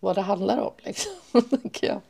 vad 0.00 0.16
det 0.16 0.20
handlar 0.20 0.58
om. 0.58 0.72
Liksom, 0.78 1.12
jag. 1.80 2.00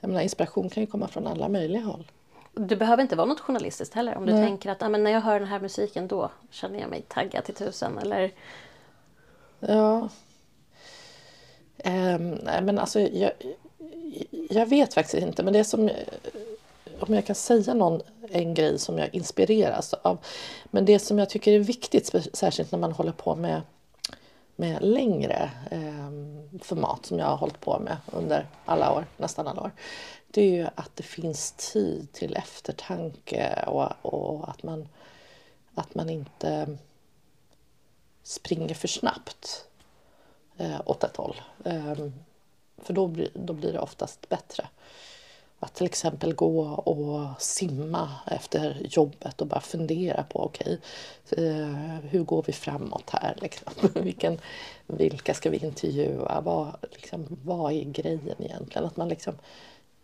Jag 0.00 0.08
menar, 0.08 0.20
inspiration 0.20 0.70
kan 0.70 0.82
ju 0.82 0.86
komma 0.86 1.08
från 1.08 1.26
alla 1.26 1.48
möjliga 1.48 1.82
håll. 1.82 2.10
Du 2.54 2.76
behöver 2.76 3.02
inte 3.02 3.16
vara 3.16 3.26
något 3.26 3.40
journalistiskt 3.40 3.94
heller. 3.94 4.16
Om 4.16 4.26
du 4.26 4.32
Nej. 4.32 4.46
tänker 4.46 4.70
att 4.70 4.82
ah, 4.82 4.88
men 4.88 5.04
när 5.04 5.10
jag 5.10 5.20
hör 5.20 5.40
den 5.40 5.48
här 5.48 5.60
musiken 5.60 6.08
då 6.08 6.30
känner 6.50 6.80
jag 6.80 6.90
mig 6.90 7.02
taggad 7.08 7.44
till 7.44 7.54
tusen. 7.54 7.98
Eller, 7.98 8.32
Ja. 9.66 10.08
Nej, 11.84 12.62
men 12.62 12.78
alltså, 12.78 13.00
jag, 13.00 13.32
jag 14.50 14.66
vet 14.66 14.94
faktiskt 14.94 15.26
inte, 15.26 15.42
men 15.42 15.52
det 15.52 15.64
som... 15.64 15.90
Om 17.02 17.14
jag 17.14 17.26
kan 17.26 17.36
säga 17.36 17.74
någon, 17.74 18.00
en 18.28 18.54
grej 18.54 18.78
som 18.78 18.98
jag 18.98 19.14
inspireras 19.14 19.94
av. 19.94 20.18
Men 20.64 20.84
det 20.84 20.98
som 20.98 21.18
jag 21.18 21.30
tycker 21.30 21.52
är 21.52 21.58
viktigt, 21.58 22.14
särskilt 22.32 22.72
när 22.72 22.78
man 22.78 22.92
håller 22.92 23.12
på 23.12 23.36
med, 23.36 23.62
med 24.56 24.82
längre 24.82 25.50
eh, 25.70 26.58
format 26.62 27.06
som 27.06 27.18
jag 27.18 27.26
har 27.26 27.36
hållit 27.36 27.60
på 27.60 27.78
med 27.78 27.96
under 28.06 28.46
alla 28.64 28.92
år, 28.92 29.06
nästan 29.16 29.48
alla 29.48 29.62
år. 29.62 29.70
Det 30.30 30.42
är 30.42 30.50
ju 30.50 30.66
att 30.74 30.90
det 30.94 31.02
finns 31.02 31.52
tid 31.52 32.12
till 32.12 32.36
eftertanke 32.36 33.64
och, 33.66 33.92
och 34.02 34.48
att, 34.48 34.62
man, 34.62 34.88
att 35.74 35.94
man 35.94 36.10
inte 36.10 36.78
springer 38.22 38.74
för 38.74 38.88
snabbt 38.88 39.66
eh, 40.56 40.80
åt 40.84 41.04
ett 41.04 41.16
håll. 41.16 41.40
Eh, 41.64 41.94
för 42.78 42.92
då 42.92 43.06
blir, 43.06 43.28
då 43.34 43.52
blir 43.52 43.72
det 43.72 43.78
oftast 43.78 44.28
bättre. 44.28 44.68
Att 45.62 45.74
till 45.74 45.86
exempel 45.86 46.34
gå 46.34 46.60
och 46.62 47.42
simma 47.42 48.10
efter 48.26 48.86
jobbet 48.90 49.40
och 49.40 49.46
bara 49.46 49.60
fundera 49.60 50.22
på 50.22 50.44
okej, 50.44 50.78
okay, 51.30 51.64
hur 52.10 52.24
går 52.24 52.44
vi 52.46 52.52
framåt 52.52 53.10
här? 53.10 53.36
Liksom? 53.40 53.72
Vilken, 54.04 54.38
vilka 54.86 55.34
ska 55.34 55.50
vi 55.50 55.56
intervjua? 55.56 56.40
Vad, 56.40 56.76
liksom, 56.92 57.26
vad 57.44 57.72
är 57.72 57.84
grejen 57.84 58.36
egentligen? 58.38 58.86
Att 58.86 58.96
man 58.96 59.08
liksom 59.08 59.34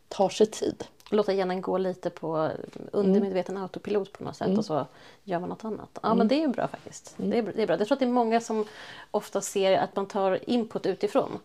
tar 0.08 0.28
sig 0.28 0.46
tid 0.46 0.84
låta 1.10 1.32
hjärnan 1.32 1.60
gå 1.60 1.78
lite 1.78 2.10
på 2.10 2.50
undermedveten 2.92 3.56
autopilot 3.56 4.12
på 4.12 4.24
något 4.24 4.36
sätt 4.36 4.58
och 4.58 4.64
så 4.64 4.86
gör 5.24 5.40
man 5.40 5.48
något 5.48 5.64
annat. 5.64 5.98
Ja, 6.02 6.14
men 6.14 6.28
det 6.28 6.42
är 6.42 6.48
bra 6.48 6.68
faktiskt. 6.68 7.14
Det, 7.16 7.38
är, 7.38 7.42
det 7.42 7.62
är 7.62 7.66
bra. 7.66 7.76
Jag 7.78 7.86
tror 7.86 7.96
att 7.96 8.00
det 8.00 8.06
är 8.06 8.10
många 8.10 8.40
som 8.40 8.64
ofta 9.10 9.40
ser 9.40 9.78
att 9.78 9.96
man 9.96 10.06
tar 10.06 10.50
input 10.50 10.86
utifrån. 10.86 11.38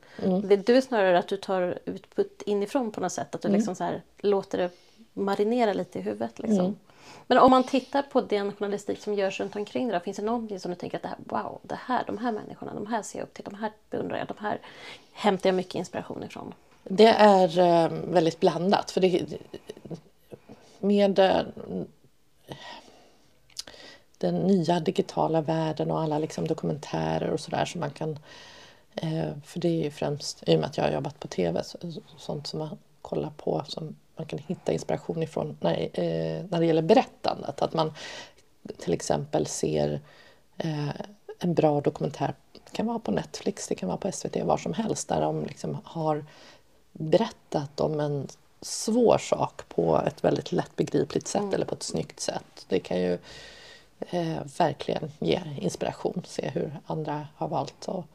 Det, 0.44 0.56
du 0.56 0.78
är 0.78 0.82
snarare 0.82 1.20
att 1.20 1.28
du 1.28 1.38
tar 1.38 1.80
utput 1.86 2.42
inifrån 2.46 2.92
på 2.92 3.02
något 3.02 3.12
sätt. 3.12 3.36
Att 3.36 3.42
du 3.42 3.50
liksom 3.50 3.76
så 3.76 3.84
här 3.84 4.02
låter 4.18 4.58
det 4.58 4.70
marinera 5.14 5.74
lite 5.74 6.00
i 6.00 6.02
huvudet. 6.02 6.40
Liksom. 6.40 6.60
Mm. 6.60 6.76
Men 7.28 7.38
om 7.38 7.52
man 7.52 7.64
tittar 7.64 8.02
på 8.02 8.22
den 8.22 8.52
journalistik 8.54 9.02
som 9.02 9.14
görs 9.14 9.40
runt 9.40 9.56
omkring 9.56 9.88
dig, 9.88 10.00
finns 10.00 10.18
det 10.18 10.24
någonting 10.24 10.60
som 10.60 10.72
du 10.72 10.76
tänker 10.76 10.98
att 10.98 11.04
det 11.04 11.10
här, 11.10 11.18
wow, 11.26 11.60
det 11.62 11.80
här, 11.86 12.04
de 12.08 12.18
här 12.18 12.32
människorna, 12.32 12.74
de 12.74 12.88
här 12.88 13.02
ser 13.02 13.20
jag 13.20 13.26
upp 13.26 13.34
till, 13.34 13.44
de 13.44 13.56
här 13.56 13.72
beundrar 13.90 14.18
jag, 14.18 14.28
de 14.28 14.38
här 14.40 14.60
hämtar 15.12 15.50
jag 15.50 15.56
mycket 15.56 15.76
inspiration 15.76 16.24
ifrån? 16.24 16.54
Det 16.84 17.08
är 17.08 17.60
eh, 17.60 17.92
väldigt 17.92 18.40
blandat. 18.40 18.92
För 18.92 19.02
det, 19.02 19.26
med 20.80 21.20
eh, 21.20 21.42
den 24.18 24.36
nya 24.36 24.80
digitala 24.80 25.42
världen 25.42 25.92
och 25.92 26.02
alla 26.02 26.20
liksom 26.20 26.48
dokumentärer 26.48 27.30
och 27.30 27.40
sådär 27.40 27.66
som 27.66 27.80
man 27.80 27.92
kan... 27.92 28.20
Eh, 28.96 29.30
för 29.46 29.60
det 29.60 29.68
är 29.68 29.84
ju 29.84 29.92
främst 29.92 30.44
i 30.48 30.56
och 30.56 30.60
med 30.60 30.70
att 30.70 30.78
jag 30.78 30.84
har 30.84 30.92
jobbat 30.92 31.20
på 31.20 31.28
tv, 31.28 31.64
sånt 32.18 32.48
som 32.48 32.60
man 32.60 32.78
kollar 33.02 33.32
på 33.38 33.64
som 33.68 33.96
man 34.16 34.26
kan 34.26 34.40
hitta 34.40 34.74
inspiration 34.74 35.24
ifrån 35.24 35.58
när, 35.60 35.90
när 36.50 36.60
det 36.60 36.66
gäller 36.66 36.82
berättandet. 36.82 37.62
Att 37.62 37.74
man 37.74 37.94
till 38.78 38.94
exempel 38.94 39.48
ser 39.48 40.02
en 41.40 41.54
bra 41.54 41.82
dokumentär, 41.82 42.34
det 42.54 42.72
kan 42.72 42.86
vara 42.86 43.00
på 43.00 43.12
Netflix, 43.12 43.68
det 43.68 43.76
kan 43.76 43.88
vara 43.88 43.98
på 43.98 44.12
SVT, 44.12 44.44
var 44.44 44.58
som 44.58 44.74
helst, 44.74 45.10
där 45.10 45.22
de 45.22 45.46
liksom 45.46 45.78
har 45.84 46.26
berättat 46.94 47.80
om 47.80 48.00
en 48.00 48.28
svår 48.62 49.18
sak 49.18 49.62
på 49.70 50.02
ett 50.08 50.24
väldigt 50.24 50.52
lättbegripligt 50.52 51.28
sätt 51.28 51.42
mm. 51.42 51.54
eller 51.54 51.66
på 51.66 51.76
ett 51.76 51.84
snyggt 51.84 52.20
sätt. 52.20 52.66
Det 52.68 52.80
kan 52.80 53.00
ju 53.00 53.18
eh, 54.00 54.44
verkligen 54.58 55.12
ge 55.20 55.42
inspiration, 55.60 56.24
se 56.28 56.50
hur 56.50 56.80
andra 56.86 57.28
har 57.36 57.48
valt 57.48 57.90
att 57.90 58.06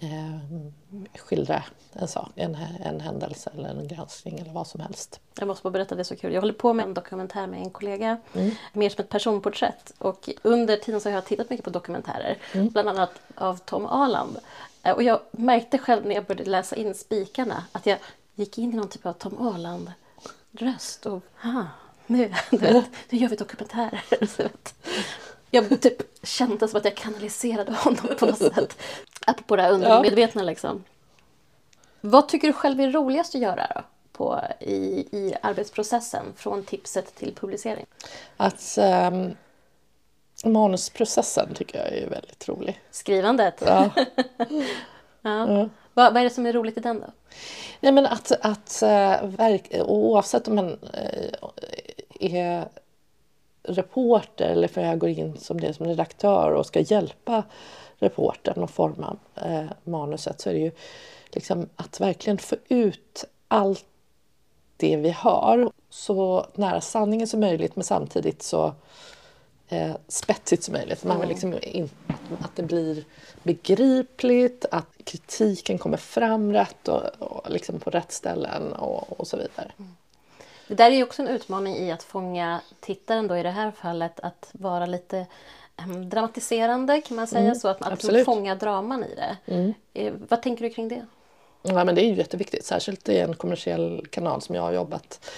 eh, 0.00 1.18
skildra 1.18 1.62
en 1.92 2.08
sak, 2.08 2.30
en, 2.34 2.56
en 2.84 3.00
händelse 3.00 3.50
eller 3.54 3.68
en 3.68 3.88
granskning 3.88 4.38
eller 4.38 4.52
vad 4.52 4.66
som 4.66 4.80
helst. 4.80 5.20
Jag 5.38 5.48
måste 5.48 5.62
bara 5.62 5.70
berätta, 5.70 5.94
det 5.94 6.02
är 6.02 6.04
så 6.04 6.16
kul. 6.16 6.32
Jag 6.32 6.40
håller 6.40 6.54
på 6.54 6.72
med 6.72 6.86
en 6.86 6.94
dokumentär 6.94 7.46
med 7.46 7.60
en 7.60 7.70
kollega, 7.70 8.16
mm. 8.32 8.50
mer 8.72 8.90
som 8.90 9.04
ett 9.04 9.08
personporträtt. 9.08 9.92
Och 9.98 10.30
under 10.42 10.76
tiden 10.76 11.00
så 11.00 11.08
har 11.08 11.14
jag 11.14 11.24
tittat 11.24 11.50
mycket 11.50 11.64
på 11.64 11.70
dokumentärer, 11.70 12.38
mm. 12.52 12.68
bland 12.68 12.88
annat 12.88 13.10
av 13.34 13.58
Tom 13.58 13.86
Aland. 13.86 14.38
Eh, 14.82 14.92
och 14.92 15.02
jag 15.02 15.20
märkte 15.30 15.78
själv 15.78 16.06
när 16.06 16.14
jag 16.14 16.24
började 16.24 16.50
läsa 16.50 16.76
in 16.76 16.94
spikarna 16.94 17.64
att 17.72 17.86
jag 17.86 17.98
gick 18.34 18.58
in 18.58 18.72
i 18.72 18.76
någon 18.76 18.88
typ 18.88 19.06
av 19.06 19.12
Tom 19.12 19.48
Arland-röst. 19.48 21.06
Och 21.06 21.22
aha, 21.44 21.64
nu, 22.06 22.32
vet, 22.50 22.90
nu 23.10 23.18
gör 23.18 23.28
vi 23.28 23.36
dokumentärer. 23.36 24.04
jag 25.56 25.80
typ 25.80 26.26
kände 26.26 26.68
som 26.68 26.78
att 26.78 26.84
jag 26.84 26.96
kanaliserade 26.96 27.72
honom 27.72 28.08
på 28.18 28.26
något 28.26 28.38
sätt. 28.54 28.78
Apropå 29.26 29.56
det 29.56 29.62
här 29.62 29.72
undermedvetna. 29.72 30.42
Ja. 30.42 30.46
Liksom. 30.46 30.84
Vad 32.00 32.28
tycker 32.28 32.48
du 32.48 32.52
själv 32.52 32.80
är 32.80 32.90
roligast 32.90 33.34
att 33.34 33.40
göra 33.40 33.66
då? 33.74 33.82
På, 34.12 34.40
i, 34.60 34.74
i 35.12 35.34
arbetsprocessen 35.42 36.24
från 36.36 36.64
tipset 36.64 37.14
till 37.14 37.34
publicering? 37.34 37.86
Att 38.36 38.78
um, 39.12 39.36
manusprocessen 40.44 41.54
tycker 41.54 41.78
jag 41.78 41.88
är 41.92 42.10
väldigt 42.10 42.48
rolig. 42.48 42.80
Skrivandet? 42.90 43.62
Ja. 43.66 43.90
ja. 44.36 44.46
ja. 45.22 45.68
Vad, 45.94 46.12
vad 46.12 46.16
är 46.16 46.24
det 46.24 46.30
som 46.30 46.46
är 46.46 46.52
roligt 46.52 46.76
i 46.76 46.80
den 46.80 47.00
då? 47.00 47.06
Nej, 47.80 47.92
men 47.92 48.06
att, 48.06 48.32
att 48.40 48.82
uh, 48.82 49.82
oavsett 49.82 50.48
om 50.48 50.54
man 50.54 50.70
uh, 50.70 51.54
är 52.20 52.68
reporter 53.68 54.48
eller 54.48 54.68
för 54.68 54.80
jag 54.80 54.98
går 54.98 55.10
in 55.10 55.38
som 55.38 55.60
det 55.60 55.74
som 55.74 55.86
redaktör 55.86 56.50
och 56.50 56.66
ska 56.66 56.80
hjälpa 56.80 57.42
reportern 57.98 58.64
att 58.64 58.70
forma 58.70 59.16
uh, 59.46 59.70
manuset 59.84 60.40
så 60.40 60.50
är 60.50 60.54
det 60.54 60.60
ju 60.60 60.72
liksom 61.30 61.68
att 61.76 62.00
verkligen 62.00 62.38
få 62.38 62.56
ut 62.68 63.24
allt 63.48 63.84
det 64.76 64.96
vi 64.96 65.10
har 65.10 65.70
så 65.90 66.46
nära 66.54 66.80
sanningen 66.80 67.26
som 67.26 67.40
möjligt 67.40 67.76
men 67.76 67.84
samtidigt 67.84 68.42
så 68.42 68.74
eh, 69.68 69.96
spetsigt 70.08 70.62
som 70.62 70.72
möjligt. 70.72 71.04
Man 71.04 71.20
vill 71.20 71.28
liksom 71.28 71.54
in, 71.62 71.90
att 72.40 72.56
det 72.56 72.62
blir 72.62 73.04
begripligt, 73.42 74.64
att 74.70 74.86
kritiken 75.04 75.78
kommer 75.78 75.96
fram 75.96 76.52
rätt 76.52 76.88
och, 76.88 77.02
och 77.18 77.50
liksom 77.50 77.80
på 77.80 77.90
rätt 77.90 78.12
ställen 78.12 78.72
och, 78.72 79.20
och 79.20 79.26
så 79.26 79.36
vidare. 79.36 79.72
Mm. 79.78 79.96
Det 80.68 80.74
där 80.74 80.90
är 80.90 80.96
ju 80.96 81.02
också 81.02 81.22
en 81.22 81.28
utmaning 81.28 81.76
i 81.76 81.92
att 81.92 82.02
fånga 82.02 82.60
tittaren 82.80 83.28
då 83.28 83.36
i 83.36 83.42
det 83.42 83.50
här 83.50 83.70
fallet 83.70 84.20
att 84.20 84.50
vara 84.52 84.86
lite 84.86 85.26
um, 85.86 86.10
dramatiserande 86.10 87.00
kan 87.00 87.16
man 87.16 87.26
säga 87.26 87.44
mm, 87.44 87.54
så, 87.54 87.68
att, 87.68 87.82
att 87.82 88.24
fånga 88.24 88.54
draman 88.54 89.04
i 89.04 89.14
det. 89.14 89.36
Mm. 89.52 89.74
Eh, 89.94 90.12
vad 90.28 90.42
tänker 90.42 90.64
du 90.64 90.70
kring 90.70 90.88
det? 90.88 91.06
Ja, 91.62 91.84
men 91.84 91.94
det 91.94 92.04
är 92.04 92.06
ju 92.06 92.14
jätteviktigt, 92.14 92.64
särskilt 92.64 93.08
i 93.08 93.18
en 93.18 93.34
kommersiell 93.34 94.06
kanal 94.10 94.42
som 94.42 94.54
jag 94.54 94.62
har 94.62 94.72
jobbat 94.72 95.30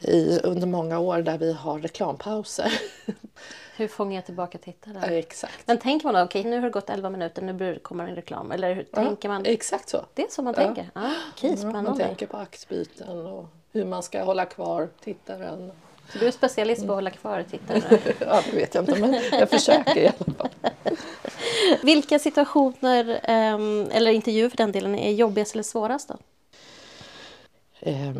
i, 0.00 0.40
under 0.42 0.66
många 0.66 0.98
år 0.98 1.18
där 1.18 1.38
vi 1.38 1.52
har 1.52 1.78
reklampauser. 1.78 2.72
Hur 3.76 3.88
fångar 3.88 4.14
jag 4.14 4.24
tillbaka 4.24 4.58
tittaren? 4.58 4.96
Ja, 5.02 5.10
exakt. 5.10 5.66
Men 5.66 5.78
tänker 5.78 6.06
man 6.06 6.14
då, 6.14 6.20
okej 6.20 6.40
okay, 6.40 6.50
nu 6.50 6.56
har 6.56 6.62
det 6.62 6.70
gått 6.70 6.90
11 6.90 7.10
minuter, 7.10 7.42
nu 7.42 7.78
kommer 7.78 8.08
en 8.08 8.14
reklam. 8.14 8.52
Eller 8.52 8.74
hur 8.74 8.86
ja, 8.90 9.04
tänker 9.04 9.28
man? 9.28 9.46
Exakt 9.46 9.88
så. 9.88 10.04
Det 10.14 10.22
är 10.22 10.28
så 10.30 10.42
man 10.42 10.54
ja. 10.56 10.64
tänker? 10.64 10.90
Ja, 10.94 11.12
okay, 11.34 11.56
spännande. 11.56 11.90
man 11.90 11.98
tänker 11.98 12.26
på 12.26 12.36
aktbyten 12.36 13.26
och 13.26 13.46
hur 13.72 13.84
man 13.84 14.02
ska 14.02 14.22
hålla 14.22 14.44
kvar 14.44 14.88
tittaren. 15.04 15.72
Så 16.12 16.18
du 16.18 16.26
är 16.26 16.30
specialist 16.30 16.86
på 16.86 16.92
att 16.92 16.96
hålla 16.96 17.10
kvar 17.10 17.44
tittaren? 17.50 17.82
ja, 18.20 18.42
det 18.50 18.56
vet 18.56 18.74
jag 18.74 18.82
inte, 18.82 19.00
men 19.00 19.20
jag 19.32 19.50
försöker 19.50 19.96
i 19.96 20.06
alla 20.06 20.34
fall. 20.34 20.48
Vilka 21.82 22.18
situationer, 22.18 23.20
ehm, 23.22 23.88
eller 23.92 24.10
intervjuer 24.10 24.48
för 24.48 24.56
den 24.56 24.72
delen, 24.72 24.94
är 24.94 25.12
jobbigast 25.12 25.54
eller 25.54 25.62
svårast 25.62 26.08
då? 26.08 26.16
eh, 27.80 28.12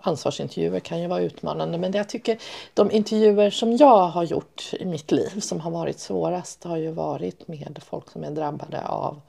ansvarsintervjuer 0.00 0.80
kan 0.80 1.00
ju 1.00 1.06
vara 1.06 1.20
utmanande 1.20 1.78
men 1.78 1.92
jag 1.92 2.08
tycker 2.08 2.38
de 2.74 2.90
intervjuer 2.90 3.50
som 3.50 3.76
jag 3.76 4.08
har 4.08 4.24
gjort 4.24 4.70
i 4.72 4.84
mitt 4.84 5.12
liv 5.12 5.40
som 5.40 5.60
har 5.60 5.70
varit 5.70 5.98
svårast 5.98 6.64
har 6.64 6.76
ju 6.76 6.90
varit 6.90 7.48
med 7.48 7.80
folk 7.86 8.10
som 8.10 8.24
är 8.24 8.30
drabbade 8.30 8.86
av 8.86 9.20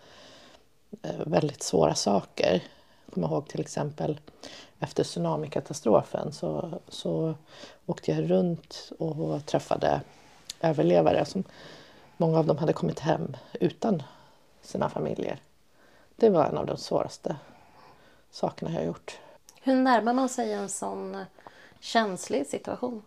eh, 1.02 1.26
väldigt 1.26 1.64
svåra 1.64 1.96
saker. 1.96 2.62
Kommer 3.14 3.28
ihåg 3.28 3.48
till 3.48 3.62
exempel 3.62 4.20
efter 4.80 5.04
tsunamikatastrofen 5.04 6.32
så, 6.32 6.80
så 6.88 7.36
åkte 7.86 8.12
jag 8.12 8.32
runt 8.32 8.92
och 9.00 9.46
träffade 9.46 10.02
överlevare 10.62 11.26
som 11.26 11.44
många 12.18 12.40
av 12.40 12.46
dem 12.46 12.58
hade 12.58 12.74
kommit 12.74 13.00
hem 13.00 13.38
utan 13.54 14.04
sina 14.62 14.90
familjer. 14.90 15.40
Det 16.16 16.30
var 16.30 16.46
en 16.46 16.58
av 16.58 16.66
de 16.66 16.78
svåraste 16.78 17.36
sakerna 18.32 18.74
jag 18.74 18.86
gjort. 18.86 19.20
Hur 19.62 19.76
närmar 19.76 20.14
man 20.14 20.30
sig 20.30 20.54
en 20.54 20.70
sån 20.70 21.26
känslig 21.80 22.48
situation? 22.48 23.02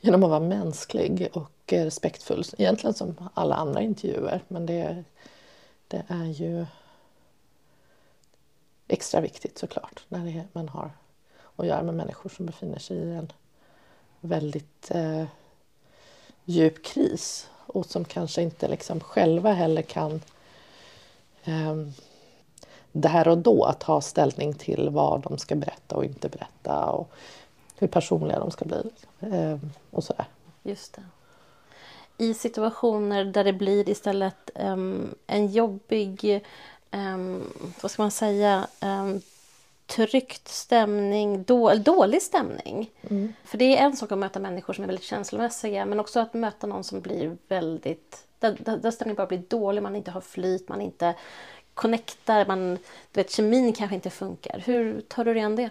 Genom 0.00 0.24
att 0.24 0.30
vara 0.30 0.40
mänsklig 0.40 1.28
och 1.32 1.52
respektfull. 1.66 2.44
Egentligen 2.58 2.94
som 2.94 3.28
alla 3.34 3.54
andra 3.54 3.80
intervjuer. 3.80 4.44
Men 4.48 4.66
det, 4.66 5.04
det 5.88 6.04
är 6.08 6.24
ju 6.24 6.66
extra 8.90 9.20
viktigt 9.20 9.58
såklart 9.58 10.04
när 10.08 10.26
är, 10.26 10.44
man 10.52 10.68
har 10.68 10.90
att 11.56 11.66
göra 11.66 11.82
med 11.82 11.94
människor 11.94 12.30
som 12.30 12.46
befinner 12.46 12.78
sig 12.78 12.96
i 12.96 13.12
en 13.14 13.32
väldigt 14.20 14.90
eh, 14.90 15.24
djup 16.44 16.84
kris 16.84 17.48
och 17.66 17.86
som 17.86 18.04
kanske 18.04 18.42
inte 18.42 18.68
liksom 18.68 19.00
själva 19.00 19.52
heller 19.52 19.82
kan 19.82 20.20
eh, 21.44 21.74
där 22.92 23.28
och 23.28 23.38
då 23.38 23.72
ta 23.80 24.00
ställning 24.00 24.54
till 24.54 24.88
vad 24.90 25.20
de 25.20 25.38
ska 25.38 25.54
berätta 25.54 25.96
och 25.96 26.04
inte 26.04 26.28
berätta 26.28 26.90
och 26.90 27.10
hur 27.76 27.88
personliga 27.88 28.38
de 28.38 28.50
ska 28.50 28.64
bli. 28.64 28.90
Eh, 29.20 29.58
och 29.90 30.04
sådär. 30.04 30.26
Just 30.62 30.94
det. 30.94 31.02
I 32.24 32.34
situationer 32.34 33.24
där 33.24 33.44
det 33.44 33.52
blir 33.52 33.88
istället 33.88 34.50
um, 34.54 35.14
en 35.26 35.46
jobbig, 35.46 36.42
um, 36.90 37.52
vad 37.82 37.90
ska 37.90 38.02
man 38.02 38.10
säga, 38.10 38.66
um, 38.80 39.20
tryckt 39.86 40.48
stämning, 40.48 41.42
då, 41.42 41.74
dålig 41.74 42.22
stämning. 42.22 42.90
Mm. 43.10 43.32
För 43.44 43.58
det 43.58 43.78
är 43.78 43.84
en 43.84 43.96
sak 43.96 44.12
att 44.12 44.18
möta 44.18 44.40
människor 44.40 44.74
som 44.74 44.84
är 44.84 44.88
väldigt 44.88 45.04
känslomässiga 45.04 45.84
men 45.84 46.00
också 46.00 46.20
att 46.20 46.34
möta 46.34 46.66
någon 46.66 46.84
som 46.84 47.00
blir 47.00 47.36
väldigt 47.48 48.26
där, 48.38 48.56
där, 48.60 48.76
där 48.76 48.90
stämningen 48.90 49.16
bara 49.16 49.26
blir 49.26 49.42
dålig, 49.48 49.82
man 49.82 49.96
inte 49.96 50.10
har 50.10 50.20
flyt, 50.20 50.68
man 50.68 50.80
inte 50.80 51.14
connectar, 51.74 52.46
man, 52.46 52.78
du 53.12 53.20
vet, 53.20 53.30
kemin 53.30 53.72
kanske 53.72 53.94
inte 53.94 54.10
funkar. 54.10 54.62
Hur 54.64 55.00
tar 55.00 55.24
du 55.24 55.34
dig 55.34 55.42
an 55.42 55.56
det? 55.56 55.70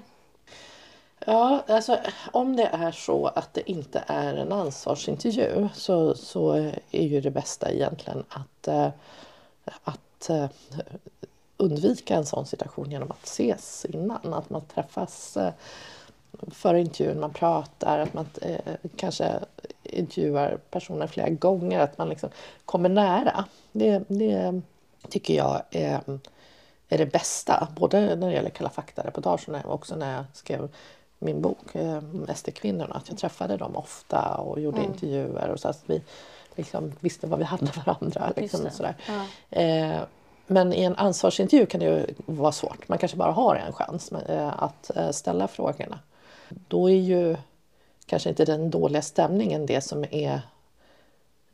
Ja, 1.25 1.63
alltså 1.67 1.97
om 2.31 2.55
det 2.55 2.65
är 2.65 2.91
så 2.91 3.27
att 3.27 3.53
det 3.53 3.71
inte 3.71 4.03
är 4.07 4.33
en 4.33 4.51
ansvarsintervju 4.51 5.69
så, 5.73 6.15
så 6.15 6.53
är 6.91 7.03
ju 7.03 7.21
det 7.21 7.31
bästa 7.31 7.71
egentligen 7.71 8.23
att, 8.29 8.67
eh, 8.67 8.89
att 10.19 10.29
eh, 10.29 10.49
undvika 11.57 12.15
en 12.15 12.25
sån 12.25 12.45
situation 12.45 12.91
genom 12.91 13.11
att 13.11 13.23
ses 13.23 13.85
innan. 13.85 14.33
Att 14.33 14.49
man 14.49 14.61
träffas 14.61 15.37
eh, 15.37 15.53
före 16.51 16.81
intervjun, 16.81 17.19
man 17.19 17.33
pratar, 17.33 17.99
att 17.99 18.13
man 18.13 18.25
kanske 18.95 19.39
intervjuar 19.83 20.57
personer 20.69 21.07
flera 21.07 21.29
gånger, 21.29 21.79
att 21.79 21.97
man 21.97 22.09
liksom 22.09 22.29
kommer 22.65 22.89
nära. 22.89 23.45
Det, 23.71 24.03
det 24.07 24.61
tycker 25.09 25.33
jag 25.33 25.61
är, 25.71 26.01
är 26.89 26.97
det 26.97 27.05
bästa. 27.05 27.67
Både 27.75 28.15
när 28.15 28.27
det 28.27 28.33
gäller 28.33 28.49
Kalla 28.49 28.69
fakta-reportagen 28.69 29.65
och 29.65 29.73
också 29.73 29.95
när 29.95 30.15
jag 30.15 30.25
skrev 30.33 30.69
min 31.19 31.41
bok 31.41 31.75
eh, 31.75 32.01
SD-kvinnorna, 32.35 32.95
att 32.95 33.09
jag 33.09 33.17
träffade 33.17 33.57
dem 33.57 33.75
ofta 33.75 34.35
och 34.35 34.59
gjorde 34.59 34.77
mm. 34.77 34.91
intervjuer 34.91 35.49
och 35.49 35.59
så 35.59 35.67
att 35.67 35.83
vi 35.85 36.01
liksom 36.59 36.93
visste 36.99 37.27
vad 37.27 37.39
vi 37.39 37.45
hade 37.45 37.71
varandra. 37.85 38.33
Liksom, 38.35 38.65
och 38.65 38.73
sådär. 38.73 38.95
Ja. 39.07 39.25
Eh, 39.59 40.01
men 40.47 40.73
i 40.73 40.83
en 40.83 40.95
ansvarsintervju 40.95 41.65
kan 41.65 41.79
det 41.79 41.85
ju 41.85 42.05
vara 42.25 42.51
svårt. 42.51 42.87
Man 42.87 42.97
kanske 42.97 43.17
bara 43.17 43.31
har 43.31 43.55
en 43.55 43.73
chans 43.73 44.11
eh, 44.11 44.63
att 44.63 44.91
eh, 44.95 45.11
ställa 45.11 45.47
frågorna. 45.47 45.99
Då 46.67 46.89
är 46.89 46.95
ju 46.95 47.37
kanske 48.05 48.29
inte 48.29 48.45
den 48.45 48.69
dåliga 48.69 49.01
stämningen 49.01 49.65
det 49.65 49.81
som 49.81 50.05
är 50.11 50.41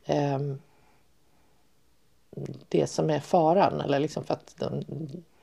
eh, 0.04 0.38
det 2.68 2.86
som 2.86 3.10
är 3.10 3.20
faran. 3.20 3.80
Eller 3.80 3.98
liksom 3.98 4.24
för 4.24 4.34
att 4.34 4.54
den, 4.58 4.84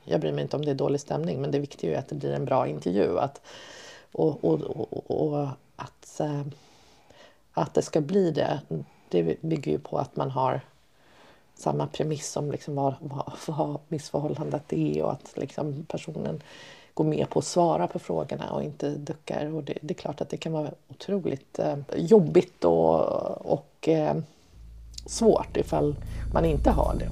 jag 0.04 0.20
bryr 0.20 0.32
mig 0.32 0.42
inte 0.42 0.56
om 0.56 0.64
det 0.64 0.70
är 0.70 0.74
dålig 0.74 1.00
stämning 1.00 1.40
men 1.40 1.50
det 1.50 1.58
viktiga 1.58 1.94
är 1.94 1.98
att 1.98 2.08
det 2.08 2.14
blir 2.14 2.32
en 2.32 2.44
bra 2.44 2.68
intervju. 2.68 3.18
Att, 3.18 3.40
och, 4.12 4.44
och, 4.44 4.60
och, 4.60 5.10
och 5.10 5.48
att, 5.76 6.20
äh, 6.20 6.42
att 7.52 7.74
det 7.74 7.82
ska 7.82 8.00
bli 8.00 8.30
det, 8.30 8.60
det 9.14 9.42
bygger 9.42 9.72
ju 9.72 9.78
på 9.78 9.98
att 9.98 10.16
man 10.16 10.30
har 10.30 10.60
samma 11.54 11.86
premiss 11.86 12.36
om 12.36 12.52
liksom 12.52 12.74
vad, 12.74 12.94
vad, 13.00 13.32
vad 13.46 13.78
missförhållandet 13.88 14.72
är 14.72 15.02
och 15.02 15.12
att 15.12 15.32
liksom 15.36 15.86
personen 15.88 16.42
går 16.94 17.04
med 17.04 17.30
på 17.30 17.38
att 17.38 17.44
svara 17.44 17.86
på 17.86 17.98
frågorna 17.98 18.50
och 18.50 18.62
inte 18.62 18.90
duckar. 18.90 19.54
Och 19.54 19.64
det, 19.64 19.78
det 19.80 19.94
är 19.94 19.98
klart 19.98 20.20
att 20.20 20.28
det 20.28 20.36
kan 20.36 20.52
vara 20.52 20.70
otroligt 20.88 21.58
eh, 21.58 21.76
jobbigt 21.96 22.64
och, 22.64 23.00
och 23.52 23.88
eh, 23.88 24.16
svårt 25.06 25.56
ifall 25.56 25.96
man 26.32 26.44
inte 26.44 26.70
har 26.70 26.94
det. 26.98 27.08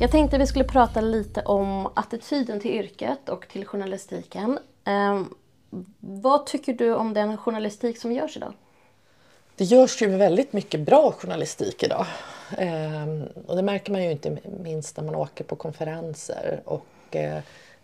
Jag 0.00 0.10
tänkte 0.10 0.38
vi 0.38 0.46
skulle 0.46 0.64
prata 0.64 1.00
lite 1.00 1.42
om 1.42 1.88
attityden 1.94 2.60
till 2.60 2.70
yrket 2.70 3.28
och 3.28 3.48
till 3.48 3.66
journalistiken. 3.66 4.58
Eh, 4.84 5.22
vad 6.00 6.46
tycker 6.46 6.74
du 6.74 6.94
om 6.94 7.14
den 7.14 7.36
journalistik 7.36 7.98
som 7.98 8.12
görs 8.12 8.36
idag? 8.36 8.52
Det 9.60 9.64
görs 9.64 10.02
ju 10.02 10.08
väldigt 10.08 10.52
mycket 10.52 10.80
bra 10.80 11.12
journalistik 11.12 11.82
idag. 11.82 12.06
Eh, 12.58 13.06
och 13.46 13.56
det 13.56 13.62
märker 13.62 13.92
man 13.92 14.02
ju 14.04 14.10
inte 14.10 14.38
minst 14.62 14.96
när 14.96 15.04
man 15.04 15.14
åker 15.14 15.44
på 15.44 15.56
konferenser 15.56 16.60
och 16.64 17.16
eh, 17.16 17.38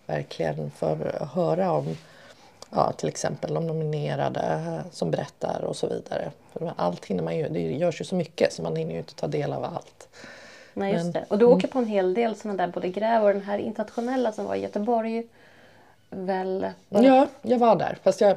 verkligen 0.07 0.71
får 0.71 1.27
höra 1.35 1.73
om 1.73 1.97
ja, 2.71 2.93
till 2.93 3.09
exempel 3.09 3.55
de 3.55 3.67
nominerade 3.67 4.61
som 4.93 5.11
berättar 5.11 5.65
och 5.65 5.77
så 5.77 5.87
vidare. 5.89 6.31
För 6.53 6.73
allt 6.77 7.05
hinner 7.05 7.23
man 7.23 7.37
ju, 7.37 7.49
det 7.49 7.61
görs 7.61 8.01
ju 8.01 8.05
så 8.05 8.15
mycket 8.15 8.53
så 8.53 8.63
man 8.63 8.77
hinner 8.77 8.93
ju 8.93 8.99
inte 8.99 9.15
ta 9.15 9.27
del 9.27 9.53
av 9.53 9.65
allt. 9.65 10.09
Nej, 10.75 10.93
just 10.93 11.05
Men, 11.05 11.13
det. 11.13 11.25
Och 11.29 11.39
du 11.39 11.45
åker 11.45 11.67
mm. 11.67 11.73
på 11.73 11.79
en 11.79 11.87
hel 11.87 12.15
del 12.15 12.37
sådana 12.37 12.67
där, 12.67 12.73
både 12.73 12.89
gräv 12.89 13.23
och 13.23 13.33
den 13.33 13.43
här 13.43 13.59
internationella 13.59 14.33
som 14.33 14.45
var 14.45 14.55
i 14.55 14.61
Göteborg. 14.61 15.27
Väl, 16.11 16.71
Ja, 16.89 17.29
jag 17.43 17.59
var 17.59 17.77
där. 17.77 17.99
Fast 18.03 18.21
jag 18.21 18.37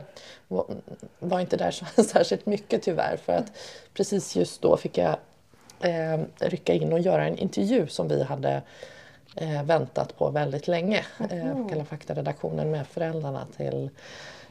var 1.20 1.40
inte 1.40 1.58
där 1.58 1.72
så 1.72 2.04
särskilt 2.04 2.46
mycket 2.46 2.84
tyvärr. 2.84 3.18
För 3.18 3.34
att 3.34 3.52
precis 3.94 4.36
just 4.36 4.62
då 4.62 4.78
fick 4.78 4.98
jag 4.98 5.18
eh, 5.80 6.20
rycka 6.40 6.74
in 6.74 6.94
och 6.94 7.00
göra 7.00 7.28
en 7.28 7.38
intervju 7.38 7.88
som 7.88 8.08
vi 8.08 8.24
hade 8.24 8.62
eh, 9.36 9.64
väntat 9.64 10.18
på 10.18 10.30
väldigt 10.30 10.68
länge. 10.68 11.06
Mm. 11.20 11.62
Eh, 11.62 11.68
Kalla 11.70 11.86
fakta-redaktionen 11.86 12.72
med 12.72 12.88
föräldrarna 12.88 13.48
till 13.58 13.90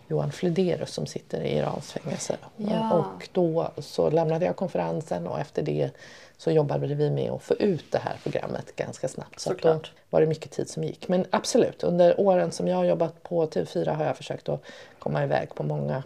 Johan 0.09 0.32
Flyderus 0.32 0.90
som 0.90 1.06
sitter 1.06 1.40
i 1.40 1.56
Irans 1.56 1.92
fängelse. 1.92 2.36
Ja. 2.56 2.92
Och 2.92 3.28
då 3.32 3.70
så 3.78 4.11
lämnade 4.11 4.46
jag 4.46 4.56
konferensen 4.56 5.26
och 5.26 5.40
efter 5.40 5.62
det 5.62 5.90
så 6.36 6.50
jobbade 6.50 6.94
vi 6.94 7.11
med 7.11 7.30
att 7.30 7.42
få 7.42 7.54
ut 7.54 7.92
det 7.92 7.98
här 7.98 8.16
programmet 8.22 8.76
ganska 8.76 9.09
snabbt. 9.09 9.40
Så 9.40 9.52
då 9.52 9.80
var 10.11 10.20
det 10.20 10.26
mycket 10.26 10.50
tid 10.50 10.68
som 10.68 10.84
gick. 10.84 11.09
Men 11.09 11.26
absolut, 11.30 11.82
under 11.82 12.20
åren 12.20 12.52
som 12.52 12.68
jag 12.68 12.76
har 12.76 12.84
jobbat 12.84 13.22
på 13.22 13.46
TV4 13.46 13.94
har 13.94 14.04
jag 14.04 14.16
försökt 14.16 14.48
att 14.48 14.62
komma 14.98 15.24
iväg 15.24 15.54
på 15.54 15.62
många 15.62 16.02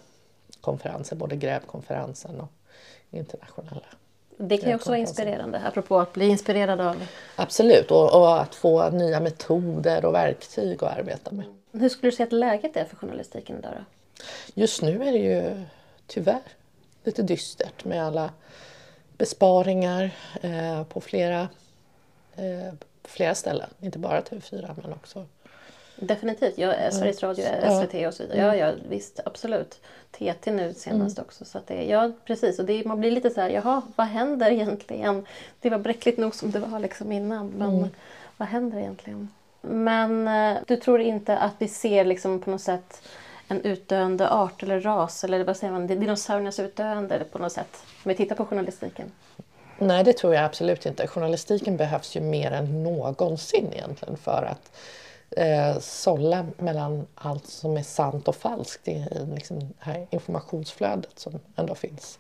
konferenser, 0.60 1.16
både 1.16 1.36
grävkonferensen 1.36 2.40
och 2.40 2.48
internationella. 3.10 3.86
Det 4.36 4.56
kan 4.56 4.68
ju 4.68 4.74
också 4.74 4.88
vara 4.88 4.98
inspirerande, 4.98 5.62
apropå 5.66 6.00
att 6.00 6.12
bli 6.12 6.28
inspirerad 6.28 6.80
av... 6.80 7.02
Absolut, 7.36 7.90
och, 7.90 8.14
och, 8.14 8.40
att 8.40 8.54
få 8.54 8.90
nya 8.90 9.20
metoder 9.20 10.04
och 10.04 10.14
verktyg 10.14 10.84
att 10.84 10.98
arbeta 10.98 11.32
med. 11.32 11.44
Hur 11.72 11.88
skulle 11.88 12.10
du 12.10 12.16
säga 12.16 12.26
att 12.26 12.32
läget 12.32 12.76
är 12.76 12.84
för 12.84 12.96
journalistiken 12.96 13.58
idag 13.58 13.72
då? 13.76 13.84
Just 14.54 14.82
nu 14.82 15.02
är 15.02 15.12
det 15.12 15.18
ju 15.18 15.64
tyvärr 16.06 16.42
lite 17.04 17.22
dystert 17.22 17.84
med 17.84 18.04
alla 18.04 18.30
besparingar 19.18 20.10
eh, 20.42 20.84
på 20.84 21.00
flera, 21.00 21.48
eh, 22.36 22.74
flera 23.04 23.34
ställen. 23.34 23.68
Inte 23.80 23.98
bara 23.98 24.20
TV4 24.20 24.74
men 24.82 24.92
också 24.92 25.26
Definitivt, 25.96 26.58
ja, 26.58 26.90
Sveriges 26.90 27.22
Radio, 27.22 27.44
SVT 27.44 28.06
och 28.06 28.14
så 28.14 28.22
vidare. 28.22 28.38
Ja, 28.38 28.56
ja 28.56 28.74
visst, 28.88 29.20
absolut. 29.24 29.80
TT 30.10 30.50
nu 30.50 30.74
senast 30.74 31.18
mm. 31.18 31.26
också. 31.26 31.44
Så 31.44 31.58
att 31.58 31.66
det, 31.66 31.84
ja, 31.84 32.12
precis. 32.24 32.58
Och 32.58 32.64
det, 32.64 32.84
man 32.84 33.00
blir 33.00 33.10
lite 33.10 33.30
så 33.30 33.40
här, 33.40 33.50
jaha, 33.50 33.82
vad 33.96 34.06
händer 34.06 34.50
egentligen? 34.50 35.26
Det 35.60 35.70
var 35.70 35.78
bräckligt 35.78 36.18
nog 36.18 36.34
som 36.34 36.50
det 36.50 36.58
var 36.58 36.78
liksom 36.78 37.12
innan, 37.12 37.48
men 37.48 37.74
mm. 37.74 37.88
vad 38.36 38.48
händer 38.48 38.78
egentligen? 38.78 39.28
Men 39.62 40.28
eh, 40.28 40.62
du 40.66 40.76
tror 40.76 41.00
inte 41.00 41.38
att 41.38 41.54
vi 41.58 41.68
ser 41.68 42.04
liksom 42.04 42.40
på 42.40 42.50
något 42.50 42.60
sätt 42.60 43.02
en 43.48 43.62
utdöende 43.62 44.30
art 44.30 44.62
eller 44.62 44.80
ras 44.80 45.24
eller 45.24 45.44
vad 45.44 45.56
säger 45.56 45.72
man, 45.72 45.86
dinosauriernas 45.86 46.58
utdöende 46.58 47.24
på 47.32 47.38
något 47.38 47.52
sätt? 47.52 47.84
Om 48.04 48.08
vi 48.08 48.14
tittar 48.14 48.36
på 48.36 48.44
journalistiken. 48.44 49.12
Nej, 49.78 50.04
det 50.04 50.12
tror 50.12 50.34
jag 50.34 50.44
absolut 50.44 50.86
inte. 50.86 51.06
Journalistiken 51.06 51.76
behövs 51.76 52.16
ju 52.16 52.20
mer 52.20 52.50
än 52.50 52.82
någonsin 52.82 53.72
egentligen 53.72 54.16
för 54.16 54.42
att 54.42 54.72
eh, 55.36 55.78
sålla 55.78 56.46
mellan 56.58 57.06
allt 57.14 57.46
som 57.46 57.76
är 57.76 57.82
sant 57.82 58.28
och 58.28 58.36
falskt 58.36 58.88
i, 58.88 59.06
liksom 59.34 59.58
det 59.58 59.66
här 59.78 60.06
informationsflödet 60.10 61.18
som 61.18 61.40
ändå 61.56 61.74
finns. 61.74 62.18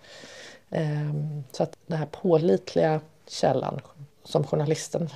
Eh, 0.70 1.12
så 1.52 1.62
att 1.62 1.78
den 1.86 1.98
här 1.98 2.06
pålitliga 2.06 3.00
källan 3.26 3.80
som 4.24 4.44
journalisten 4.44 5.08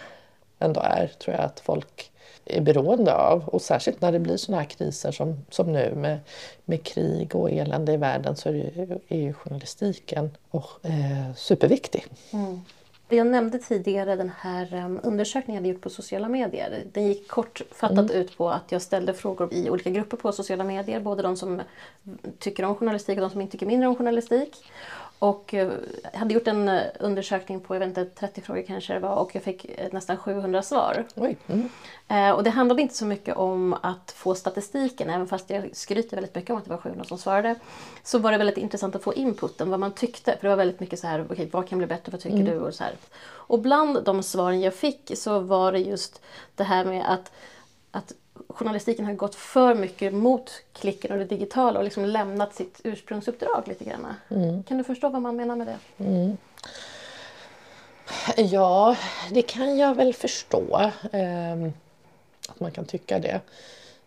ändå 0.58 0.80
är 0.80 1.06
tror 1.06 1.36
jag 1.36 1.44
att 1.44 1.60
folk 1.60 2.10
är 2.46 2.60
beroende 2.60 3.14
av. 3.14 3.48
Och 3.48 3.62
särskilt 3.62 4.00
när 4.00 4.12
det 4.12 4.18
blir 4.18 4.36
sådana 4.36 4.62
här 4.62 4.68
kriser 4.68 5.12
som, 5.12 5.36
som 5.50 5.72
nu 5.72 5.94
med, 5.96 6.18
med 6.64 6.82
krig 6.84 7.34
och 7.34 7.50
elände 7.50 7.92
i 7.92 7.96
världen 7.96 8.36
så 8.36 8.48
är 8.48 8.52
ju, 8.52 8.98
är 9.08 9.18
ju 9.18 9.32
journalistiken 9.32 10.30
och, 10.50 10.70
eh, 10.82 11.34
superviktig. 11.36 12.04
Mm. 12.32 12.60
Jag 13.08 13.26
nämnde 13.26 13.58
tidigare 13.58 14.16
den 14.16 14.30
här 14.38 14.74
um, 14.74 15.00
undersökningen 15.02 15.64
jag 15.64 15.72
gjort 15.74 15.82
på 15.82 15.90
sociala 15.90 16.28
medier. 16.28 16.84
Den 16.92 17.06
gick 17.06 17.28
kortfattat 17.28 17.98
mm. 17.98 18.10
ut 18.10 18.36
på 18.36 18.50
att 18.50 18.72
jag 18.72 18.82
ställde 18.82 19.14
frågor 19.14 19.54
i 19.54 19.70
olika 19.70 19.90
grupper 19.90 20.16
på 20.16 20.32
sociala 20.32 20.64
medier. 20.64 21.00
Både 21.00 21.22
de 21.22 21.36
som 21.36 21.62
tycker 22.38 22.64
om 22.64 22.74
journalistik 22.74 23.16
och 23.16 23.22
de 23.22 23.30
som 23.30 23.40
inte 23.40 23.52
tycker 23.52 23.66
mindre 23.66 23.88
om 23.88 23.96
journalistik. 23.96 24.64
Och 25.18 25.52
jag 25.52 25.66
eh, 25.66 25.74
hade 26.14 26.34
gjort 26.34 26.46
en 26.46 26.68
eh, 26.68 26.82
undersökning 27.00 27.60
på 27.60 27.74
jag 27.74 27.80
vet 27.80 27.88
inte, 27.88 28.04
30 28.04 28.40
frågor 28.40 28.62
kanske 28.62 28.94
det 28.94 29.00
var 29.00 29.16
och 29.16 29.34
jag 29.34 29.42
fick 29.42 29.64
eh, 29.64 29.92
nästan 29.92 30.16
700 30.16 30.62
svar. 30.62 31.04
Mm. 31.46 32.34
Och 32.34 32.42
det 32.44 32.50
handlade 32.50 32.82
inte 32.82 32.94
så 32.94 33.06
mycket 33.06 33.36
om 33.36 33.74
att 33.82 34.10
få 34.10 34.34
statistiken, 34.34 35.10
även 35.10 35.26
fast 35.26 35.50
jag 35.50 35.70
skryter 35.72 36.16
väldigt 36.16 36.34
mycket 36.34 36.50
om 36.50 36.56
att 36.56 36.64
det 36.64 36.70
var 36.70 36.78
700 36.78 37.04
som 37.04 37.18
svarade. 37.18 37.54
Så 38.02 38.18
var 38.18 38.32
det 38.32 38.38
väldigt 38.38 38.58
intressant 38.58 38.96
att 38.96 39.02
få 39.02 39.14
inputen, 39.14 39.70
vad 39.70 39.80
man 39.80 39.92
tyckte. 39.92 40.32
För 40.32 40.42
det 40.42 40.48
var 40.48 40.56
väldigt 40.56 40.80
mycket 40.80 40.98
så 40.98 41.06
här, 41.06 41.32
okay, 41.32 41.48
vad 41.52 41.68
kan 41.68 41.78
bli 41.78 41.86
bättre, 41.86 42.12
vad 42.12 42.20
tycker 42.20 42.36
mm. 42.36 42.50
du? 42.50 42.60
Och, 42.60 42.74
så 42.74 42.84
här. 42.84 42.94
och 43.24 43.58
bland 43.58 44.04
de 44.04 44.22
svaren 44.22 44.60
jag 44.60 44.74
fick 44.74 45.12
så 45.14 45.40
var 45.40 45.72
det 45.72 45.78
just 45.78 46.22
det 46.54 46.64
här 46.64 46.84
med 46.84 47.12
att, 47.12 47.32
att 47.90 48.12
journalistiken 48.48 49.04
har 49.04 49.12
gått 49.12 49.34
för 49.34 49.74
mycket 49.74 50.14
mot 50.14 50.50
klicken 50.72 51.12
och 51.12 51.18
det 51.18 51.24
digitala 51.24 51.78
och 51.78 51.84
liksom 51.84 52.04
lämnat 52.04 52.54
sitt 52.54 52.80
ursprungsuppdrag 52.84 53.62
lite 53.68 53.84
grann. 53.84 54.14
Mm. 54.28 54.62
Kan 54.62 54.78
du 54.78 54.84
förstå 54.84 55.08
vad 55.08 55.22
man 55.22 55.36
menar 55.36 55.56
med 55.56 55.66
det? 55.66 56.04
Mm. 56.04 56.36
Ja, 58.36 58.96
det 59.30 59.42
kan 59.42 59.78
jag 59.78 59.94
väl 59.94 60.14
förstå. 60.14 60.90
Eh, 61.12 61.66
att 62.48 62.60
man 62.60 62.70
kan 62.70 62.84
tycka 62.84 63.18
det. 63.18 63.40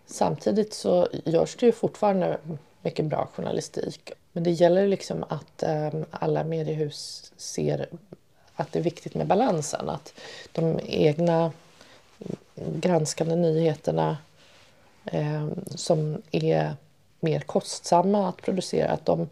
Samtidigt 0.06 0.74
så 0.74 1.08
görs 1.26 1.56
det 1.56 1.66
ju 1.66 1.72
fortfarande 1.72 2.38
mycket 2.82 3.06
bra 3.06 3.28
journalistik. 3.36 4.12
Men 4.32 4.44
det 4.44 4.52
gäller 4.52 4.88
liksom 4.88 5.24
att 5.30 5.64
eh, 5.64 5.90
alla 6.12 6.44
mediehus 6.44 7.32
ser 7.38 7.90
att 8.56 8.72
det 8.72 8.80
är 8.80 8.84
viktigt 8.84 9.16
med 9.16 9.28
balansen. 9.28 9.90
Att 9.90 10.14
de 10.52 10.80
egna 10.84 11.52
granskande 12.56 13.36
nyheterna 13.36 14.18
eh, 15.06 15.48
som 15.76 16.22
är 16.32 16.74
mer 17.20 17.40
kostsamma 17.40 18.30
att 18.30 18.42
producera, 18.42 18.92
att 18.92 19.06
de, 19.06 19.30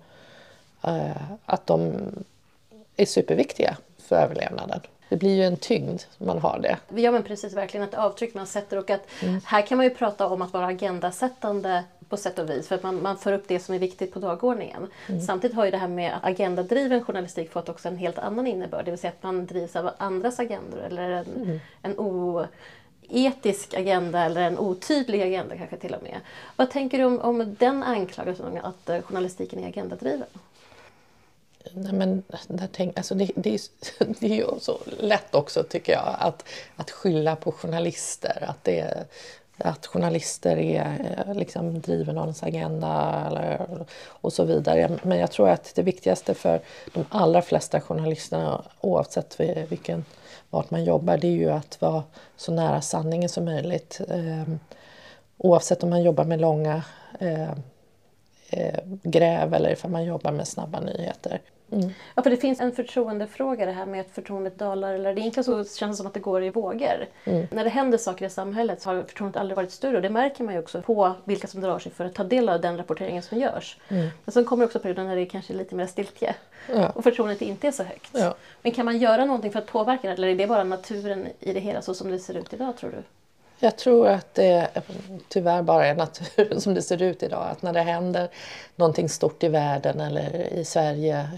eh, 0.83 1.31
att 1.45 1.67
de 1.67 1.93
är 2.95 3.05
superviktiga 3.05 3.77
för 3.97 4.15
överlevnaden. 4.15 4.81
Det 5.09 5.17
blir 5.17 5.35
ju 5.35 5.43
en 5.43 5.57
tyngd 5.57 6.01
man 6.17 6.39
har 6.39 6.59
det. 6.59 7.01
Ja 7.01 7.11
men 7.11 7.23
precis, 7.23 7.53
verkligen 7.53 7.87
ett 7.87 7.93
avtryck 7.93 8.33
man 8.33 8.47
sätter 8.47 8.77
och 8.77 8.89
att 8.89 9.01
mm. 9.23 9.41
här 9.45 9.61
kan 9.61 9.77
man 9.77 9.85
ju 9.85 9.89
prata 9.89 10.27
om 10.27 10.41
att 10.41 10.53
vara 10.53 10.65
agendasättande 10.65 11.83
på 12.09 12.17
sätt 12.17 12.39
och 12.39 12.49
vis 12.49 12.67
för 12.67 12.75
att 12.75 12.83
man, 12.83 13.01
man 13.01 13.17
för 13.17 13.33
upp 13.33 13.47
det 13.47 13.59
som 13.59 13.75
är 13.75 13.79
viktigt 13.79 14.13
på 14.13 14.19
dagordningen. 14.19 14.87
Mm. 15.07 15.21
Samtidigt 15.21 15.55
har 15.55 15.65
ju 15.65 15.71
det 15.71 15.77
här 15.77 15.87
med 15.87 16.13
att 16.13 16.25
agendadriven 16.25 17.03
journalistik 17.03 17.51
fått 17.51 17.69
också 17.69 17.87
en 17.87 17.97
helt 17.97 18.17
annan 18.17 18.47
innebörd, 18.47 18.85
det 18.85 18.91
vill 18.91 18.99
säga 18.99 19.13
att 19.17 19.23
man 19.23 19.45
drivs 19.45 19.75
av 19.75 19.89
andras 19.97 20.39
agendor 20.39 20.79
eller 20.79 21.09
en, 21.09 21.25
mm. 21.35 21.59
en 21.81 21.99
o 21.99 22.45
etisk 23.09 23.73
agenda 23.73 24.25
eller 24.25 24.41
en 24.41 24.59
otydlig 24.59 25.21
agenda 25.21 25.57
kanske 25.57 25.77
till 25.77 25.93
och 25.93 26.03
med. 26.03 26.19
Vad 26.55 26.71
tänker 26.71 26.97
du 26.97 27.03
om, 27.03 27.19
om 27.19 27.55
den 27.59 27.83
anklagelsen 27.83 28.57
att 28.57 28.89
eh, 28.89 29.01
journalistiken 29.01 29.63
är 29.63 29.67
agendadriven? 29.67 30.27
Nej, 31.73 31.93
men 31.93 32.23
där 32.47 32.69
tänk, 32.71 32.97
alltså 32.97 33.15
det, 33.15 33.31
det, 33.35 33.53
är, 33.53 33.59
det 34.19 34.27
är 34.27 34.35
ju 34.35 34.59
så 34.59 34.79
lätt 34.99 35.35
också 35.35 35.63
tycker 35.63 35.93
jag 35.93 36.15
att, 36.19 36.43
att 36.75 36.91
skylla 36.91 37.35
på 37.35 37.51
journalister. 37.51 38.43
Att, 38.47 38.63
det, 38.63 39.05
att 39.57 39.85
journalister 39.85 40.57
är 40.57 41.23
eh, 41.27 41.35
liksom 41.35 41.81
driver 41.81 42.13
någons 42.13 42.43
agenda 42.43 43.23
eller, 43.27 43.67
och 44.07 44.33
så 44.33 44.43
vidare. 44.43 44.97
Men 45.03 45.19
jag 45.19 45.31
tror 45.31 45.49
att 45.49 45.75
det 45.75 45.83
viktigaste 45.83 46.33
för 46.33 46.61
de 46.93 47.05
allra 47.09 47.41
flesta 47.41 47.81
journalisterna 47.81 48.65
oavsett 48.81 49.39
vilken, 49.69 50.05
vart 50.49 50.71
man 50.71 50.83
jobbar 50.83 51.17
det 51.17 51.27
är 51.27 51.31
ju 51.31 51.49
att 51.49 51.81
vara 51.81 52.03
så 52.35 52.51
nära 52.51 52.81
sanningen 52.81 53.29
som 53.29 53.45
möjligt. 53.45 54.01
Ehm, 54.09 54.59
oavsett 55.37 55.83
om 55.83 55.89
man 55.89 56.03
jobbar 56.03 56.23
med 56.23 56.41
långa 56.41 56.83
eh, 57.19 57.51
eh 58.49 58.79
gräv 59.03 59.53
eller 59.53 59.77
om 59.83 59.91
man 59.91 60.05
jobbar 60.05 60.31
med 60.31 60.47
snabba 60.47 60.79
nyheter. 60.79 61.41
Mm. 61.71 61.89
Ja, 62.15 62.23
för 62.23 62.29
det 62.29 62.37
finns 62.37 62.61
en 62.61 62.71
förtroendefråga 62.71 63.65
det 63.65 63.71
här 63.71 63.85
med 63.85 64.01
att 64.01 64.11
förtroendet 64.11 64.59
dalar. 64.59 64.93
Eller 64.93 65.13
det 65.13 65.21
egentligen 65.21 65.43
så 65.43 65.77
känns 65.77 65.97
det 65.97 65.97
som 65.97 66.07
att 66.07 66.13
det 66.13 66.19
går 66.19 66.43
i 66.43 66.49
vågor. 66.49 67.05
Mm. 67.23 67.47
När 67.51 67.63
det 67.63 67.69
händer 67.69 67.97
saker 67.97 68.25
i 68.25 68.29
samhället 68.29 68.81
så 68.81 68.89
har 68.89 69.03
förtroendet 69.03 69.39
aldrig 69.39 69.55
varit 69.55 69.71
större 69.71 69.95
och 69.95 70.01
det 70.01 70.09
märker 70.09 70.43
man 70.43 70.53
ju 70.53 70.59
också 70.59 70.81
på 70.81 71.13
vilka 71.25 71.47
som 71.47 71.61
drar 71.61 71.79
sig 71.79 71.91
för 71.91 72.05
att 72.05 72.13
ta 72.13 72.23
del 72.23 72.49
av 72.49 72.61
den 72.61 72.77
rapporteringen 72.77 73.23
som 73.23 73.37
görs. 73.37 73.77
Mm. 73.89 74.07
Men 74.25 74.33
sen 74.33 74.45
kommer 74.45 74.65
också 74.65 74.79
perioder 74.79 75.03
när 75.03 75.15
det 75.15 75.21
är 75.21 75.25
kanske 75.25 75.53
är 75.53 75.57
lite 75.57 75.75
mer 75.75 75.87
stiltje 75.87 76.35
ja. 76.73 76.89
och 76.89 77.03
förtroendet 77.03 77.41
inte 77.41 77.67
är 77.67 77.71
så 77.71 77.83
högt. 77.83 78.11
Ja. 78.11 78.35
Men 78.61 78.71
kan 78.71 78.85
man 78.85 78.97
göra 78.97 79.25
någonting 79.25 79.51
för 79.51 79.59
att 79.59 79.67
påverka 79.67 80.07
det 80.07 80.13
eller 80.13 80.27
är 80.27 80.35
det 80.35 80.47
bara 80.47 80.63
naturen 80.63 81.27
i 81.39 81.53
det 81.53 81.59
hela 81.59 81.81
så 81.81 81.93
som 81.93 82.11
det 82.11 82.19
ser 82.19 82.37
ut 82.37 82.53
idag 82.53 82.77
tror 82.77 82.91
du? 82.91 83.03
Jag 83.59 83.77
tror 83.77 84.07
att 84.07 84.33
det 84.33 84.69
tyvärr 85.29 85.61
bara 85.61 85.87
är 85.87 85.95
naturen 85.95 86.61
som 86.61 86.73
det 86.73 86.81
ser 86.81 87.01
ut 87.01 87.23
idag. 87.23 87.47
Att 87.51 87.61
när 87.61 87.73
det 87.73 87.81
händer 87.81 88.29
någonting 88.75 89.09
stort 89.09 89.43
i 89.43 89.47
världen 89.47 89.99
eller 89.99 90.53
i 90.53 90.65
Sverige, 90.65 91.29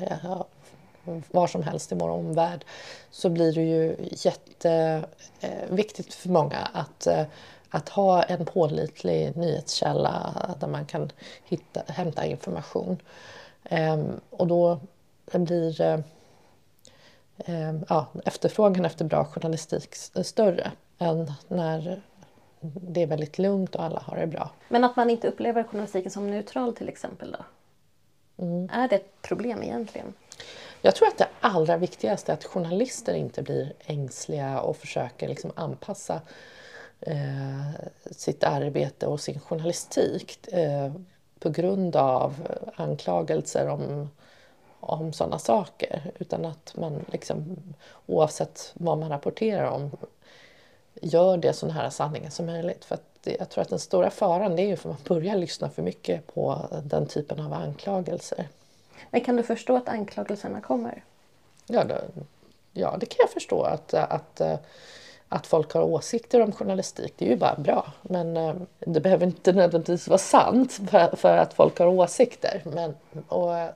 var 1.32 1.48
som 1.48 1.64
helst 1.64 1.92
i 1.92 1.96
vår 1.96 2.10
omvärld, 2.10 2.66
så 3.12 3.30
blir 3.30 3.54
det 3.54 3.62
ju 3.62 3.96
jätteviktigt 4.12 6.08
eh, 6.08 6.14
för 6.14 6.30
många 6.30 6.58
att, 6.74 7.08
eh, 7.08 7.26
att 7.70 7.90
ha 7.90 8.24
en 8.24 8.46
pålitlig 8.46 9.38
nyhetskälla 9.38 10.34
där 10.60 10.68
man 10.68 10.86
kan 10.86 11.12
hitta, 11.44 11.82
hämta 11.88 12.26
information. 12.26 13.02
Ehm, 13.64 14.20
och 14.30 14.48
då 14.48 14.80
blir 15.34 15.82
eh, 15.82 16.00
ja, 17.90 18.08
efterfrågan 18.26 18.86
efter 18.86 19.06
bra 19.06 19.26
journalistik 19.26 19.96
större 20.24 20.72
än 21.00 21.34
när 21.48 22.02
det 22.62 23.04
är 23.04 23.08
väldigt 23.08 23.38
lugnt 23.38 23.76
och 23.76 23.84
alla 23.84 24.00
har 24.00 24.18
det 24.18 24.28
bra. 24.28 24.50
Men 24.68 24.84
att 24.84 24.96
man 24.96 25.10
inte 25.10 25.28
upplever 25.28 25.64
journalistiken 25.64 26.12
som 26.12 26.32
neutral 26.32 26.76
till 26.76 26.90
exempel 26.90 27.32
då? 27.32 27.46
Mm. 28.44 28.70
Är 28.74 28.88
det 28.88 28.96
ett 28.96 29.22
problem 29.22 29.64
egentligen? 29.64 30.14
Jag 30.82 30.96
tror 30.96 31.08
att 31.08 31.18
det 31.18 31.28
allra 31.40 31.78
viktigaste 31.78 32.32
är 32.32 32.34
att 32.34 32.46
journalister 32.46 33.14
inte 33.14 33.42
blir 33.42 33.74
ängsliga 33.80 34.60
och 34.60 34.78
försöker 34.78 35.28
liksom 35.28 35.52
anpassa 35.56 36.22
eh, 37.00 37.72
sitt 38.12 38.44
arbete 38.44 39.08
och 39.08 39.20
sin 39.20 39.40
journalistik 39.40 40.48
eh, 40.48 40.94
på 41.40 41.50
grund 41.50 41.96
av 41.96 42.48
anklagelser 42.76 43.68
om, 43.68 44.10
om 44.80 45.14
sådana 45.14 45.40
saker. 45.40 46.12
Utan 46.20 46.46
att 46.46 46.74
man 46.76 47.06
liksom, 47.12 47.58
oavsett 48.06 48.72
vad 48.74 48.98
man 48.98 49.10
rapporterar 49.10 49.72
om 49.72 49.92
gör 51.02 51.38
det 51.38 51.54
så 51.54 51.68
nära 51.68 51.92
sanningen 51.92 52.32
som 52.32 52.46
möjligt. 52.46 52.86
För 52.86 52.98
jag 53.24 53.50
tror 53.50 53.62
att 53.62 53.70
den 53.70 53.80
stora 53.80 54.10
faran 54.10 54.56
det 54.56 54.62
är 54.62 54.68
ju 54.68 54.76
för 54.76 54.90
att 54.90 55.10
man 55.10 55.18
börjar 55.18 55.36
lyssna 55.36 55.70
för 55.70 55.82
mycket 55.82 56.34
på 56.34 56.68
den 56.84 57.08
typen 57.08 57.40
av 57.40 57.54
anklagelser. 57.54 58.48
Men 59.10 59.22
kan 59.22 59.36
du 59.36 59.44
förstå 59.44 59.76
att 59.76 59.90
anklagelserna 59.90 60.62
kommer? 60.62 61.04
Ja, 61.68 61.84
det, 61.84 62.02
ja, 62.74 62.98
det 63.00 63.06
kan 63.06 63.18
jag 63.20 63.30
förstå. 63.30 63.64
Att, 63.64 63.94
att, 63.94 64.42
att 65.30 65.48
folk 65.48 65.74
har 65.74 65.82
åsikter 65.82 66.42
om 66.42 66.52
journalistik, 66.52 67.14
det 67.18 67.26
är 67.26 67.30
ju 67.30 67.38
bara 67.38 67.56
bra. 67.56 67.94
Men 68.02 68.38
eh, 68.38 68.56
det 68.80 69.00
behöver 69.00 69.26
inte 69.26 69.54
nödvändigtvis 69.54 70.08
vara 70.08 70.18
sant 70.18 70.74
för, 70.74 71.16
för 71.16 71.38
att 71.38 71.54
folk 71.54 71.80
har 71.80 71.88
åsikter. 71.88 72.62
Men, 72.66 72.96
och 73.28 73.50
jag 73.50 73.74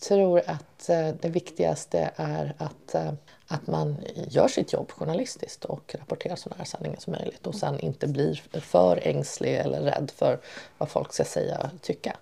tror 0.00 0.42
att 0.46 0.88
eh, 0.88 1.08
det 1.20 1.28
viktigaste 1.28 2.10
är 2.16 2.54
att 2.58 2.94
eh, 2.94 3.12
att 3.48 3.66
man 3.66 3.96
gör 4.28 4.48
sitt 4.48 4.72
jobb 4.72 4.92
journalistiskt 4.92 5.64
och 5.64 5.94
rapporterar 5.98 6.36
så 6.36 6.50
nära 6.50 6.64
sanningen 6.64 7.00
som 7.00 7.12
möjligt 7.12 7.46
och 7.46 7.54
sen 7.54 7.80
inte 7.80 8.06
blir 8.06 8.42
för 8.60 9.00
ängslig 9.02 9.54
eller 9.54 9.80
rädd 9.80 10.12
för 10.16 10.38
vad 10.78 10.88
folk 10.88 11.12
ska 11.12 11.24
säga 11.24 11.70
och 11.74 11.82
tycka. 11.82 12.16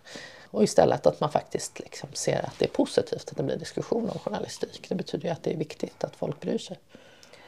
Och 0.50 0.62
istället 0.62 1.06
att 1.06 1.20
man 1.20 1.30
faktiskt 1.30 1.80
liksom 1.80 2.08
ser 2.12 2.46
att 2.46 2.58
det 2.58 2.64
är 2.64 2.68
positivt 2.68 3.30
att 3.30 3.36
det 3.36 3.42
blir 3.42 3.56
diskussion 3.56 4.10
om 4.10 4.18
journalistik. 4.18 4.86
Det 4.88 4.94
betyder 4.94 5.24
ju 5.24 5.32
att 5.32 5.42
det 5.42 5.52
är 5.52 5.56
viktigt 5.56 6.04
att 6.04 6.16
folk 6.16 6.40
bryr 6.40 6.58
sig. 6.58 6.78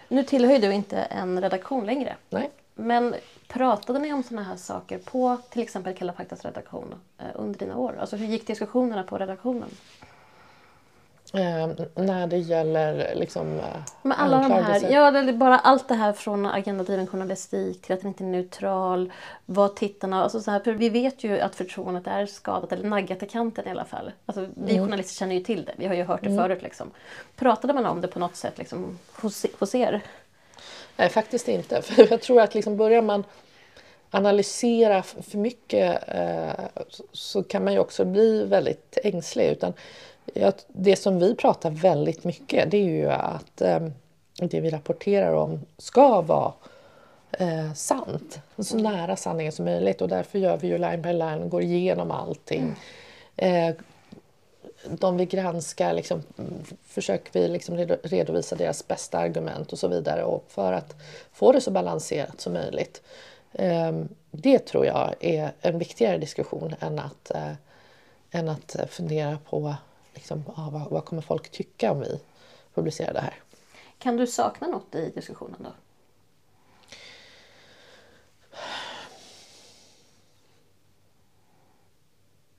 Nu 0.09 0.25
tillhör 0.25 0.59
du 0.59 0.73
inte 0.73 0.97
en 0.99 1.41
redaktion 1.41 1.87
längre. 1.87 2.17
Nej. 2.31 2.51
Men 2.75 3.15
pratade 3.49 3.99
ni 3.99 4.13
om 4.13 4.23
sådana 4.23 4.43
här 4.43 4.57
saker 4.57 4.99
på 4.99 5.39
till 5.51 5.63
exempel 5.63 5.95
Kalla 5.95 6.13
faktas 6.13 6.45
redaktion 6.45 6.95
eh, 7.19 7.25
under 7.35 7.59
dina 7.59 7.77
år? 7.77 7.97
Alltså 8.01 8.17
hur 8.17 8.27
gick 8.27 8.47
diskussionerna 8.47 9.03
på 9.03 9.19
redaktionen? 9.19 9.71
Eh, 11.35 11.69
när 11.95 12.27
det 12.27 12.37
gäller 12.37 13.15
liksom, 13.15 13.59
eh, 13.59 13.65
Men 14.03 14.13
alla 14.13 14.41
de 14.41 14.53
här, 14.53 14.91
ja, 14.91 15.11
det 15.11 15.33
bara 15.33 15.59
allt 15.59 15.89
det 15.89 15.95
här 15.95 16.13
från 16.13 16.47
agendadriven 16.47 17.07
journalistik 17.07 17.83
till 17.83 17.95
att 17.95 18.01
den 18.01 18.09
inte 18.09 18.25
är 18.25 18.29
neutral, 18.29 19.13
vad 19.47 19.77
tittarna... 19.77 20.23
Alltså 20.23 20.41
så 20.41 20.51
här, 20.51 20.61
för 20.61 20.73
vi 20.73 20.89
vet 20.89 21.25
ju 21.25 21.41
att 21.41 21.55
förtroendet 21.55 22.07
är 22.07 22.27
skadat, 22.27 22.73
eller 22.73 22.89
naggat 22.89 23.23
i 23.23 23.27
kanten 23.27 23.69
i 23.69 23.71
alla 23.71 23.85
fall. 23.85 24.13
Alltså, 24.27 24.47
vi 24.55 24.73
mm. 24.73 24.85
journalister 24.85 25.15
känner 25.15 25.35
ju 25.35 25.41
till 25.41 25.65
det, 25.65 25.73
vi 25.77 25.87
har 25.87 25.95
ju 25.95 26.05
hört 26.05 26.23
det 26.23 26.31
mm. 26.31 26.45
förut. 26.45 26.63
Liksom. 26.63 26.91
Pratade 27.37 27.73
man 27.73 27.87
om 27.87 28.01
det 28.01 28.09
på 28.09 28.19
något 28.19 28.37
sätt 28.37 28.59
liksom, 28.59 28.99
hos, 29.21 29.47
hos 29.59 29.75
er? 29.75 30.03
Nej, 30.97 31.09
faktiskt 31.09 31.49
inte. 31.49 31.83
För 31.83 32.11
jag 32.11 32.23
tror 32.23 32.41
att 32.41 32.55
liksom 32.55 32.77
börjar 32.77 33.03
man 33.03 33.25
analysera 34.11 35.03
för 35.03 35.39
mycket 35.39 36.09
eh, 36.09 36.65
så 37.13 37.43
kan 37.43 37.65
man 37.65 37.73
ju 37.73 37.79
också 37.79 38.05
bli 38.05 38.45
väldigt 38.45 38.99
ängslig. 39.05 39.47
Utan 39.47 39.73
det 40.69 40.97
som 40.97 41.19
vi 41.19 41.35
pratar 41.35 41.71
väldigt 41.71 42.25
mycket 42.25 42.71
det 42.71 42.77
är 42.77 42.85
ju 42.85 43.11
att 43.11 43.61
eh, 43.61 43.89
det 44.41 44.61
vi 44.61 44.71
rapporterar 44.71 45.33
om 45.33 45.61
ska 45.79 46.21
vara 46.21 46.53
eh, 47.33 47.73
sant. 47.73 48.41
Så 48.59 48.79
mm. 48.79 48.93
nära 48.93 49.17
sanningen 49.17 49.53
som 49.53 49.65
möjligt 49.65 50.03
och 50.03 50.09
därför 50.09 50.39
gör 50.39 50.57
vi 50.57 50.69
ju 50.69 50.79
line 50.79 51.03
by 51.03 51.13
line, 51.13 51.49
går 51.49 51.63
igenom 51.63 52.11
allting. 52.11 52.75
Eh, 53.37 53.75
de 54.91 55.17
vi 55.17 55.27
granskar 55.27 55.93
liksom, 55.93 56.23
försöker 56.85 57.41
vi 57.41 57.49
liksom 57.49 57.77
redovisa 58.03 58.57
deras 58.57 58.89
bästa 58.89 59.19
argument 59.19 59.73
och 59.73 59.79
så 59.79 59.89
vidare 59.89 60.25
och 60.25 60.45
för 60.49 60.73
att 60.73 60.95
få 61.33 61.53
det 61.53 61.61
så 61.61 61.71
balanserat 61.71 62.41
som 62.41 62.53
möjligt. 62.53 63.03
Eh, 63.53 63.93
det 64.31 64.59
tror 64.59 64.87
jag 64.87 65.15
är 65.21 65.53
en 65.61 65.79
viktigare 65.79 66.19
diskussion 66.19 66.75
än 66.81 66.99
att, 66.99 67.31
eh, 67.31 67.53
än 68.31 68.49
att 68.49 68.77
fundera 68.91 69.39
på 69.51 69.75
liksom, 70.17 70.45
ah, 70.57 70.71
vad, 70.71 70.91
vad 70.91 71.05
kommer 71.05 71.23
folk 71.23 71.51
tycka 71.51 71.93
om 71.93 72.01
vi 72.01 72.21
publicerar 72.75 73.13
det 73.13 73.21
här? 73.21 73.35
Kan 73.99 74.17
du 74.17 74.27
sakna 74.27 74.67
något 74.67 74.95
i 74.95 75.11
diskussionen 75.11 75.63
då? 75.63 75.73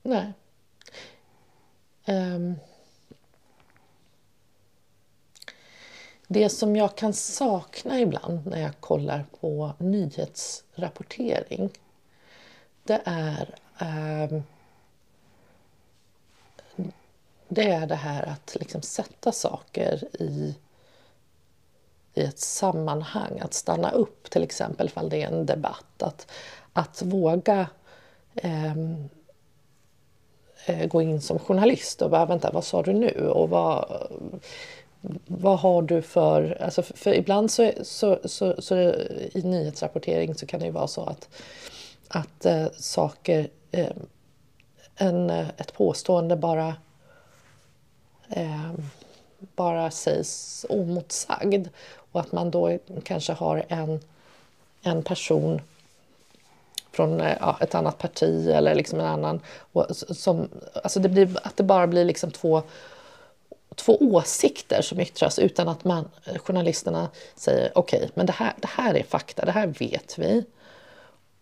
Nej. 0.02 0.32
Um, 2.06 2.58
det 6.26 6.48
som 6.48 6.76
jag 6.76 6.96
kan 6.96 7.12
sakna 7.12 8.00
ibland 8.00 8.46
när 8.46 8.60
jag 8.60 8.80
kollar 8.80 9.26
på 9.40 9.72
nyhetsrapportering 9.78 11.70
det 12.88 13.02
är 13.04 13.54
um, 14.32 14.42
det 17.48 17.70
är 17.70 17.86
det 17.86 17.94
här 17.94 18.22
att 18.28 18.56
liksom 18.60 18.82
sätta 18.82 19.32
saker 19.32 20.04
i, 20.22 20.54
i 22.14 22.20
ett 22.20 22.38
sammanhang, 22.38 23.40
att 23.40 23.54
stanna 23.54 23.90
upp 23.90 24.30
till 24.30 24.42
exempel 24.42 24.86
ifall 24.86 25.08
det 25.08 25.22
är 25.22 25.26
en 25.26 25.46
debatt. 25.46 26.02
Att, 26.02 26.30
att 26.72 27.02
våga 27.02 27.66
ehm, 28.34 29.08
eh, 30.66 30.86
gå 30.86 31.02
in 31.02 31.20
som 31.20 31.38
journalist 31.38 32.02
och 32.02 32.10
bara 32.10 32.26
vänta, 32.26 32.50
vad 32.50 32.64
sa 32.64 32.82
du 32.82 32.92
nu? 32.92 33.28
Och 33.28 33.50
vad, 33.50 34.08
vad 35.26 35.58
har 35.58 35.82
du 35.82 36.02
för... 36.02 36.62
Alltså 36.62 36.82
för, 36.82 36.96
för 36.96 37.14
ibland 37.14 37.50
så, 37.50 37.72
så, 37.82 38.18
så, 38.24 38.62
så, 38.62 38.76
i 39.32 39.42
nyhetsrapportering 39.44 40.34
så 40.34 40.46
kan 40.46 40.60
det 40.60 40.66
ju 40.66 40.72
vara 40.72 40.86
så 40.86 41.02
att, 41.04 41.28
att 42.08 42.46
eh, 42.46 42.66
saker, 42.72 43.48
ehm, 43.70 44.06
Eh, 44.98 45.06
en, 45.06 45.30
ett 45.30 45.72
påstående 45.72 46.36
bara 46.36 46.76
eh, 48.30 48.72
bara 49.38 49.90
sägs 49.90 50.66
omotsagd 50.68 51.68
och 52.12 52.20
att 52.20 52.32
man 52.32 52.50
då 52.50 52.78
kanske 53.04 53.32
har 53.32 53.64
en 53.68 54.00
en 54.82 55.02
person 55.02 55.60
från 56.92 57.20
eh, 57.20 57.36
ja, 57.40 57.58
ett 57.60 57.74
annat 57.74 57.98
parti 57.98 58.48
eller 58.48 58.74
liksom 58.74 59.00
en 59.00 59.06
annan. 59.06 59.40
Och, 59.72 59.86
som, 59.90 60.48
alltså 60.84 61.00
det 61.00 61.08
blir, 61.08 61.38
att 61.42 61.56
det 61.56 61.62
bara 61.62 61.86
blir 61.86 62.04
liksom 62.04 62.30
två, 62.30 62.62
två 63.74 63.96
åsikter 64.00 64.82
som 64.82 65.00
yttras 65.00 65.38
utan 65.38 65.68
att 65.68 65.84
man, 65.84 66.08
journalisterna 66.36 67.08
säger 67.34 67.78
okej, 67.78 67.98
okay, 67.98 68.10
men 68.14 68.26
det 68.26 68.32
här, 68.32 68.52
det 68.56 68.68
här 68.68 68.94
är 68.94 69.02
fakta, 69.02 69.44
det 69.44 69.52
här 69.52 69.66
vet 69.66 70.18
vi. 70.18 70.44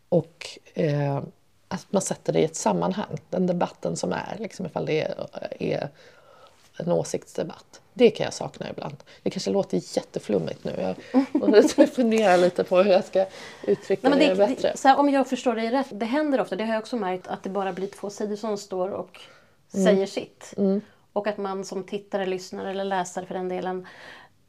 Och 0.08 0.58
eh, 0.74 1.22
att 1.68 1.86
man 1.90 2.02
sätter 2.02 2.32
det 2.32 2.40
i 2.40 2.44
ett 2.44 2.56
sammanhang, 2.56 3.18
den 3.30 3.46
debatten 3.46 3.96
som 3.96 4.12
är, 4.12 4.36
liksom 4.38 4.66
ifall 4.66 4.86
det 4.86 5.00
är, 5.00 5.14
är 5.60 5.88
en 6.76 6.92
åsiktsdebatt. 6.92 7.80
Det 7.94 8.10
kan 8.10 8.24
jag 8.24 8.34
sakna 8.34 8.70
ibland. 8.70 8.96
Det 9.22 9.30
kanske 9.30 9.50
låter 9.50 9.96
jätteflummigt 9.96 10.64
nu. 10.64 10.96
Jag 11.32 11.90
funderar 11.94 12.36
lite 12.36 12.64
på 12.64 12.82
hur 12.82 12.92
jag 12.92 13.04
ska 13.04 13.26
uttrycka 13.66 14.08
Nej, 14.08 14.18
det, 14.18 14.28
det, 14.28 14.34
bättre. 14.34 14.72
Det, 14.82 14.88
här, 14.88 14.98
om 14.98 15.10
jag 15.10 15.28
förstår 15.28 15.54
dig 15.54 15.70
rätt, 15.70 15.86
det 15.90 16.06
händer 16.06 16.40
ofta, 16.40 16.56
det 16.56 16.64
har 16.64 16.74
jag 16.74 16.80
också 16.80 16.96
märkt, 16.96 17.28
att 17.28 17.42
det 17.42 17.50
bara 17.50 17.72
blir 17.72 17.86
två 17.86 18.10
sidor 18.10 18.36
som 18.36 18.58
står 18.58 18.88
och 18.88 19.20
mm. 19.74 19.86
säger 19.86 20.06
sitt. 20.06 20.54
Mm. 20.56 20.80
Och 21.12 21.26
att 21.26 21.38
man 21.38 21.64
som 21.64 21.84
tittare, 21.84 22.26
lyssnare 22.26 22.70
eller 22.70 22.84
läsare 22.84 23.26
för 23.26 23.34
den 23.34 23.48
delen 23.48 23.86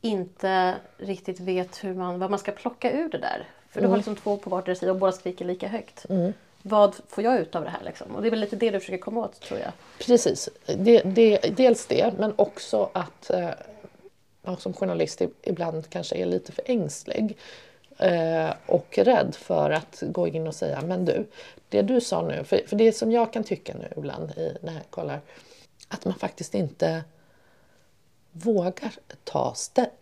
inte 0.01 0.75
riktigt 0.97 1.39
vet 1.39 1.84
hur 1.84 1.93
man, 1.93 2.19
vad 2.19 2.30
man 2.30 2.39
ska 2.39 2.51
plocka 2.51 2.91
ur 2.91 3.09
det 3.09 3.17
där. 3.17 3.49
För 3.69 3.80
mm. 3.80 3.89
du 3.89 3.91
har 3.91 3.97
liksom 3.97 4.15
två 4.15 4.38
på 4.38 4.49
vardera 4.49 4.75
sida 4.75 4.91
och 4.91 4.97
båda 4.97 5.11
skriker 5.11 5.45
lika 5.45 5.67
högt. 5.67 6.05
Mm 6.09 6.34
vad 6.61 6.95
får 7.07 7.23
jag 7.23 7.39
ut 7.39 7.55
av 7.55 7.63
det 7.63 7.69
här? 7.69 7.83
Liksom? 7.85 8.15
Och 8.15 8.21
det 8.21 8.27
är 8.27 8.31
väl 8.31 8.39
lite 8.39 8.55
det 8.55 8.69
du 8.69 8.79
försöker 8.79 8.97
komma 8.97 9.21
åt 9.21 9.39
tror 9.41 9.59
jag. 9.59 9.71
Precis, 9.99 10.49
det, 10.65 11.01
det, 11.01 11.37
dels 11.57 11.85
det 11.85 12.13
men 12.17 12.33
också 12.35 12.89
att 12.93 13.29
eh, 13.29 13.49
man 14.41 14.57
som 14.57 14.73
journalist 14.73 15.21
ibland 15.41 15.89
kanske 15.89 16.15
är 16.15 16.25
lite 16.25 16.51
för 16.51 16.63
ängslig 16.65 17.37
eh, 17.97 18.49
och 18.65 18.97
rädd 18.97 19.35
för 19.35 19.69
att 19.69 20.03
gå 20.07 20.27
in 20.27 20.47
och 20.47 20.55
säga 20.55 20.81
men 20.81 21.05
du, 21.05 21.25
det 21.69 21.81
du 21.81 22.01
sa 22.01 22.21
nu, 22.21 22.43
för, 22.43 22.61
för 22.67 22.75
det 22.75 22.93
som 22.93 23.11
jag 23.11 23.33
kan 23.33 23.43
tycka 23.43 23.73
nu 23.73 23.93
ibland 23.97 24.31
i, 24.31 24.57
när 24.61 24.73
jag 24.73 24.89
kollar, 24.89 25.21
att 25.87 26.05
man 26.05 26.13
faktiskt 26.13 26.55
inte 26.55 27.03
vågar 28.31 28.91
ta 29.23 29.53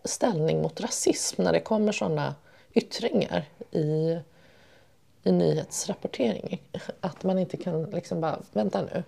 ställning 0.03 0.61
mot 0.61 0.81
rasism 0.81 1.43
när 1.43 1.53
det 1.53 1.59
kommer 1.59 1.91
sådana 1.91 2.35
yttringar 2.73 3.45
i 3.71 4.17
i 5.25 5.31
nyhetsrapportering. 5.31 6.61
Att 7.01 7.23
man 7.23 7.39
inte 7.39 7.57
kan 7.57 7.83
liksom 7.83 8.21
bara, 8.21 8.39
vänta 8.53 8.81
nu. 8.81 9.03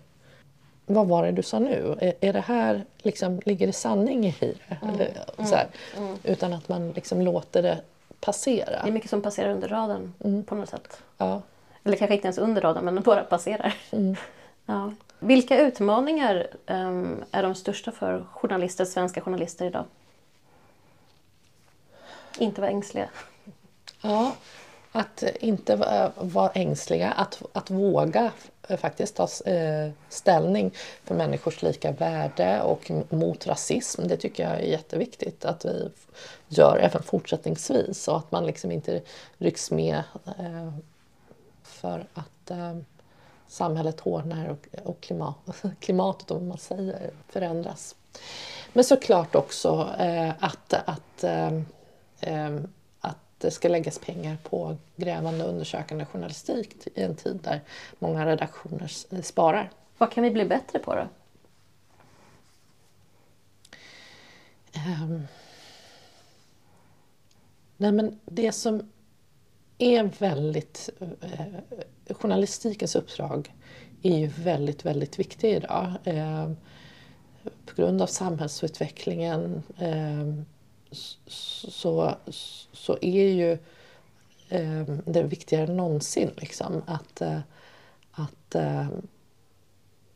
Vad 0.86 1.08
var 1.08 1.26
det 1.26 1.32
du 1.32 1.44
sa 1.44 1.60
nu? 1.60 1.98
Är, 2.02 2.14
är 2.22 2.34
det 2.34 2.40
här, 2.42 2.86
liksom, 2.98 3.42
ligger 3.46 3.68
det 3.68 3.74
sanning 3.74 4.26
i 4.26 4.36
det? 4.40 4.56
Mm. 4.82 4.96
Eller, 4.96 5.12
så 5.38 5.56
här, 5.56 5.68
mm. 5.98 6.08
mm. 6.08 6.20
Utan 6.24 6.54
att 6.54 6.70
man 6.70 6.92
liksom 6.92 7.22
låter 7.22 7.64
det 7.64 7.82
passera. 8.20 8.82
Det 8.84 8.90
är 8.90 8.92
mycket 8.92 9.10
som 9.10 9.22
passerar 9.22 9.50
under 9.50 9.68
radarn 9.68 10.14
mm. 10.24 10.44
på 10.44 10.56
något 10.56 10.70
sätt. 10.70 11.02
Ja. 11.18 11.42
Eller 11.84 11.98
kanske 11.98 12.16
inte 12.16 12.28
ens 12.28 12.38
under 12.38 12.62
radarn, 12.62 12.86
men 12.86 13.02
bara 13.02 13.24
passerar. 13.24 13.76
Mm. 13.92 14.16
Ja. 14.66 14.94
Vilka 15.20 15.60
utmaningar 15.60 16.48
um, 16.68 17.24
är 17.32 17.44
de 17.44 17.56
största 17.56 17.92
för 17.92 18.26
journalister, 18.32 18.86
svenska 18.86 19.22
journalister 19.22 19.66
idag? 19.66 19.86
Inte 22.40 22.62
vara 22.62 22.72
ängsliga. 22.72 23.10
Ja, 24.02 24.36
att 24.98 25.24
inte 25.40 25.76
vara 26.16 26.50
ängsliga, 26.50 27.12
att, 27.12 27.42
att 27.54 27.72
våga 27.72 28.32
faktiskt 28.78 29.16
ta 29.16 29.28
eh, 29.46 29.92
ställning 30.10 30.72
för 31.04 31.16
människors 31.16 31.62
lika 31.62 31.92
värde 31.92 32.62
och 32.62 32.92
mot 33.10 33.48
rasism. 33.48 34.08
Det 34.08 34.18
tycker 34.18 34.44
jag 34.44 34.54
är 34.54 34.66
jätteviktigt 34.66 35.46
att 35.46 35.66
vi 35.66 35.90
gör 36.48 36.78
även 36.78 37.04
fortsättningsvis 37.04 38.08
och 38.08 38.18
att 38.18 38.32
man 38.32 38.46
liksom 38.46 38.72
inte 38.72 39.02
rycks 39.38 39.72
med 39.72 40.04
eh, 40.26 40.74
för 41.64 42.06
att 42.14 42.52
eh, 42.52 42.78
samhället 43.48 44.00
hårdnar 44.00 44.48
och, 44.50 44.88
och 44.90 45.02
klimat, 45.02 45.36
klimatet, 45.80 46.32
om 46.32 46.48
man 46.48 46.58
säger, 46.58 47.12
förändras. 47.30 47.96
Men 48.74 48.84
såklart 48.84 49.36
också 49.36 49.90
att, 50.40 50.74
att 50.74 51.24
det 53.38 53.52
ska 53.52 53.68
läggas 53.68 54.00
pengar 54.00 54.38
på 54.44 54.78
grävande 54.96 55.44
undersökande 55.44 56.06
journalistik 56.06 56.88
i 56.96 57.02
en 57.02 57.16
tid 57.16 57.40
där 57.44 57.62
många 58.00 58.26
redaktioner 58.26 59.22
sparar. 59.22 59.72
Vad 59.98 60.12
kan 60.12 60.24
vi 60.24 60.32
bli 60.32 60.46
bättre 60.46 60.80
på 60.80 60.96
då? 60.96 61.08
Um, 64.76 65.28
nej 67.78 67.92
men 67.92 68.20
det 68.26 68.52
som 68.52 68.92
är 69.78 70.04
väldigt... 70.20 70.90
Eh, 71.22 72.16
journalistikens 72.16 72.96
uppdrag 72.96 73.54
är 74.02 74.18
ju 74.18 74.28
väldigt, 74.28 74.86
väldigt 74.86 75.20
viktigt 75.20 75.64
idag. 75.64 75.94
Eh, 76.04 76.52
på 77.66 77.76
grund 77.76 78.02
av 78.02 78.08
samhällsutvecklingen 78.08 79.64
eh, 79.78 80.44
så, 81.28 82.16
så 82.72 82.98
är 83.02 83.30
ju 83.30 83.52
eh, 84.50 84.84
det 85.06 85.24
viktigare 85.24 85.64
än 85.64 85.78
någonsin 85.78 86.32
liksom, 86.38 86.82
att, 86.86 87.22
eh, 87.22 87.40
att, 88.12 88.56
eh, 88.56 88.88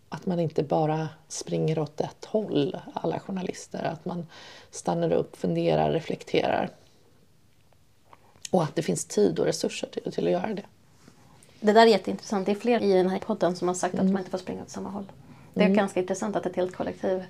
att 0.10 0.26
man 0.26 0.40
inte 0.40 0.64
bara 0.64 1.10
springer 1.28 1.80
åt 1.80 2.02
ett 2.02 2.26
håll, 2.26 2.80
alla 2.94 3.20
journalister. 3.20 3.84
Att 3.84 4.06
man 4.06 4.28
stannar 4.72 5.12
upp, 5.12 5.36
funderar, 5.36 5.92
reflekterar. 5.92 6.70
Och 8.52 8.64
att 8.64 8.76
det 8.76 8.82
finns 8.82 9.06
tid 9.06 9.40
och 9.40 9.46
resurser 9.46 9.88
till, 9.88 10.12
till 10.12 10.26
att 10.28 10.34
göra 10.34 10.54
det. 10.54 10.66
Det 11.60 11.74
där 11.74 11.82
är 11.82 11.86
jätteintressant. 11.86 12.46
Det 12.46 12.52
är 12.52 12.56
fler 12.56 12.84
i 12.84 12.94
den 12.94 13.10
här 13.10 13.20
podden 13.20 13.56
som 13.56 13.68
har 13.68 13.76
sagt 13.76 13.94
mm. 13.94 14.06
att 14.06 14.12
man 14.12 14.20
inte 14.20 14.32
får 14.32 14.38
springa 14.38 14.62
åt 14.62 14.70
samma 14.70 14.90
håll. 14.90 15.12
Det 15.54 15.62
är 15.62 15.66
mm. 15.66 15.78
ganska 15.78 16.00
intressant 16.00 16.36
att 16.36 16.46
ett 16.46 16.56
helt 16.56 16.76
kollektiv 16.76 17.24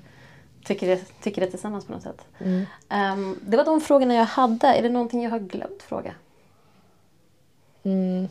tycker 0.63 0.87
det, 0.87 1.21
tycker 1.21 1.41
det 1.41 1.47
tillsammans 1.47 1.85
på 1.85 1.91
något 1.91 2.03
sätt. 2.03 2.25
Mm. 2.39 2.65
Um, 2.89 3.39
det 3.41 3.57
var 3.57 3.65
de 3.65 3.81
frågorna 3.81 4.13
jag 4.13 4.25
hade. 4.25 4.67
Är 4.67 4.81
det 4.81 4.89
någonting 4.89 5.23
jag 5.23 5.31
har 5.31 5.39
glömt 5.39 5.83
fråga? 5.83 6.15
Mm. 7.83 8.27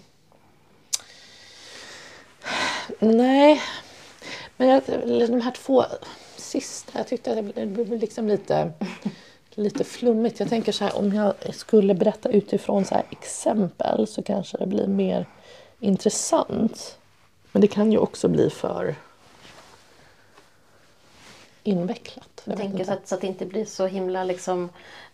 Nej, 2.98 3.62
men 4.56 4.68
jag, 4.68 4.82
de 5.30 5.40
här 5.40 5.50
två 5.50 5.84
sista, 6.36 6.98
jag 6.98 7.06
tyckte 7.06 7.30
att 7.30 7.54
det 7.54 7.66
blev 7.66 7.92
liksom 7.92 8.28
lite, 8.28 8.72
lite 9.54 9.84
flummigt. 9.84 10.40
Jag 10.40 10.48
tänker 10.48 10.72
så 10.72 10.84
här, 10.84 10.96
om 10.96 11.14
jag 11.14 11.34
skulle 11.54 11.94
berätta 11.94 12.28
utifrån 12.28 12.84
så 12.84 12.94
här 12.94 13.04
exempel 13.10 14.06
så 14.06 14.22
kanske 14.22 14.58
det 14.58 14.66
blir 14.66 14.86
mer 14.86 15.26
intressant. 15.80 16.98
Men 17.52 17.60
det 17.62 17.68
kan 17.68 17.92
ju 17.92 17.98
också 17.98 18.28
bli 18.28 18.50
för 18.50 18.94
invecklat. 21.62 22.42
Jag 22.44 22.56
tänker 22.56 22.84
så 22.84 22.92
att, 22.92 23.08
så 23.08 23.14
att 23.14 23.20
det 23.20 23.26
inte 23.26 23.46
blir 23.46 23.64
så 23.64 23.86
himla 23.86 24.24
liksom, 24.24 24.68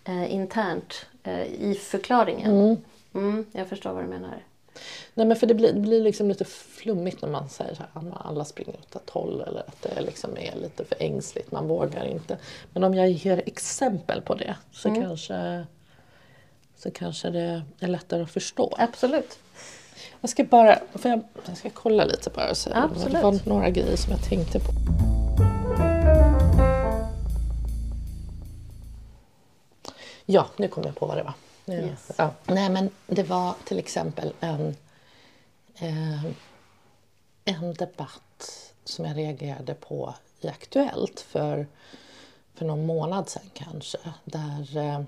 eh, 0.04 0.34
internt 0.34 1.06
eh, 1.22 1.42
i 1.42 1.74
förklaringen. 1.82 2.50
Mm. 2.50 2.76
Mm, 3.14 3.46
jag 3.52 3.68
förstår 3.68 3.92
vad 3.92 4.04
du 4.04 4.08
menar. 4.08 4.42
Nej, 5.14 5.26
men 5.26 5.36
för 5.36 5.46
det 5.46 5.54
blir, 5.54 5.72
det 5.72 5.80
blir 5.80 6.00
liksom 6.00 6.28
lite 6.28 6.44
flummigt 6.44 7.22
när 7.22 7.28
man 7.28 7.48
säger 7.48 7.72
att 7.92 8.04
alla 8.14 8.44
springer 8.44 8.74
åt 8.74 8.96
ett 8.96 9.10
håll 9.10 9.40
eller 9.40 9.60
att 9.60 9.82
det 9.82 10.00
liksom 10.00 10.36
är 10.36 10.54
lite 10.56 10.84
för 10.84 10.96
ängsligt, 11.02 11.52
man 11.52 11.68
vågar 11.68 12.04
inte. 12.04 12.38
Men 12.72 12.84
om 12.84 12.94
jag 12.94 13.10
ger 13.10 13.42
exempel 13.46 14.22
på 14.22 14.34
det 14.34 14.56
så, 14.72 14.88
mm. 14.88 15.02
kanske, 15.02 15.66
så 16.76 16.90
kanske 16.90 17.30
det 17.30 17.62
är 17.80 17.88
lättare 17.88 18.22
att 18.22 18.30
förstå. 18.30 18.74
Absolut. 18.78 19.38
Jag 20.20 20.30
ska 20.30 20.44
bara 20.44 20.78
för 20.94 21.08
jag, 21.08 21.20
jag 21.46 21.56
ska 21.56 21.70
kolla 21.70 22.04
lite 22.04 22.30
bara. 22.30 22.54
Så 22.54 22.70
Absolut. 22.74 23.12
Det 23.12 23.22
var 23.22 23.48
några 23.48 23.70
grejer 23.70 23.96
som 23.96 24.12
jag 24.12 24.24
tänkte 24.24 24.60
på. 24.60 24.72
Ja, 30.26 30.46
nu 30.56 30.68
kom 30.68 30.84
jag 30.84 30.94
på 30.94 31.06
vad 31.06 31.16
det 31.16 31.22
var. 31.22 31.34
Yes. 31.74 32.10
Ja. 32.16 32.30
Nej, 32.44 32.70
men 32.70 32.90
det 33.06 33.22
var 33.22 33.54
till 33.64 33.78
exempel 33.78 34.32
en, 34.40 34.76
eh, 35.74 36.24
en 37.44 37.74
debatt 37.74 38.72
som 38.84 39.04
jag 39.04 39.16
reagerade 39.16 39.74
på 39.74 40.14
i 40.40 40.48
Aktuellt 40.48 41.20
för, 41.20 41.66
för 42.54 42.64
någon 42.64 42.86
månad 42.86 43.28
sedan 43.28 43.50
kanske. 43.54 43.98
Där, 44.24 44.76
eh, 44.76 45.00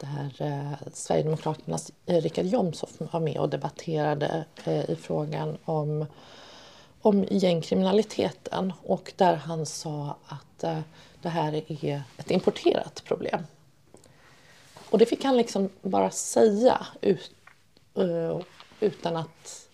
där 0.00 0.34
eh, 0.38 0.88
Sverigedemokraternas 0.92 1.92
Richard 2.06 2.46
Jomshof 2.46 2.90
var 2.98 3.20
med 3.20 3.36
och 3.36 3.48
debatterade 3.48 4.44
eh, 4.64 4.90
i 4.90 4.96
frågan 4.96 5.58
om, 5.64 6.06
om 7.00 7.24
gängkriminaliteten 7.30 8.72
och 8.82 9.12
där 9.16 9.34
han 9.34 9.66
sa 9.66 10.16
att 10.26 10.64
eh, 10.64 10.80
det 11.22 11.28
här 11.28 11.52
är 11.82 12.02
ett 12.16 12.30
importerat 12.30 13.02
problem. 13.04 13.46
Och 14.94 14.98
det 14.98 15.06
fick 15.06 15.24
han 15.24 15.36
liksom 15.36 15.70
bara 15.82 16.10
säga 16.10 16.86
ut, 17.00 17.30
uh, 17.98 18.40
utan 18.80 19.16
att 19.16 19.68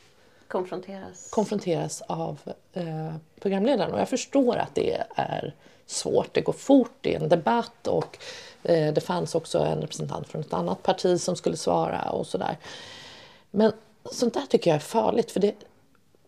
konfronteras, 0.49 1.31
konfronteras 1.31 2.03
av 2.07 2.39
eh, 2.73 3.15
programledaren. 3.41 3.93
Och 3.93 4.01
jag 4.01 4.09
förstår 4.09 4.57
att 4.57 4.75
det 4.75 5.05
är 5.15 5.55
svårt. 5.87 6.35
Det 6.35 6.41
går 6.41 6.53
fort, 6.53 6.93
det 7.01 7.15
är 7.15 7.21
en 7.21 7.29
debatt 7.29 7.87
och 7.87 8.19
eh, 8.63 8.95
det 8.95 9.01
fanns 9.01 9.35
också 9.35 9.59
en 9.59 9.81
representant 9.81 10.29
från 10.29 10.41
ett 10.41 10.53
annat 10.53 10.83
parti 10.83 11.21
som 11.21 11.37
skulle 11.37 11.57
svara 11.57 12.11
och 12.11 12.27
sådär. 12.27 12.57
Men 13.51 13.73
sånt 14.05 14.35
där 14.35 14.47
tycker 14.47 14.71
jag 14.71 14.77
är 14.77 14.81
farligt 14.81 15.31
för 15.31 15.41
det, 15.41 15.55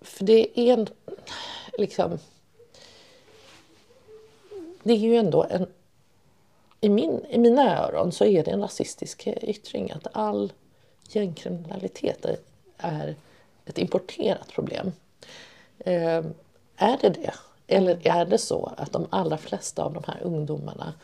för 0.01 0.25
det 0.25 0.61
är 0.61 0.73
en, 0.73 0.89
liksom... 1.79 2.19
Det 4.83 4.93
är 4.93 4.99
ju 4.99 5.17
ändå 5.17 5.47
en... 5.51 5.67
I, 6.85 6.89
min, 6.89 7.27
I 7.29 7.39
mina 7.39 7.79
öron 7.79 8.13
så 8.13 8.25
är 8.25 8.45
det 8.45 8.51
en 8.51 8.61
rasistisk 8.61 9.27
yttring 9.27 9.91
att 9.91 10.07
all 10.13 10.53
gängkriminalitet 11.09 12.27
är 12.79 13.15
ett 13.67 13.79
importerat 13.79 14.49
problem. 14.49 14.93
Eh, 15.79 16.25
är 16.77 16.99
det 17.01 17.09
det? 17.09 17.35
Eller 17.67 18.07
är 18.07 18.25
det 18.25 18.39
så 18.39 18.73
att 18.77 18.93
de 18.93 19.07
allra 19.11 19.39
flesta 19.39 19.85
av 19.85 19.93
de 19.93 20.03
här 20.07 20.23
ungdomarna 20.23 20.95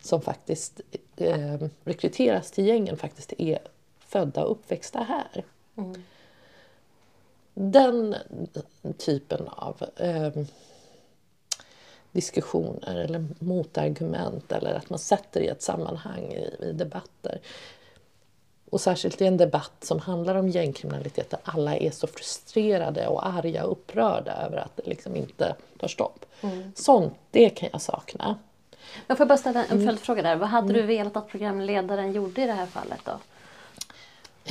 som 0.00 0.20
faktiskt 0.20 0.80
eh, 1.16 1.58
rekryteras 1.84 2.50
till 2.50 2.66
gängen 2.66 2.96
faktiskt 2.96 3.32
är 3.38 3.58
födda 3.98 4.44
och 4.44 4.50
uppväxta 4.50 4.98
här? 4.98 5.44
Mm. 5.76 6.02
Den 7.54 8.16
typen 8.98 9.48
av 9.48 9.84
eh, 9.96 10.32
diskussioner 12.12 12.96
eller 12.96 13.26
motargument 13.38 14.52
eller 14.52 14.74
att 14.74 14.90
man 14.90 14.98
sätter 14.98 15.40
i 15.40 15.46
ett 15.46 15.62
sammanhang 15.62 16.32
i, 16.32 16.64
i 16.64 16.72
debatter 16.72 17.40
och 18.70 18.80
särskilt 18.80 19.20
i 19.20 19.26
en 19.26 19.36
debatt 19.36 19.72
som 19.80 19.98
handlar 19.98 20.34
om 20.34 20.48
gängkriminalitet 20.48 21.30
där 21.30 21.40
alla 21.44 21.76
är 21.76 21.90
så 21.90 22.06
frustrerade 22.06 23.06
och 23.06 23.26
arga 23.26 23.64
och 23.64 23.72
upprörda 23.72 24.32
över 24.32 24.56
att 24.56 24.76
det 24.76 24.86
liksom 24.86 25.16
inte 25.16 25.54
tar 25.78 25.88
stopp. 25.88 26.26
Mm. 26.40 26.72
Sånt, 26.74 27.14
det 27.30 27.50
kan 27.50 27.68
jag 27.72 27.82
sakna. 27.82 28.38
Jag 29.06 29.18
får 29.18 29.26
bara 29.26 29.38
ställa 29.38 29.64
en 29.64 29.70
mm. 29.70 29.86
följdfråga 29.86 30.22
där. 30.22 30.36
Vad 30.36 30.48
hade 30.48 30.70
mm. 30.70 30.76
du 30.76 30.82
velat 30.82 31.16
att 31.16 31.28
programledaren 31.28 32.12
gjorde 32.12 32.42
i 32.42 32.46
det 32.46 32.52
här 32.52 32.66
fallet 32.66 33.00
då? 33.04 33.18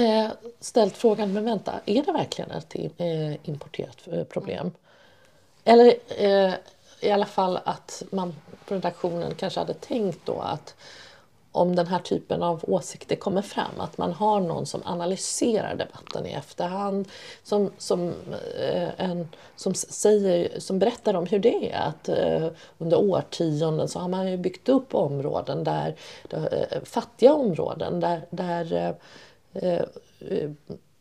Eh, 0.04 0.30
ställt 0.60 0.98
frågan, 0.98 1.34
men 1.34 1.46
vänta, 1.46 1.74
är 1.86 2.04
det 2.04 2.12
verkligen 2.12 2.52
ett 2.52 2.76
eh, 2.76 3.50
importerat 3.50 4.08
eh, 4.12 4.24
problem? 4.24 4.60
Mm. 4.60 4.74
Eller 5.64 5.94
eh, 6.18 6.54
i 7.02 7.12
alla 7.12 7.26
fall 7.26 7.60
att 7.66 8.04
man 8.12 8.36
på 8.68 8.76
redaktionen 8.76 9.36
kanske 9.36 9.60
hade 9.60 9.74
tänkt 9.74 10.20
då 10.26 10.40
att 10.40 10.76
om 11.52 11.76
den 11.76 11.88
här 11.88 12.00
typen 12.00 12.44
av 12.44 12.64
åsikter 12.68 13.16
kommer 13.16 13.42
fram. 13.42 13.80
Att 13.80 13.98
man 13.98 14.14
har 14.14 14.40
någon 14.40 14.66
som 14.66 14.82
analyserar 14.86 15.76
debatten 15.76 16.26
i 16.26 16.34
efterhand, 16.34 17.08
som, 17.44 17.72
som, 17.78 18.14
eh, 18.60 18.90
en, 18.98 19.28
som, 19.56 19.74
säger, 19.74 20.60
som 20.60 20.80
berättar 20.80 21.14
om 21.14 21.26
hur 21.26 21.40
det 21.40 21.72
är. 21.72 21.80
Att 21.80 22.10
eh, 22.10 22.48
under 22.78 23.00
årtionden 23.00 23.88
så 23.88 24.00
har 24.00 24.08
man 24.08 24.32
ju 24.32 24.38
byggt 24.38 24.70
upp 24.70 24.96
områden, 24.96 25.64
där, 25.64 25.96
eh, 26.30 26.82
fattiga 26.84 27.34
områden, 27.34 28.00
där, 28.00 28.26
där 28.30 28.96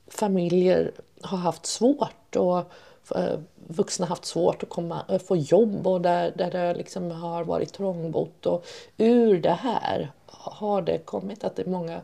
familjer 0.08 0.92
har 1.22 1.38
haft 1.38 1.66
svårt 1.66 2.36
och 2.36 2.72
vuxna 3.68 4.06
haft 4.06 4.24
svårt 4.24 4.62
att 4.62 4.68
komma, 4.68 5.18
få 5.26 5.36
jobb 5.36 5.86
och 5.86 6.00
där, 6.00 6.32
där 6.36 6.50
det 6.50 6.74
liksom 6.74 7.10
har 7.10 7.44
varit 7.44 7.72
trångbott. 7.72 8.46
Och 8.46 8.66
ur 8.96 9.40
det 9.40 9.50
här 9.50 10.12
har 10.26 10.82
det 10.82 10.98
kommit 10.98 11.44
att 11.44 11.56
det 11.56 11.62
är 11.62 11.70
många 11.70 12.00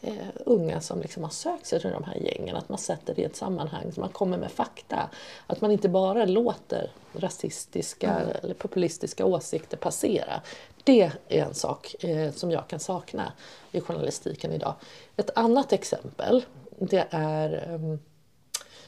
eh, 0.00 0.26
unga 0.46 0.80
som 0.80 1.00
liksom 1.00 1.22
har 1.22 1.30
sökt 1.30 1.66
sig 1.66 1.80
till 1.80 1.90
de 1.90 2.04
här 2.04 2.16
gängen, 2.16 2.56
att 2.56 2.68
man 2.68 2.78
sätter 2.78 3.14
det 3.14 3.22
i 3.22 3.24
ett 3.24 3.36
sammanhang, 3.36 3.92
man 3.96 4.08
kommer 4.08 4.38
med 4.38 4.50
fakta. 4.50 5.10
Att 5.46 5.60
man 5.60 5.70
inte 5.70 5.88
bara 5.88 6.24
låter 6.24 6.90
rasistiska 7.12 8.10
mm. 8.10 8.36
eller 8.42 8.54
populistiska 8.54 9.24
åsikter 9.24 9.76
passera. 9.76 10.40
Det 10.84 11.12
är 11.28 11.44
en 11.44 11.54
sak 11.54 12.04
eh, 12.04 12.32
som 12.32 12.50
jag 12.50 12.68
kan 12.68 12.80
sakna 12.80 13.32
i 13.72 13.80
journalistiken 13.80 14.52
idag. 14.52 14.74
Ett 15.16 15.30
annat 15.34 15.72
exempel, 15.72 16.44
det 16.78 17.06
är 17.10 17.74
um, 17.74 17.98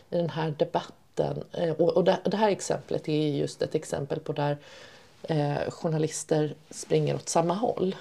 den 0.09 0.31
här 0.31 0.55
debatten, 0.59 0.95
eh, 1.21 1.71
och, 1.71 2.05
det, 2.05 2.37
här 2.37 2.49
exemplet 2.49 3.09
är 3.09 3.29
just 3.29 3.63
ett 3.63 3.75
exempel 3.75 4.21
på 4.21 4.33
där 4.33 4.57
eh, 5.23 5.71
journalister 5.71 6.55
springer 6.71 7.15
åt 7.15 7.29
samma 7.29 7.55
håll. 7.55 7.97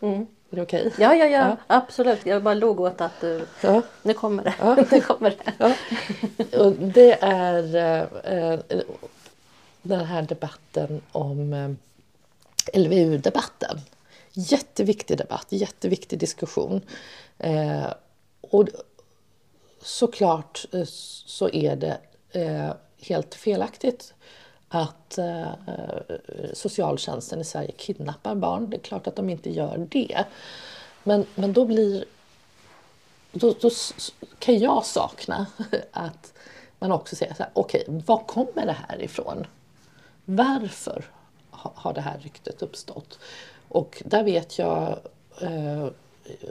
Mm. 0.00 0.26
Är 0.50 0.56
det 0.56 0.62
okej? 0.62 0.86
Okay? 0.86 1.04
Ja, 1.04 1.14
ja, 1.14 1.24
ja, 1.26 1.48
ja, 1.48 1.56
absolut. 1.66 2.26
Jag 2.26 2.42
bara 2.42 2.54
låg 2.54 2.80
åt 2.80 3.00
att 3.00 3.20
du... 3.20 3.46
Ja. 3.60 3.82
Nu 4.02 4.14
kommer 4.14 4.44
det. 4.44 4.54
Ja. 4.58 4.76
nu 4.90 5.00
kommer 5.00 5.30
det. 5.30 5.52
Ja. 5.58 5.74
Och 6.58 6.72
det 6.72 7.18
är 7.22 7.76
eh, 8.24 8.60
den 9.82 10.04
här 10.04 10.22
debatten 10.22 11.02
om 11.12 11.52
eh, 11.52 11.70
LVU-debatten. 12.80 13.80
Jätteviktig 14.32 15.18
debatt, 15.18 15.46
jätteviktig 15.48 16.18
diskussion. 16.18 16.80
Eh, 17.38 17.86
och 18.40 18.68
såklart 19.82 20.66
eh, 20.72 20.84
så 21.26 21.48
är 21.48 21.76
det 21.76 21.98
eh, 22.36 22.72
helt 23.00 23.34
felaktigt 23.34 24.14
att 24.68 25.18
eh, 25.18 25.52
socialtjänsten 26.52 27.40
i 27.40 27.44
Sverige 27.44 27.72
kidnappar 27.72 28.34
barn. 28.34 28.70
Det 28.70 28.76
är 28.76 28.80
klart 28.80 29.06
att 29.06 29.16
de 29.16 29.30
inte 29.30 29.50
gör 29.50 29.86
det. 29.90 30.24
Men, 31.02 31.26
men 31.34 31.52
då 31.52 31.64
blir... 31.64 32.04
Då, 33.32 33.54
då 33.60 33.70
kan 34.38 34.58
jag 34.58 34.84
sakna 34.84 35.46
att 35.92 36.32
man 36.78 36.92
också 36.92 37.16
säger 37.16 37.34
så 37.34 37.42
här, 37.42 37.52
okej, 37.54 37.84
okay, 37.86 38.00
var 38.06 38.18
kommer 38.18 38.66
det 38.66 38.76
här 38.88 39.02
ifrån? 39.02 39.46
Varför 40.24 41.04
har 41.50 41.92
det 41.92 42.00
här 42.00 42.18
ryktet 42.18 42.62
uppstått? 42.62 43.18
Och 43.68 44.02
där 44.06 44.24
vet 44.24 44.58
jag 44.58 44.98
eh, 45.40 45.86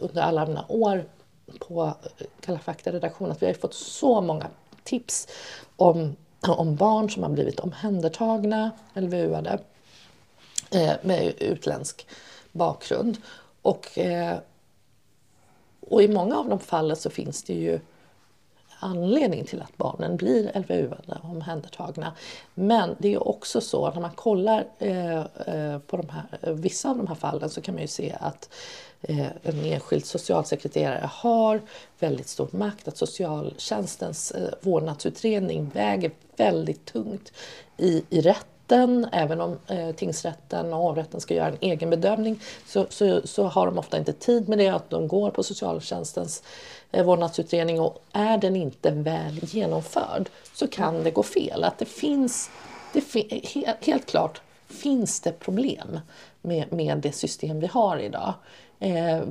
under 0.02 0.22
alla 0.22 0.46
mina 0.46 0.66
år 0.68 1.06
på 1.60 1.94
Kalla 2.42 2.60
fakta-redaktionen 2.60 3.32
att 3.32 3.42
vi 3.42 3.46
har 3.46 3.54
fått 3.54 3.74
så 3.74 4.22
många 4.22 4.48
tips 4.84 5.28
om 5.76 6.16
om 6.52 6.76
barn 6.76 7.10
som 7.10 7.24
har 7.24 7.30
blivit 7.30 7.60
omhändertagna, 7.60 8.72
LVU-ade, 8.94 9.60
eh, 10.72 10.94
med 11.02 11.34
utländsk 11.40 12.08
bakgrund. 12.52 13.18
Och, 13.62 13.98
eh, 13.98 14.38
och 15.80 16.04
i 16.04 16.08
många 16.08 16.38
av 16.38 16.50
de 16.50 16.60
fallen 16.60 16.98
så 16.98 17.10
finns 17.10 17.44
det 17.44 17.54
ju 17.54 17.80
anledning 18.80 19.46
till 19.46 19.62
att 19.62 19.78
barnen 19.78 20.18
blir 20.18 20.52
LVU-ade 20.58 21.20
omhändertagna. 21.24 22.14
Men 22.54 22.96
det 23.00 23.14
är 23.14 23.28
också 23.28 23.62
så 23.62 23.86
att 23.86 23.94
när 23.94 24.02
man 24.02 24.12
kollar 24.12 24.66
eh, 24.80 25.18
eh, 25.20 25.80
på 25.80 25.98
de 25.98 26.10
här, 26.10 26.54
vissa 26.54 26.90
av 26.90 26.98
de 26.98 27.08
här 27.08 27.16
fallen 27.16 27.50
så 27.50 27.62
kan 27.62 27.76
man 27.76 27.82
ju 27.82 27.88
se 27.88 28.16
att 28.20 28.50
Eh, 29.04 29.28
en 29.44 29.66
enskild 29.66 30.06
socialsekreterare 30.06 31.10
har 31.12 31.62
väldigt 32.00 32.28
stor 32.28 32.50
makt, 32.52 32.88
att 32.88 32.98
socialtjänstens 32.98 34.32
eh, 34.32 34.50
vårdnadsutredning 34.62 35.72
väger 35.74 36.12
väldigt 36.38 36.86
tungt 36.86 37.32
i, 37.78 38.04
i 38.10 38.22
rätten 38.22 39.08
även 39.12 39.42
om 39.42 39.58
eh, 39.68 39.92
tingsrätten 39.92 40.74
och 40.74 40.80
hovrätten 40.80 41.22
ska 41.22 41.34
göra 41.34 41.48
en 41.48 41.58
egen 41.62 41.90
bedömning 41.90 42.40
så, 42.68 42.86
så, 42.90 43.22
så, 43.28 43.44
har 43.44 43.66
de 43.66 43.78
ofta 43.78 43.98
inte 43.98 44.14
tid 44.14 44.50
med 44.50 44.58
det, 44.58 44.70
att 44.70 44.90
de 44.90 45.08
går 45.08 45.32
på 45.32 45.44
socialtjänstens 45.44 46.44
eh, 46.92 47.06
vårdnadsutredning 47.06 47.80
och 47.80 48.04
är 48.12 48.38
den 48.38 48.56
inte 48.56 48.92
väl 48.92 49.40
genomförd 49.42 50.30
så 50.54 50.68
kan 50.68 51.04
det 51.04 51.12
gå 51.12 51.24
fel. 51.24 51.64
Att 51.64 51.80
det 51.80 51.86
finns, 51.86 52.50
det 52.94 53.02
fi, 53.02 53.44
helt 53.82 54.06
klart 54.06 54.42
finns 54.68 55.20
det 55.22 55.40
problem 55.40 56.00
med, 56.42 56.74
med 56.74 56.98
det 56.98 57.12
system 57.12 57.60
vi 57.60 57.68
har 57.68 57.98
idag. 57.98 58.34
Eh, 58.84 59.22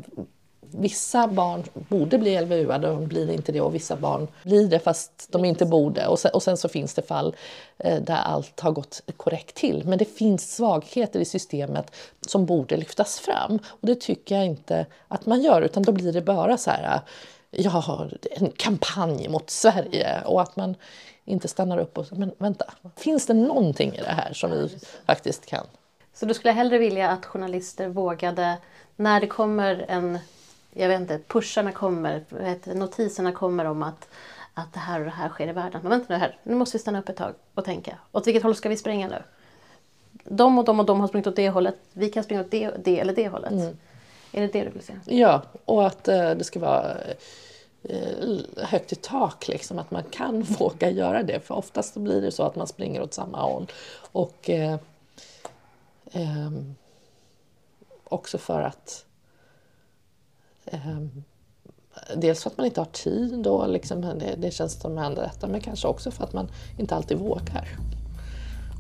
vissa 0.61 1.27
barn 1.27 1.63
borde 1.73 2.19
bli 2.19 2.41
LVU-ade, 2.41 2.87
de 2.87 3.07
blir 3.07 3.31
inte 3.31 3.53
det 3.53 3.61
och 3.61 3.75
vissa 3.75 3.97
barn 3.97 4.29
blir 4.43 4.69
det 4.69 4.79
fast 4.79 5.29
de 5.33 5.45
inte 5.45 5.67
borde. 5.67 6.07
Och 6.07 6.19
sen, 6.19 6.31
och 6.35 6.43
sen 6.43 6.57
så 6.57 6.69
finns 6.69 6.95
det 6.95 7.03
fall 7.03 7.37
eh, 7.79 8.03
där 8.03 8.17
allt 8.17 8.61
har 8.61 8.71
gått 8.71 9.03
korrekt 9.17 9.55
till. 9.57 9.83
Men 9.87 9.99
det 9.99 10.05
finns 10.05 10.55
svagheter 10.57 11.21
i 11.21 11.25
systemet 11.25 11.95
som 12.27 12.47
borde 12.47 12.77
lyftas 12.77 13.19
fram 13.19 13.59
och 13.67 13.87
det 13.87 14.01
tycker 14.01 14.35
jag 14.35 14.47
inte 14.47 14.87
att 15.09 15.27
man 15.27 15.43
gör 15.43 15.63
utan 15.63 15.83
då 15.83 15.93
blir 15.93 16.13
det 16.13 16.23
bara 16.23 16.57
så 16.57 16.71
här 16.71 17.01
jag 17.51 17.71
har 17.71 18.19
en 18.31 18.51
kampanj 18.51 19.29
mot 19.29 19.51
Sverige 19.51 20.23
och 20.25 20.43
att 20.43 20.57
man 20.57 20.75
inte 21.25 21.49
stannar 21.49 21.79
upp 21.79 21.99
och 21.99 22.07
men 22.13 22.33
vänta, 22.39 22.65
finns 22.97 23.27
det 23.27 23.35
någonting 23.35 23.95
i 23.95 24.01
det 24.01 24.13
här 24.13 24.33
som 24.33 24.51
vi 24.51 24.69
faktiskt 25.07 25.47
kan? 25.47 25.67
Så 26.15 26.27
du 26.27 26.35
skulle 26.35 26.53
hellre 26.53 26.79
vilja 26.79 27.11
att 27.11 27.27
journalister 27.27 27.89
vågade 27.89 28.57
när 28.97 29.21
det 29.21 29.27
kommer 29.27 29.85
en, 29.89 30.19
jag 30.73 30.89
vet 30.89 31.01
inte, 31.01 31.21
pusharna 31.29 31.73
kommer, 31.73 32.25
vet, 32.29 32.67
notiserna 32.67 33.33
kommer 33.33 33.65
om 33.65 33.83
att, 33.83 34.09
att 34.55 34.73
det 34.73 34.81
här 34.81 34.99
och 34.99 35.05
det 35.05 35.11
här 35.11 35.29
sker 35.29 35.49
i 35.49 35.53
världen. 35.53 35.81
Men 35.83 35.91
vänta 35.91 36.07
nu 36.09 36.15
här, 36.19 36.39
nu 36.43 36.55
måste 36.55 36.77
vi 36.77 36.81
stanna 36.81 36.99
upp 36.99 37.09
ett 37.09 37.17
tag 37.17 37.35
och 37.55 37.65
tänka. 37.65 37.99
Åt 38.13 38.27
vilket 38.27 38.43
håll 38.43 38.55
ska 38.55 38.69
vi 38.69 38.77
springa 38.77 39.09
nu? 39.09 39.23
De 40.25 40.59
och 40.59 40.65
de 40.65 40.81
och 40.81 40.87
de 40.87 41.01
har 41.01 41.09
sprungit 41.09 41.27
åt 41.27 41.37
det 41.37 41.51
hållet, 41.51 41.77
vi 41.93 42.09
kan 42.09 42.25
springa 42.25 42.41
åt 42.41 42.51
det, 42.51 42.71
det 42.85 43.01
eller 43.01 43.15
det 43.15 43.29
hållet. 43.29 43.53
Mm. 43.53 43.77
Är 44.33 44.41
det 44.41 44.47
det 44.47 44.65
du 44.65 44.71
vill 44.71 44.83
se? 44.83 44.95
Ja, 45.05 45.43
och 45.65 45.87
att 45.87 46.09
eh, 46.09 46.31
det 46.31 46.45
ska 46.45 46.61
vara 46.61 46.97
eh, 47.83 48.39
högt 48.57 48.93
i 48.93 48.97
tak, 48.97 49.49
liksom, 49.49 49.79
att 49.79 49.91
man 49.91 50.03
kan 50.11 50.43
våga 50.59 50.91
göra 50.91 51.23
det. 51.23 51.41
För 51.41 51.55
oftast 51.55 51.97
blir 51.97 52.21
det 52.21 52.33
så 52.33 52.43
att 52.43 52.57
man 52.57 52.67
springer 52.67 53.03
åt 53.03 53.15
samma 53.15 53.43
håll. 53.43 53.67
Och 54.13 54.51
eh, 54.51 54.77
eh, 56.13 56.51
också 58.05 58.39
för 58.39 58.61
att 58.61 59.05
eh, 60.65 60.99
Dels 62.17 62.43
för 62.43 62.51
att 62.51 62.57
man 62.57 62.67
inte 62.67 62.81
har 62.81 62.87
tid 62.87 63.47
och 63.47 63.69
liksom, 63.69 64.01
det, 64.01 64.35
det 64.39 64.51
känns 64.51 64.81
som 64.81 64.99
att 64.99 65.17
detta, 65.17 65.47
men 65.47 65.61
kanske 65.61 65.89
också 65.89 66.11
för 66.11 66.25
att 66.25 66.33
man 66.33 66.49
inte 66.79 66.95
alltid 66.95 67.19
vågar. 67.19 67.69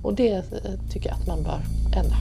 Och 0.02 0.14
det 0.14 0.32
eh, 0.32 0.90
tycker 0.92 1.08
jag 1.08 1.18
att 1.18 1.26
man 1.26 1.42
bör 1.42 1.60
ändra. 1.96 2.16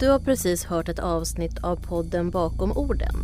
Du 0.00 0.08
har 0.08 0.18
precis 0.18 0.64
hört 0.64 0.88
ett 0.88 0.98
avsnitt 0.98 1.64
av 1.64 1.76
podden 1.76 2.30
Bakom 2.30 2.72
orden. 2.72 3.14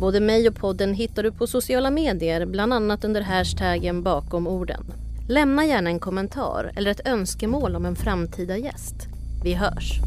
Både 0.00 0.20
mig 0.20 0.48
och 0.48 0.54
podden 0.54 0.94
hittar 0.94 1.22
du 1.22 1.32
på 1.32 1.46
sociala 1.46 1.90
medier, 1.90 2.46
bland 2.46 2.72
annat 2.72 3.04
under 3.04 3.20
hashtaggen 3.20 4.02
bakom 4.02 4.46
orden. 4.46 4.84
Lämna 5.28 5.66
gärna 5.66 5.90
en 5.90 5.98
kommentar 5.98 6.72
eller 6.76 6.90
ett 6.90 7.06
önskemål 7.06 7.76
om 7.76 7.86
en 7.86 7.96
framtida 7.96 8.56
gäst. 8.56 9.08
Vi 9.42 9.54
hörs. 9.54 10.00